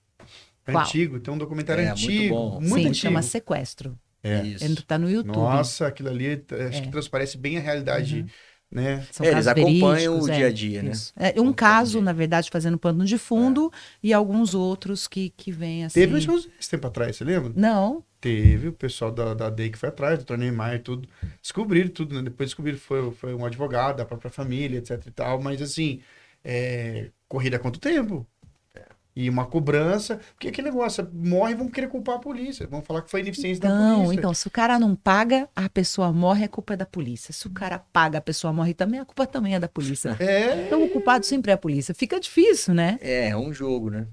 [0.65, 0.83] É Qual?
[0.83, 2.35] antigo, tem um documentário É, muito antigo.
[2.35, 2.51] bom.
[2.59, 2.95] Muito, Sim, antigo.
[2.95, 3.97] chama Sequestro.
[4.21, 4.43] É.
[4.45, 4.63] Isso.
[4.63, 5.35] Ele tá no YouTube.
[5.35, 6.33] Nossa, aquilo ali
[6.67, 6.81] acho É.
[6.81, 8.27] que transparece bem a realidade, Uhum.
[8.71, 9.05] Né?
[9.11, 10.91] São É, eles acompanham o é, dia a dia, né?
[10.91, 11.13] isso.
[11.15, 13.71] É, um caso, na verdade, fazendo pano de fundo
[14.03, 15.99] e alguns outros que, que vêm assim.
[15.99, 17.51] Teve uns esse tempo atrás, você lembra?
[17.55, 21.07] Não, Teve o pessoal da, da DEI que foi atrás, do Neymar e tudo.
[21.41, 22.23] Descobriram tudo, né?
[22.23, 25.39] Depois descobriram que foi, foi um advogado da própria família, etc e tal.
[25.39, 26.01] Mas assim,
[26.43, 28.25] é, corrida quanto tempo?
[29.19, 30.19] E uma cobrança.
[30.33, 32.67] Porque aquele negócio, morre vão querer culpar a polícia.
[32.67, 34.19] Vão falar que foi ineficiência da Então, polícia.
[34.19, 37.33] então, se o cara não paga, a pessoa morre, a culpa é da polícia.
[37.33, 40.15] Se o cara paga, a pessoa morre também, a culpa também é da polícia.
[40.19, 41.95] É, Então, o culpado sempre é a polícia.
[41.95, 42.99] Fica difícil, né?
[43.01, 44.05] É, é um jogo, né?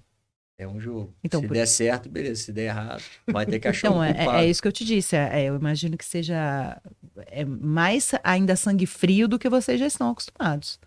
[0.56, 1.12] É um jogo.
[1.22, 2.42] Então, se por- der certo, beleza.
[2.44, 4.38] Se der errado, vai ter que achar Então, um é, culpado.
[4.38, 5.14] é isso que eu te disse.
[5.16, 6.80] É, é, eu imagino que seja
[7.26, 10.78] é mais ainda sangue frio do que vocês já estão acostumados.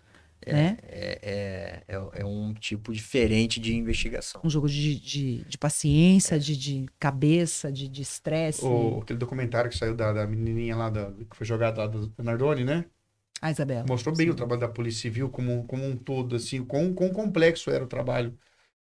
[0.46, 0.78] Né?
[0.82, 4.40] É, é, é, é um tipo diferente de investigação.
[4.44, 8.64] Um jogo de, de, de paciência, de, de cabeça, de de estresse.
[8.64, 12.12] o, aquele documentário que saiu da, da menininha lá, da, que foi jogado lá do
[12.18, 12.84] Nardoni, né?
[13.40, 13.84] Ah, Isabela.
[13.88, 14.32] Mostrou bem Sim.
[14.32, 17.88] o trabalho da Polícia Civil como, como um todo, assim, quão, quão complexo era o
[17.88, 18.36] trabalho.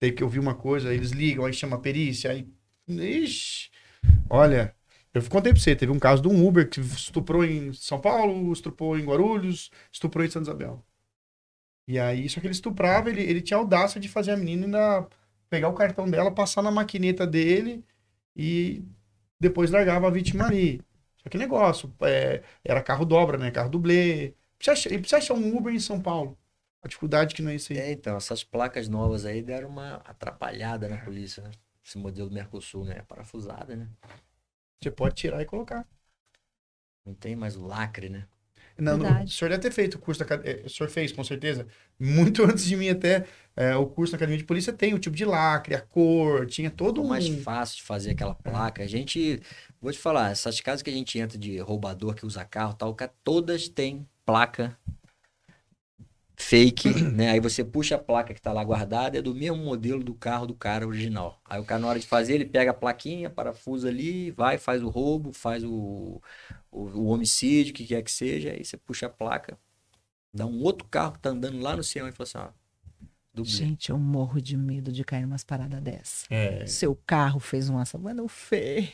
[0.01, 2.47] Daí que eu vi uma coisa, eles ligam, aí chama a perícia, aí.
[2.87, 3.69] Ixi!
[4.29, 4.73] Olha,
[5.13, 8.51] eu contei pra você, teve um caso de um Uber que estuprou em São Paulo,
[8.53, 10.83] estuprou em Guarulhos, estuprou em Santa Isabel.
[11.89, 15.09] E aí, só que ele estuprava, ele, ele tinha audácia de fazer a menina ainda
[15.49, 17.83] pegar o cartão dela, passar na maquineta dele
[18.35, 18.85] e
[19.39, 20.83] depois largava a vítima ali.
[21.17, 23.49] Só que negócio, é, era carro dobra, né?
[23.49, 24.35] Carro dublê.
[24.59, 26.37] Precisa, precisa achar um Uber em São Paulo.
[26.83, 27.79] A dificuldade que não é isso aí.
[27.79, 31.49] É, então, essas placas novas aí deram uma atrapalhada na polícia, né?
[31.83, 32.97] Esse modelo Mercosul, né?
[32.99, 33.89] É parafusada, né?
[34.79, 35.87] Você pode tirar e colocar.
[37.03, 38.27] Não tem mais o lacre, né?
[38.79, 39.31] Não, não, Verdade.
[39.31, 40.63] o senhor deve ter feito o curso da academia.
[40.65, 41.67] O senhor fez, com certeza.
[41.99, 43.25] Muito antes de mim até.
[43.55, 46.69] é, o curso na academia de polícia tem o tipo de lacre, a cor, tinha
[46.71, 47.07] todo um.
[47.07, 48.83] mais fácil de fazer aquela placa.
[48.83, 49.41] A gente,
[49.81, 52.77] vou te falar, essas casas que a gente entra de roubador que usa carro e
[52.77, 54.77] tal, todas têm placa
[56.39, 57.31] fake, né?
[57.31, 60.47] Aí você puxa a placa que tá lá guardada, é do mesmo modelo do carro
[60.47, 61.41] do cara original.
[61.45, 64.81] Aí o cara, na hora de fazer, ele pega a plaquinha, parafusa ali, vai, faz
[64.83, 66.21] o roubo, faz o,
[66.71, 69.59] o, o homicídio, o que quer que seja, aí você puxa a placa,
[70.33, 72.49] dá um outro carro que tá andando lá no céu e fala assim, ó,
[73.33, 73.49] dublê.
[73.51, 76.25] Gente, eu morro de medo de cair numas paradas dessa.
[76.29, 76.65] É.
[76.65, 78.87] Seu carro fez um ação, mas não fez.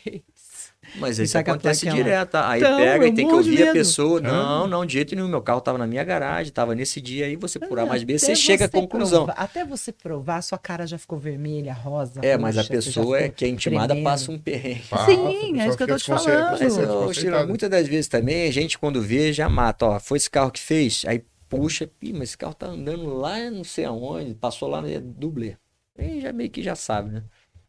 [0.97, 1.93] Mas isso acontece lá.
[1.95, 2.29] direto.
[2.31, 2.47] tá?
[2.49, 4.21] Aí Então, pega eu e tem que ouvir a pessoa.
[4.21, 5.27] Não, não, de jeito nenhum.
[5.27, 8.19] Meu carro tava na minha garagem, tava nesse dia aí, você por A mais B,
[8.19, 9.25] você chega à conclusão.
[9.25, 12.19] provar- até você provar, sua cara já ficou vermelha, rosa.
[12.23, 14.03] É, mas a pessoa é que é intimada tremendo.
[14.03, 14.83] passa um perrengue.
[14.89, 16.51] Passa, Sim, é isso que eu tô te falando.
[16.51, 17.47] Mas, desconcertada.
[17.47, 19.85] muitas das vezes também, a gente quando vê, já mata.
[19.87, 21.23] Ó, foi esse carro que fez, aí
[21.55, 25.57] puxa, mas esse carro tá andando lá não sei aonde, passou lá no dublê.
[25.97, 27.23] Aí já meio que já sabe, né?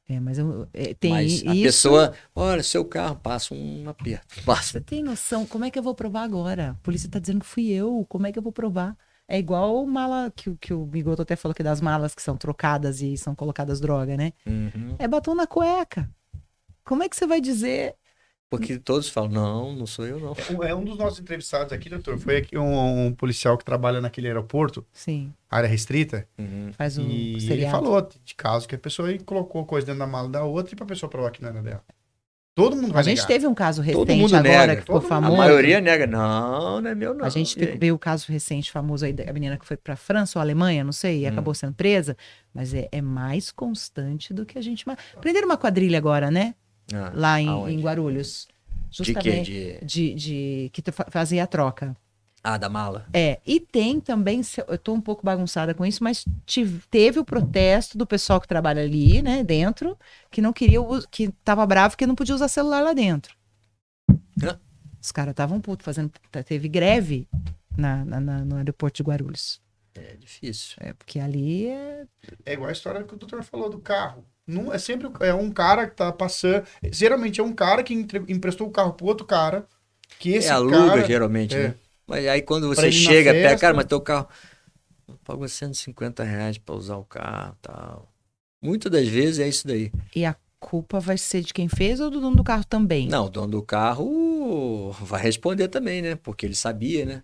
[0.08, 1.62] É, mas eu, é, tem mas a isso.
[1.64, 4.36] pessoa, olha, seu carro passa um aperto.
[4.46, 4.72] Passa.
[4.78, 5.44] Você tem noção?
[5.46, 6.70] Como é que eu vou provar agora?
[6.70, 8.06] A polícia tá dizendo que fui eu.
[8.08, 8.96] Como é que eu vou provar?
[9.26, 12.36] É igual mala que, o- que o Bigoto até falou que das malas que são
[12.36, 14.32] trocadas e são colocadas droga, né?
[14.46, 14.94] Uhum.
[14.98, 16.08] É batom na cueca.
[16.84, 17.96] Como é que você vai dizer?
[18.48, 20.32] Porque todos falam, não, não sou eu não.
[20.56, 22.16] Um- É um dos nossos entrevistados aqui, doutor.
[22.18, 26.70] Foi aqui um, um policial que trabalha naquele aeroporto, Sim, área restrita, Uhum.
[26.72, 27.72] faz o e ele seriado.
[27.72, 30.76] falou de caso que a pessoa aí colocou coisa dentro da mala da outra e
[30.76, 31.82] pra pessoa provar que não era dela.
[32.54, 33.26] Todo mundo vai A gente negar.
[33.28, 34.76] teve um caso Todo recente mundo agora nega.
[34.76, 35.36] que ficou Todo- A famoso.
[35.36, 37.26] maioria nega, não, não é meu não.
[37.26, 40.40] A gente viu o caso recente famoso aí da menina que foi pra França ou
[40.40, 41.32] Alemanha, não sei, e Hum.
[41.32, 42.16] acabou sendo presa.
[42.54, 44.86] Mas é, é mais constante do que a gente.
[45.20, 46.54] Prenderam uma quadrilha agora, né?
[46.94, 48.46] Ah, Lá em, em Guarulhos.
[48.90, 49.12] de quê?
[49.14, 49.50] Justamente.
[49.50, 49.84] De...
[49.84, 51.96] De, de- que tu fa- fazia a troca.
[52.42, 53.06] Ah, da mala.
[53.12, 57.24] É, e tem também, eu tô um pouco bagunçada com isso, mas tive- teve o
[57.24, 59.98] protesto do pessoal que trabalha ali, né, dentro,
[60.30, 60.78] que não queria,
[61.10, 63.34] que tava bravo que não podia usar celular lá dentro.
[64.40, 64.60] Hã?
[65.02, 66.12] Os caras estavam putos, fazendo,
[66.46, 67.28] teve greve
[67.76, 69.60] na, na- na- no aeroporto de Guarulhos.
[69.94, 70.76] É difícil.
[70.80, 72.06] É, porque ali é...
[72.44, 74.24] É igual a história que o doutor falou do carro.
[74.46, 76.64] Não, é sempre é um cara que tá passando.
[76.92, 79.66] Geralmente é um cara que entre- emprestou o carro pro outro cara.
[80.18, 81.04] Que esse é aluga, cara.
[81.06, 81.68] geralmente, é.
[81.68, 81.74] né?
[82.06, 83.60] Mas aí quando você chega, pega, festa.
[83.60, 84.28] cara, mas teu carro
[85.24, 88.08] pagou 150 reais pra usar o carro tal.
[88.62, 89.90] Muitas das vezes é isso daí.
[90.14, 93.08] E a culpa vai ser de quem fez ou do dono do carro também?
[93.08, 96.14] Não, o dono do carro vai responder também, né?
[96.14, 97.22] Porque ele sabia, né?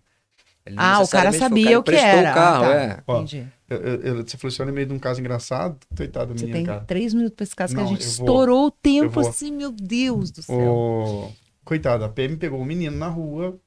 [0.76, 2.30] Ah, o cara sabia o que era.
[2.30, 2.74] o carro, Ah, tá.
[2.74, 3.05] é.
[3.06, 3.47] Ó, Entendi.
[3.68, 5.78] Eu- eu- você falou assim, olha, no meio de um caso engraçado.
[5.97, 6.84] Coitado da Você tem cara.
[6.84, 10.30] três minutos pra esse caso que Não, a gente estourou o tempo assim, meu Deus
[10.30, 10.56] do céu.
[10.56, 11.32] O...
[11.64, 13.59] Coitado, a PM pegou o menino na rua,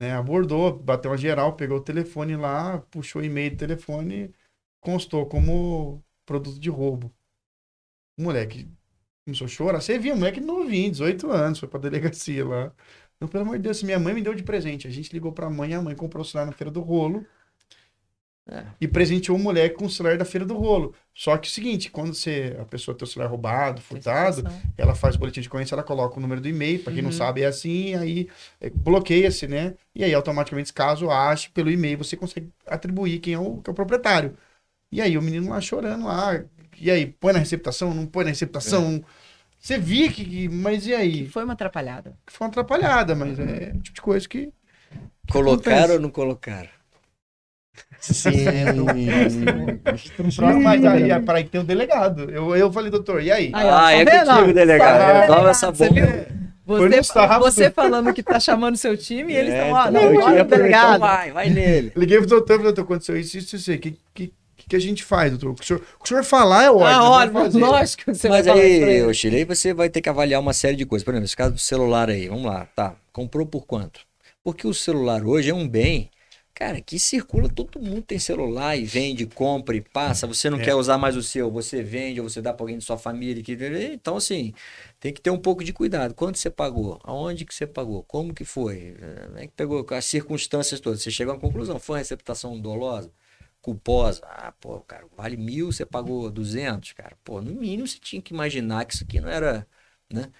[0.00, 4.32] né, abordou, bateu uma geral, pegou o telefone lá, puxou o e-mail do telefone,
[4.80, 7.12] constou como produto de roubo.
[8.18, 8.68] O moleque
[9.24, 9.80] começou a chorar.
[9.80, 12.72] Você viu, o moleque novinho, 18 anos, foi pra delegacia lá.
[13.20, 14.86] Não, pelo amor de Deus, minha mãe me deu de presente.
[14.86, 17.26] A gente ligou pra mãe, a mãe comprou o celular na Feira do Rolo
[18.48, 18.64] É.
[18.80, 20.94] e presenteou o moleque com o celular da Feira do Rolo.
[21.14, 24.42] Só que é o seguinte, quando você, a pessoa tem o celular roubado, furtado,
[24.76, 27.10] ela faz o boletim de ocorrência, ela coloca o número do e-mail, para quem não
[27.10, 27.16] Uhum.
[27.16, 28.26] sabe é assim, aí
[28.60, 29.74] é, bloqueia-se, né?
[29.94, 33.72] E aí automaticamente, caso ache pelo e-mail, você consegue atribuir quem é o, que é
[33.72, 34.34] o proprietário.
[34.90, 36.42] E aí o menino lá chorando lá,
[36.80, 39.04] e aí, põe na receptação, não põe na receptação.
[39.60, 41.28] Você via que, que- mas e aí?
[41.28, 42.16] Foi uma atrapalhada.
[42.26, 44.50] Foi uma atrapalhada, mas é o tipo de coisa que...
[45.30, 45.92] Colocaram acontece.
[45.92, 46.68] ou não colocaram?
[48.00, 48.30] Sim.
[50.62, 52.30] Mas aí, aí, para tem o delegado.
[52.30, 53.50] Eu, eu falei, doutor, e aí?
[53.54, 54.26] Aí, ó, ah, tá é vendo?
[54.26, 54.98] contigo, delegado.
[54.98, 55.20] Tá?
[55.20, 56.00] Resolve essa bomba.
[56.66, 57.02] no Você,
[57.38, 60.20] você falando que tá chamando seu time e eles estão, ó, É, não, então, eu
[60.20, 60.96] bora, tinha falado, delegado.
[60.96, 61.92] então vai, vai nele.
[61.96, 63.76] Liguei pro doutor, falei, doutor, aconteceu isso, isso, isso aí.
[63.76, 64.32] O que, que,
[64.70, 65.50] que a gente faz, doutor?
[65.50, 66.86] O que o senhor, o que o senhor falar é ótimo.
[66.86, 70.00] Ah, ótimo, lógico que você Mas vai falar aí, ô Chile, aí você vai ter
[70.00, 71.04] que avaliar uma série de coisas.
[71.04, 72.96] Por exemplo, esse caso do celular aí, vamos lá, tá.
[73.12, 74.00] Comprou por quanto?
[74.42, 76.08] Porque o celular hoje é um bem,
[76.54, 80.26] cara, que circula, todo mundo tem celular e vende, compra e passa.
[80.26, 80.64] Você não É.
[80.64, 83.42] quer usar mais o seu, você vende ou você dá pra alguém de sua família.
[83.42, 83.58] Que...
[83.92, 84.54] Então, assim,
[84.98, 86.14] tem que ter um pouco de cuidado.
[86.14, 86.98] Quanto você pagou?
[87.04, 88.02] Aonde que você pagou?
[88.04, 88.94] Como que foi?
[89.26, 89.84] Como é que pegou?
[89.90, 91.02] As circunstâncias todas.
[91.02, 91.78] Você chegou a uma conclusão.
[91.78, 93.10] Foi uma receptação dolosa?
[93.60, 94.22] Culposa.
[94.24, 97.16] Ah, pô, cara, vale mil, você pagou 200, cara.
[97.24, 99.66] Pô, no mínimo você tinha que imaginar que isso aqui não era,
[100.12, 100.30] né?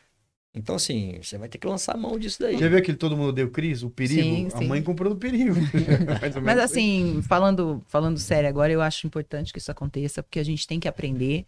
[0.52, 2.59] Então, assim, você vai ter que lançar a mão disso daí.
[2.59, 3.84] Já viu aquele Todo Mundo Deu Cris?
[3.84, 4.22] O perigo?
[4.22, 4.66] Sim, a sim.
[4.66, 5.55] mãe comprou do perigo.
[6.42, 10.66] Mas assim, falando, falando sério agora, eu acho importante que isso aconteça, porque a gente
[10.66, 11.47] tem que aprender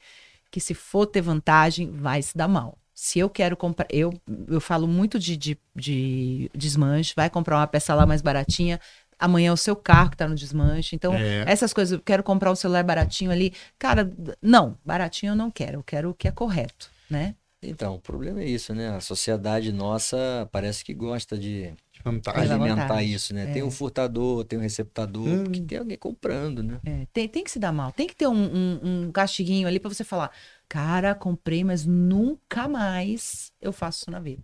[0.52, 2.78] que se for ter vantagem, vai se dar mal.
[2.94, 4.12] Se eu quero comprar, eu,
[4.46, 8.78] eu falo muito de, de, de desmanche, vai comprar uma peça lá mais baratinha,
[9.24, 10.94] amanhã é o seu carro que tá no desmanche.
[10.96, 11.44] Então, É.
[11.46, 13.52] essas coisas, eu quero comprar um celular baratinho ali.
[13.78, 17.34] Cara, não, baratinho eu não quero, eu quero o que é correto, né?
[17.64, 18.88] Então, o problema é isso, né?
[18.88, 21.72] A sociedade nossa parece que gosta de
[22.04, 22.50] Vantagem.
[22.52, 23.48] Alimentar isso, né?
[23.48, 23.52] É.
[23.52, 25.44] Tem um furtador, tem um receptador, Hum.
[25.44, 26.80] porque tem alguém comprando, né?
[26.84, 27.92] É, tem, tem que se dar mal.
[27.92, 30.32] Tem que ter um, um, um castiguinho ali pra você falar:
[30.68, 34.42] cara, comprei, mas nunca mais eu faço isso na vida.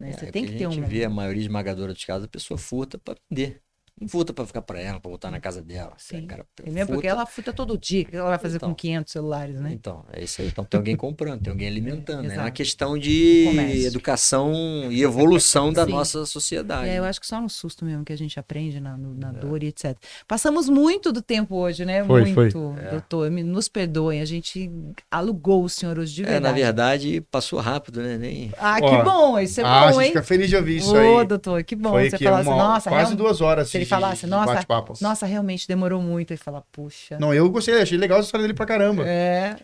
[0.00, 0.10] Né?
[0.12, 0.72] Você É, tem que que a ter um.
[0.72, 3.60] gente vê a maioria esmagadora dos casos, a pessoa furta pra vender.
[4.00, 5.92] Não furta pra ficar pra ela, pra botar na casa dela.
[5.98, 6.26] Sim.
[6.26, 8.02] Cara, É mesmo porque ela futa todo dia.
[8.02, 8.70] O que ela vai fazer Então.
[8.70, 9.70] com 500 celulares, né?
[9.74, 10.48] Então, é isso aí.
[10.48, 12.22] Então tem alguém comprando, tem alguém alimentando.
[12.26, 12.34] né?
[12.34, 13.46] É uma questão de
[13.86, 14.52] educação
[14.90, 15.90] e evolução da Sim.
[15.92, 16.88] nossa sociedade.
[16.88, 19.32] É, eu acho que só no susto mesmo que a gente aprende, na, no- na
[19.32, 19.96] dor e etc.
[20.26, 22.02] Passamos muito do tempo hoje, né?
[22.04, 22.90] Foi, muito, É.
[22.90, 23.30] doutor.
[23.30, 24.70] Me- Nos perdoem, a gente
[25.10, 26.44] alugou o senhor hoje de É, verdade.
[26.44, 28.16] na verdade, passou rápido, né?
[28.16, 28.50] Nem...
[28.58, 30.08] Ah, Ó, que bom, isso é ah, a bom, gente hein?
[30.08, 31.26] fica feliz de ouvir isso Ô, aí.
[31.26, 31.90] doutor, que bom.
[31.90, 33.70] Foi você uma, assim, nossa, quase real- duas horas.
[33.70, 34.66] De- falasse, nossa,
[35.00, 36.30] nossa, realmente demorou muito.
[36.30, 37.18] Ele fala, puxa.
[37.18, 39.04] Não, eu gostei, achei legal a história dele pra caramba.
[39.06, 39.56] É,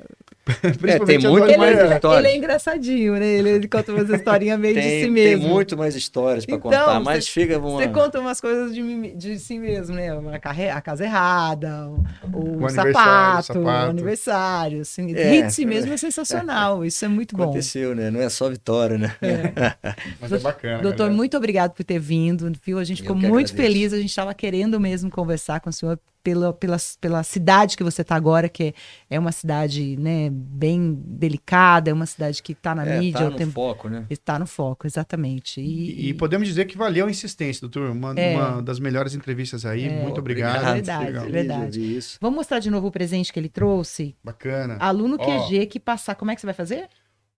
[1.06, 2.24] tem a muito ele, mais é, histórias.
[2.24, 3.26] ele é engraçadinho, né?
[3.26, 5.48] Ele, ele conta umas historinhas meio de Tem, si tem mesmo.
[5.48, 7.78] muito mais histórias pra Então, contar, mas você- fica uma...
[7.78, 10.08] Você conta umas coisas de, de si mesmo, né?
[10.32, 13.86] A, carre- a casa errada, o, o O aniversário, sapato, o sapato.
[13.86, 14.80] o aniversário.
[14.82, 15.30] Assim, É.
[15.30, 16.84] Rir de si mesmo é sensacional.
[16.84, 17.44] Isso é muito bom.
[17.44, 18.10] Aconteceu, né?
[18.10, 19.16] Não é só vitória, né?
[20.20, 20.78] Mas é bacana.
[20.82, 21.16] Doutor, galera.
[21.16, 22.78] muito obrigado por ter vindo, viu?
[22.78, 23.54] A gente Eu ficou muito agradeço.
[23.56, 27.84] feliz, a gente estava querendo mesmo conversar com o senhor pela, pela, pela cidade que
[27.84, 28.74] você está agora, que
[29.08, 33.26] é uma cidade né, bem delicada, é uma cidade que está na É, mídia, tá
[33.28, 34.06] o no tempo- foco, né?
[34.10, 35.60] está no foco, exatamente.
[35.60, 37.90] E, E, e podemos dizer que valeu a insistência, doutor.
[37.90, 38.34] Uma, É.
[38.36, 39.84] uma das melhores entrevistas aí.
[39.84, 40.02] É.
[40.02, 40.56] Muito obrigado.
[40.56, 40.74] Obrigado.
[40.74, 41.26] Verdade, Legal.
[41.30, 41.98] Verdade.
[42.20, 44.16] Vamos mostrar de novo o presente que ele trouxe?
[44.24, 44.78] Bacana.
[44.80, 45.24] Aluno Ó.
[45.46, 46.88] QG que passar, como é que você vai fazer?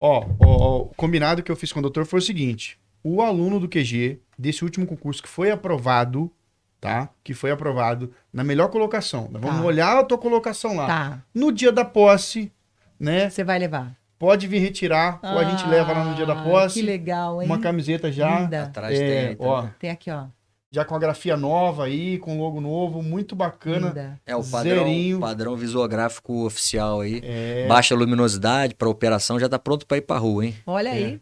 [0.00, 3.68] Ó, o combinado que eu fiz com o doutor foi o seguinte: o aluno do
[3.68, 6.32] QG, desse último concurso que foi aprovado,
[6.80, 7.08] tá?
[7.24, 9.28] Que foi aprovado na melhor colocação.
[9.30, 9.64] Nós Vamos Tá.
[9.66, 10.86] olhar a tua colocação lá.
[10.86, 12.52] Tá, No dia da posse,
[12.98, 13.28] né?
[13.30, 13.96] você vai levar.
[14.18, 16.80] Pode vir retirar, ou a gente leva lá no dia da Ah, posse.
[16.80, 17.46] Que legal, hein?
[17.48, 18.40] Uma camiseta já.
[18.40, 18.64] Linda.
[18.64, 19.46] Atrás É, tem, então.
[19.46, 20.24] ó, Tem aqui, ó.
[20.72, 23.88] já com a grafia nova aí, com logo novo, muito bacana.
[23.88, 24.20] Linda.
[24.26, 25.20] É o padrão, Zerinho.
[25.20, 27.20] padrão visuográfico oficial aí.
[27.22, 30.56] É, Baixa luminosidade para operação, já tá pronto para ir para rua, hein?
[30.66, 30.92] Olha É.
[30.92, 31.20] aí.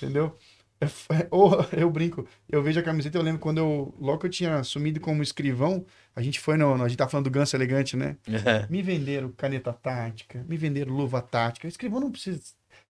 [0.00, 0.36] entendeu?
[0.82, 4.30] É Ou eu brinco, eu vejo a camiseta, eu lembro quando eu, logo que eu
[4.30, 5.84] tinha assumido como escrivão,
[6.14, 8.16] a gente foi no, a gente tá falando do Ganso Elegante, né?
[8.68, 11.68] Me venderam caneta tática, me venderam luva tática.
[11.68, 12.40] Escrivão não precisa.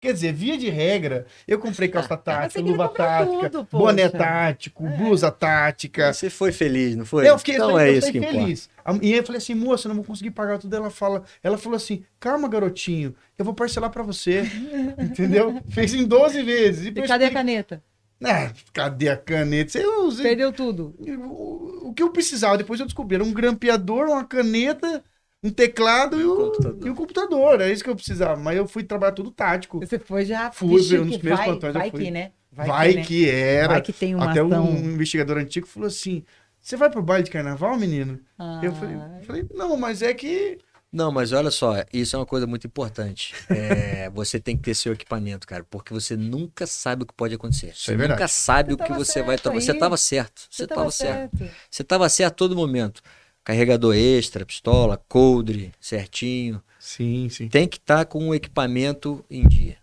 [0.00, 5.30] Quer dizer, via de regra, eu comprei calça tática, luva tática, tudo, boné tático, blusa
[5.30, 6.12] tática.
[6.12, 7.28] Você foi feliz, não foi?
[7.28, 8.36] Eu fiquei, então eu é isso que importa.
[8.36, 8.68] feliz.
[8.71, 8.71] A-
[9.02, 10.74] E eu falei assim, moça, eu não vou conseguir pagar tudo.
[10.74, 14.42] Ela fala, ela falou assim, calma, garotinho, eu vou parcelar pra você.
[14.98, 15.60] Entendeu?
[15.70, 16.86] Fez em 12 vezes.
[16.86, 17.82] E depois cadê a que- caneta?
[18.24, 19.78] Ah, cadê a caneta?
[19.78, 20.94] Eu usei Perdeu tudo.
[20.98, 22.56] o, o que eu precisava.
[22.58, 25.02] Depois eu descobri, era um grampeador, uma caneta,
[25.42, 26.86] um teclado e, o, computador.
[26.86, 27.60] e um computador.
[27.60, 28.36] É isso que eu precisava.
[28.40, 29.80] Mas eu fui trabalhar tudo tático.
[29.80, 30.52] Você foi já.
[30.52, 32.04] Fui, Vixe, nos que primeiros vai, plantões eu vai fui.
[32.04, 32.32] que, né?
[32.52, 33.02] Vai, né?
[33.04, 33.68] que era.
[33.74, 34.64] Vai que tem uma Até ação.
[34.64, 36.24] um investigador antigo falou assim:
[36.62, 38.20] Você vai pro baile de carnaval, menino?
[38.38, 40.58] Ah, Eu falei, falei, não, mas é que.
[40.92, 43.34] Não, mas olha só, isso é uma coisa muito importante.
[43.48, 47.34] É, você tem que ter seu equipamento, cara, porque você nunca sabe o que pode
[47.34, 47.74] acontecer.
[47.74, 48.20] Você é verdade.
[48.20, 49.60] nunca sabe Você o que você vai tomar.
[49.60, 50.42] Você estava certo.
[50.42, 51.38] Você Você estava tava certo.
[51.38, 51.54] certo.
[51.70, 53.02] Você estava certo a todo momento.
[53.42, 56.62] Carregador extra, pistola, coldre, certinho.
[56.78, 57.48] Sim, sim.
[57.48, 59.78] Tem que estar com o equipamento em dia.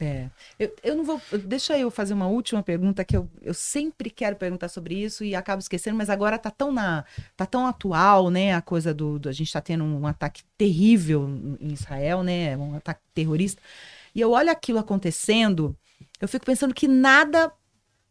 [0.00, 0.30] É.
[0.58, 1.20] Eu, eu não vou.
[1.44, 5.34] Deixa eu fazer uma última pergunta que eu, eu sempre quero perguntar sobre isso e
[5.34, 7.04] acabo esquecendo, mas agora tá tão na.
[7.36, 8.54] tá tão atual, né?
[8.54, 9.18] A coisa do.
[9.18, 11.28] do- a gente tá tendo um ataque terrível
[11.60, 12.56] em Israel, né?
[12.56, 13.60] Um ataque terrorista.
[14.14, 15.76] E eu olho aquilo acontecendo,
[16.20, 17.52] eu fico pensando que nada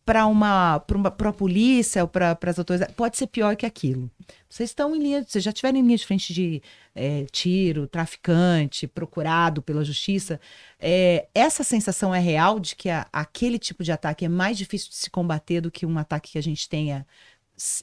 [0.08, 4.10] para uma para a polícia ou para as autoridades pode ser pior que aquilo.
[4.50, 6.62] Vocês estão em linha, vocês já tiveram em linha de frente de
[6.96, 10.40] é, tiro, traficante, procurado pela justiça.
[10.80, 14.90] É, essa sensação é real de que a- aquele tipo de ataque é mais difícil
[14.90, 17.06] de se combater do que um ataque que a gente tenha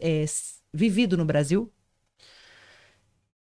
[0.00, 0.24] é,
[0.72, 1.70] vivido no Brasil?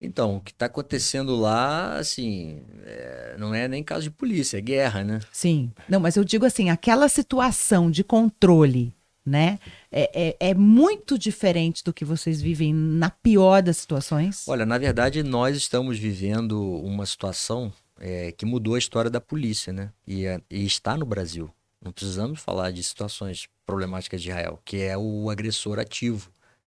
[0.01, 4.61] Então, o que está acontecendo lá, assim, é, não é nem caso de polícia, é
[4.61, 5.21] guerra, né?
[5.33, 5.73] Sim.
[5.89, 8.95] Não, mas eu digo assim, aquela situação de controle,
[9.27, 9.59] né?
[9.91, 14.47] É, é, é muito diferente do que vocês vivem na pior das situações.
[14.47, 19.73] Olha, na verdade, nós estamos vivendo uma situação é, que mudou a história da polícia,
[19.73, 19.91] né?
[20.07, 21.51] E, é- e está no Brasil.
[21.85, 26.31] Não precisamos falar de situações problemáticas de Israel, que é o agressor ativo.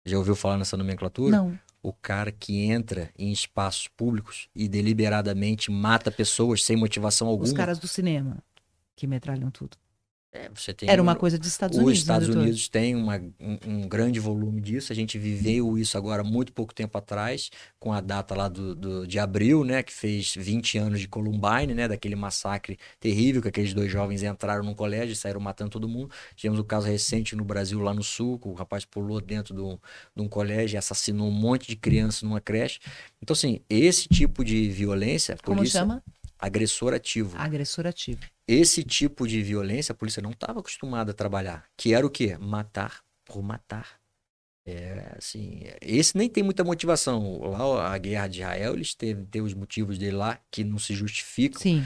[0.03, 1.37] Já ouviu falar nessa nomenclatura?
[1.37, 1.59] Não.
[1.83, 7.45] O cara que entra em espaços públicos e deliberadamente mata pessoas sem motivação alguma.
[7.47, 8.37] Os caras do cinema
[8.95, 9.77] que metralham tudo.
[10.33, 10.49] É,
[10.87, 11.99] Era uma um- coisa dos Estados Os Unidos.
[11.99, 12.43] né, Estados doutor?
[12.43, 14.93] Unidos têm uma- um, um grande volume disso.
[14.93, 19.05] A gente viveu isso agora muito pouco tempo atrás, com a data lá do, do-
[19.05, 19.83] de abril, né?
[19.83, 21.85] Que fez 20 anos de Columbine, né?
[21.85, 26.09] Daquele massacre terrível que aqueles dois jovens entraram num colégio e saíram matando todo mundo.
[26.33, 29.59] Tivemos o caso recente no Brasil, lá no Sul, que o rapaz pulou dentro de
[29.61, 29.77] um,
[30.15, 32.79] de um colégio e assassinou um monte de crianças numa creche.
[33.21, 36.01] Então, assim, esse tipo de violência, Como polícia, chama?
[36.39, 37.37] agressor ativo.
[37.37, 38.21] Agressor ativo.
[38.53, 41.63] Esse tipo de violência a polícia não estava acostumada a trabalhar.
[41.77, 42.37] Que era o quê?
[42.37, 43.97] Matar por matar.
[44.65, 47.39] É, assim, esse nem tem muita motivação.
[47.39, 50.93] Lá a guerra de Israel, eles têm, têm os motivos dele lá que não se
[50.93, 51.61] justificam.
[51.61, 51.85] Sim.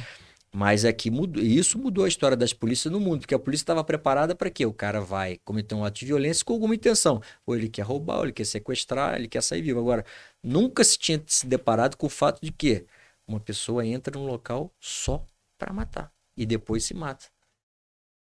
[0.52, 3.84] Mas aqui mudou, isso mudou a história das polícias no mundo, porque a polícia estava
[3.84, 4.66] preparada para quê?
[4.66, 7.22] O cara vai cometer um ato de violência com alguma intenção.
[7.46, 9.80] Ou ele quer roubar, ou ele quer sequestrar, ele quer sair vivo.
[9.80, 10.04] Agora,
[10.42, 12.88] nunca se tinha se deparado com o fato de que
[13.28, 15.24] uma pessoa entra num local só
[15.60, 17.26] para matar e depois se mata.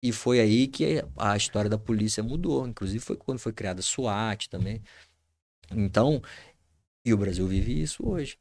[0.01, 2.67] E foi aí que a história da polícia mudou.
[2.67, 4.81] Inclusive foi quando foi criada a SWAT também.
[5.71, 6.21] Então,
[7.03, 8.37] e o Brasil vive isso hoje.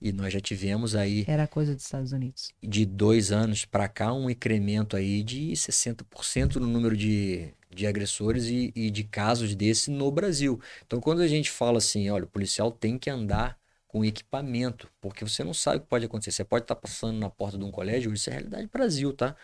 [0.00, 2.52] E nós já tivemos aí Era coisa dos Estados Unidos.
[2.62, 8.44] de dois anos para cá um incremento aí de 60% no número de, de agressores
[8.46, 10.60] e, e de casos desse no Brasil.
[10.86, 13.58] Então, quando a gente fala assim, olha, o policial tem que andar
[13.94, 16.32] com equipamento, porque você não sabe o que pode acontecer.
[16.32, 19.36] Você pode estar passando na porta de um colégio, isso é realidade Brasil, tá?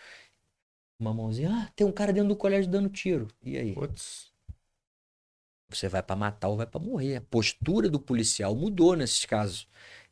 [0.99, 3.29] Uma mãozinha, ah, tem um cara dentro do colégio dando tiro.
[3.41, 3.73] E aí?
[3.73, 4.29] Putz.
[5.69, 7.15] Você vai para matar ou vai para morrer.
[7.15, 9.69] A postura do policial mudou nesses casos.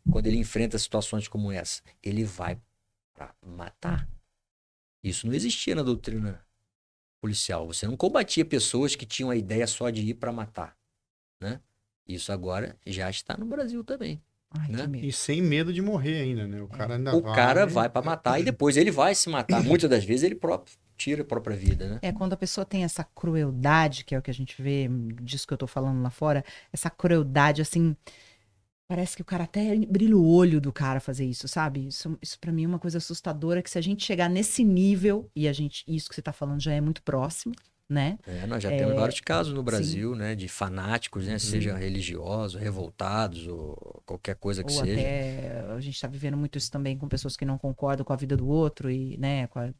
[0.10, 2.58] Quando ele enfrenta situações como essa, ele vai
[3.14, 4.08] para matar.
[5.04, 6.42] Isso não existia na doutrina
[7.20, 7.68] policial.
[7.68, 10.78] Você não combatia pessoas que tinham a ideia só de ir para matar,
[11.42, 11.60] né?
[12.08, 14.24] Isso agora já está no Brasil também.
[14.52, 15.00] Ai, Né?
[15.02, 16.62] E sem medo de morrer ainda, né?
[16.62, 17.36] O cara ainda o vai.
[17.36, 19.64] cara vai para matar e depois ele vai se matar.
[19.64, 22.00] Muitas das vezes ele próprio tira a própria vida, né?
[22.02, 24.90] É quando a pessoa tem essa crueldade, que é o que a gente vê,
[25.22, 26.44] disso que eu tô falando lá fora,
[26.74, 27.96] essa crueldade, assim.
[28.86, 31.88] Parece que o cara até brilha o olho do cara fazer isso, sabe?
[31.88, 35.30] Isso, isso para mim é uma coisa assustadora, que se a gente chegar nesse nível,
[35.36, 37.54] e a gente, isso que você tá falando já é muito próximo,
[37.90, 38.18] né?
[38.26, 39.66] É, nós já temos vários casos no sim.
[39.66, 44.92] Brasil, né, de fanáticos, né, seja religiosos, revoltados ou qualquer coisa que Ou seja.
[44.94, 48.16] até a gente está vivendo muito isso também com pessoas que não concordam com a
[48.16, 49.74] vida do outro e, né, com a-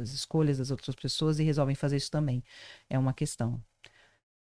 [0.00, 2.42] as escolhas das outras pessoas e resolvem fazer isso também.
[2.88, 3.62] É uma questão.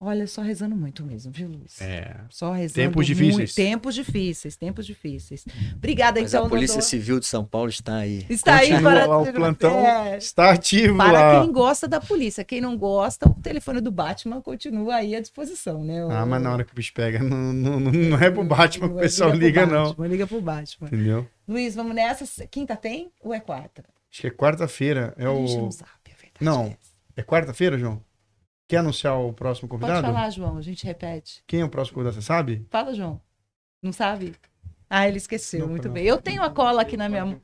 [0.05, 1.81] Olha, só rezando muito mesmo, viu, Luiz?
[1.81, 2.15] É.
[2.29, 2.73] Só rezando.
[2.89, 3.17] Tempos muito.
[3.19, 3.55] difíceis.
[3.55, 5.45] Tempos difíceis, tempos difíceis.
[5.75, 6.89] Obrigada, Mas então, a Polícia doutor.
[6.89, 8.25] Civil de São Paulo está aí.
[8.29, 9.79] Está aí Continua para, lá o plantão.
[9.79, 11.41] É, Está ativo para lá.
[11.41, 12.43] quem gosta da polícia.
[12.43, 16.01] Quem não gosta, o telefone do Batman continua aí à disposição, né?
[16.09, 18.43] Ah, O- mas na hora que o bicho pega, não, não, não- não é pro
[18.43, 19.85] Batman que o pessoal liga, não.
[19.89, 20.87] Batman, Liga pro Batman.
[20.87, 21.27] Entendeu?
[21.47, 22.45] Luiz, vamos nessa.
[22.47, 23.83] Quinta tem ou é quarta?
[24.11, 25.13] Acho que é quarta-feira.
[25.17, 25.61] É A gente o.
[25.61, 26.33] não sabe, é verdade.
[26.41, 26.65] Não.
[26.65, 26.77] é.
[27.15, 28.01] É quarta-feira, João?
[28.67, 30.07] Quer anunciar o próximo Pode convidado?
[30.07, 31.43] falar, João, a gente repete.
[31.45, 32.15] Quem é o próximo convidado?
[32.15, 32.65] Você sabe?
[32.69, 33.21] Fala, João.
[33.81, 34.35] Não sabe?
[34.89, 35.93] Ah, ele esqueceu, Não, muito não.
[35.93, 36.05] bem.
[36.05, 37.41] Eu tenho a cola aqui na minha mão.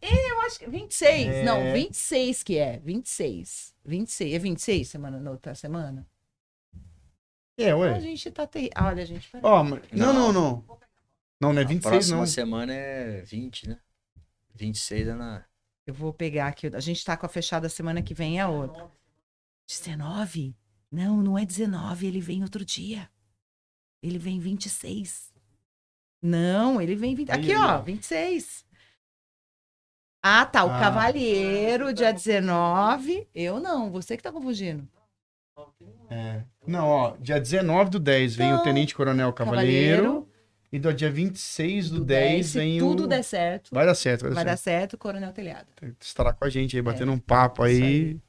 [0.00, 1.26] Eu acho que 26.
[1.28, 1.42] É.
[1.44, 2.78] Não, 26 que é.
[2.78, 3.74] 26.
[3.84, 4.34] 26.
[4.34, 6.06] É 26 semana na outra semana?
[7.58, 8.00] É, A ué.
[8.00, 8.70] gente tá ter...
[8.76, 9.28] Olha, gente.
[9.30, 9.42] peraí.
[9.50, 10.32] Ó, mas- não, não, Não.
[10.32, 10.78] não.
[11.40, 12.26] Não, não é A 26, próxima não.
[12.26, 13.78] semana é 20, né?
[14.54, 15.44] 26 é na.
[15.86, 16.66] Eu vou pegar aqui.
[16.68, 18.90] A gente tá com a fechada semana que vem, é a outra.
[19.68, 20.54] 19?
[20.90, 22.06] Não, não é 19.
[22.06, 23.08] Ele vem outro dia.
[24.02, 25.32] Ele vem 26.
[26.22, 27.30] Não, ele vem 20.
[27.30, 27.82] Aí, Aqui, aí, ó, ó.
[27.82, 28.64] 26.
[30.22, 30.64] Ah, tá.
[30.64, 30.80] O Ah.
[30.80, 33.28] Cavalheiro, dia 19.
[33.34, 34.88] Eu não, você que tá confundindo.
[36.10, 36.42] É.
[36.66, 38.60] Não, ó, dia 19 do 10 vem Não.
[38.60, 40.28] o Tenente Coronel Cavaleiro.
[40.72, 43.06] E do dia 26 do, 10 se vem tudo o.
[43.06, 44.80] der certo, Vai dar certo, vai dar vai dar certo.
[44.80, 45.68] certo, Coronel Telhado.
[46.00, 47.82] Estará com a gente aí, batendo um papo aí.
[47.82, 48.20] aí.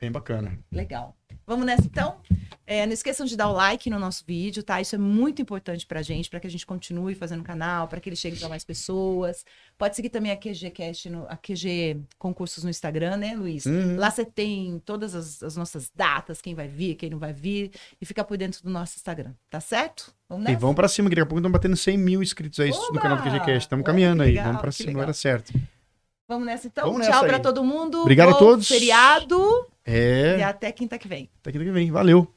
[0.00, 0.58] Bem bacana.
[0.70, 1.14] Legal.
[1.46, 2.20] Vamos nessa então?
[2.66, 4.80] É, não esqueçam de dar o like no nosso vídeo, tá?
[4.80, 7.98] Isso é muito importante pra gente, pra que a gente continue fazendo o canal, pra
[7.98, 9.44] que ele chegue pra mais pessoas.
[9.78, 13.64] Pode seguir também a QG Cast, no, a QG Concursos no Instagram, né, Luiz?
[13.64, 13.96] Uhum.
[13.96, 17.70] Lá você tem todas as, as nossas datas, quem vai vir, quem não vai vir,
[17.98, 20.12] e fica por dentro do nosso Instagram, tá certo?
[20.28, 20.60] Vamos E nessa?
[20.60, 23.00] vamos pra cima, que daqui a pouco estamos batendo 100 mil inscritos aí no Oba!
[23.00, 23.56] canal do QGCast.
[23.60, 24.34] Estamos caminhando que aí.
[24.34, 25.06] legal, vamos pra cima, legal.
[25.06, 25.52] dar certo.
[26.28, 26.92] Vamos nessa então?
[26.92, 27.40] Vamos Tchau aí.
[27.40, 28.02] todo mundo.
[28.02, 28.68] Obrigado a Bom todos.
[28.68, 29.66] Feriado.
[29.90, 30.38] É.
[30.38, 31.30] E até quinta que vem.
[31.40, 31.90] Até quinta que vem.
[31.90, 32.26] Valeu.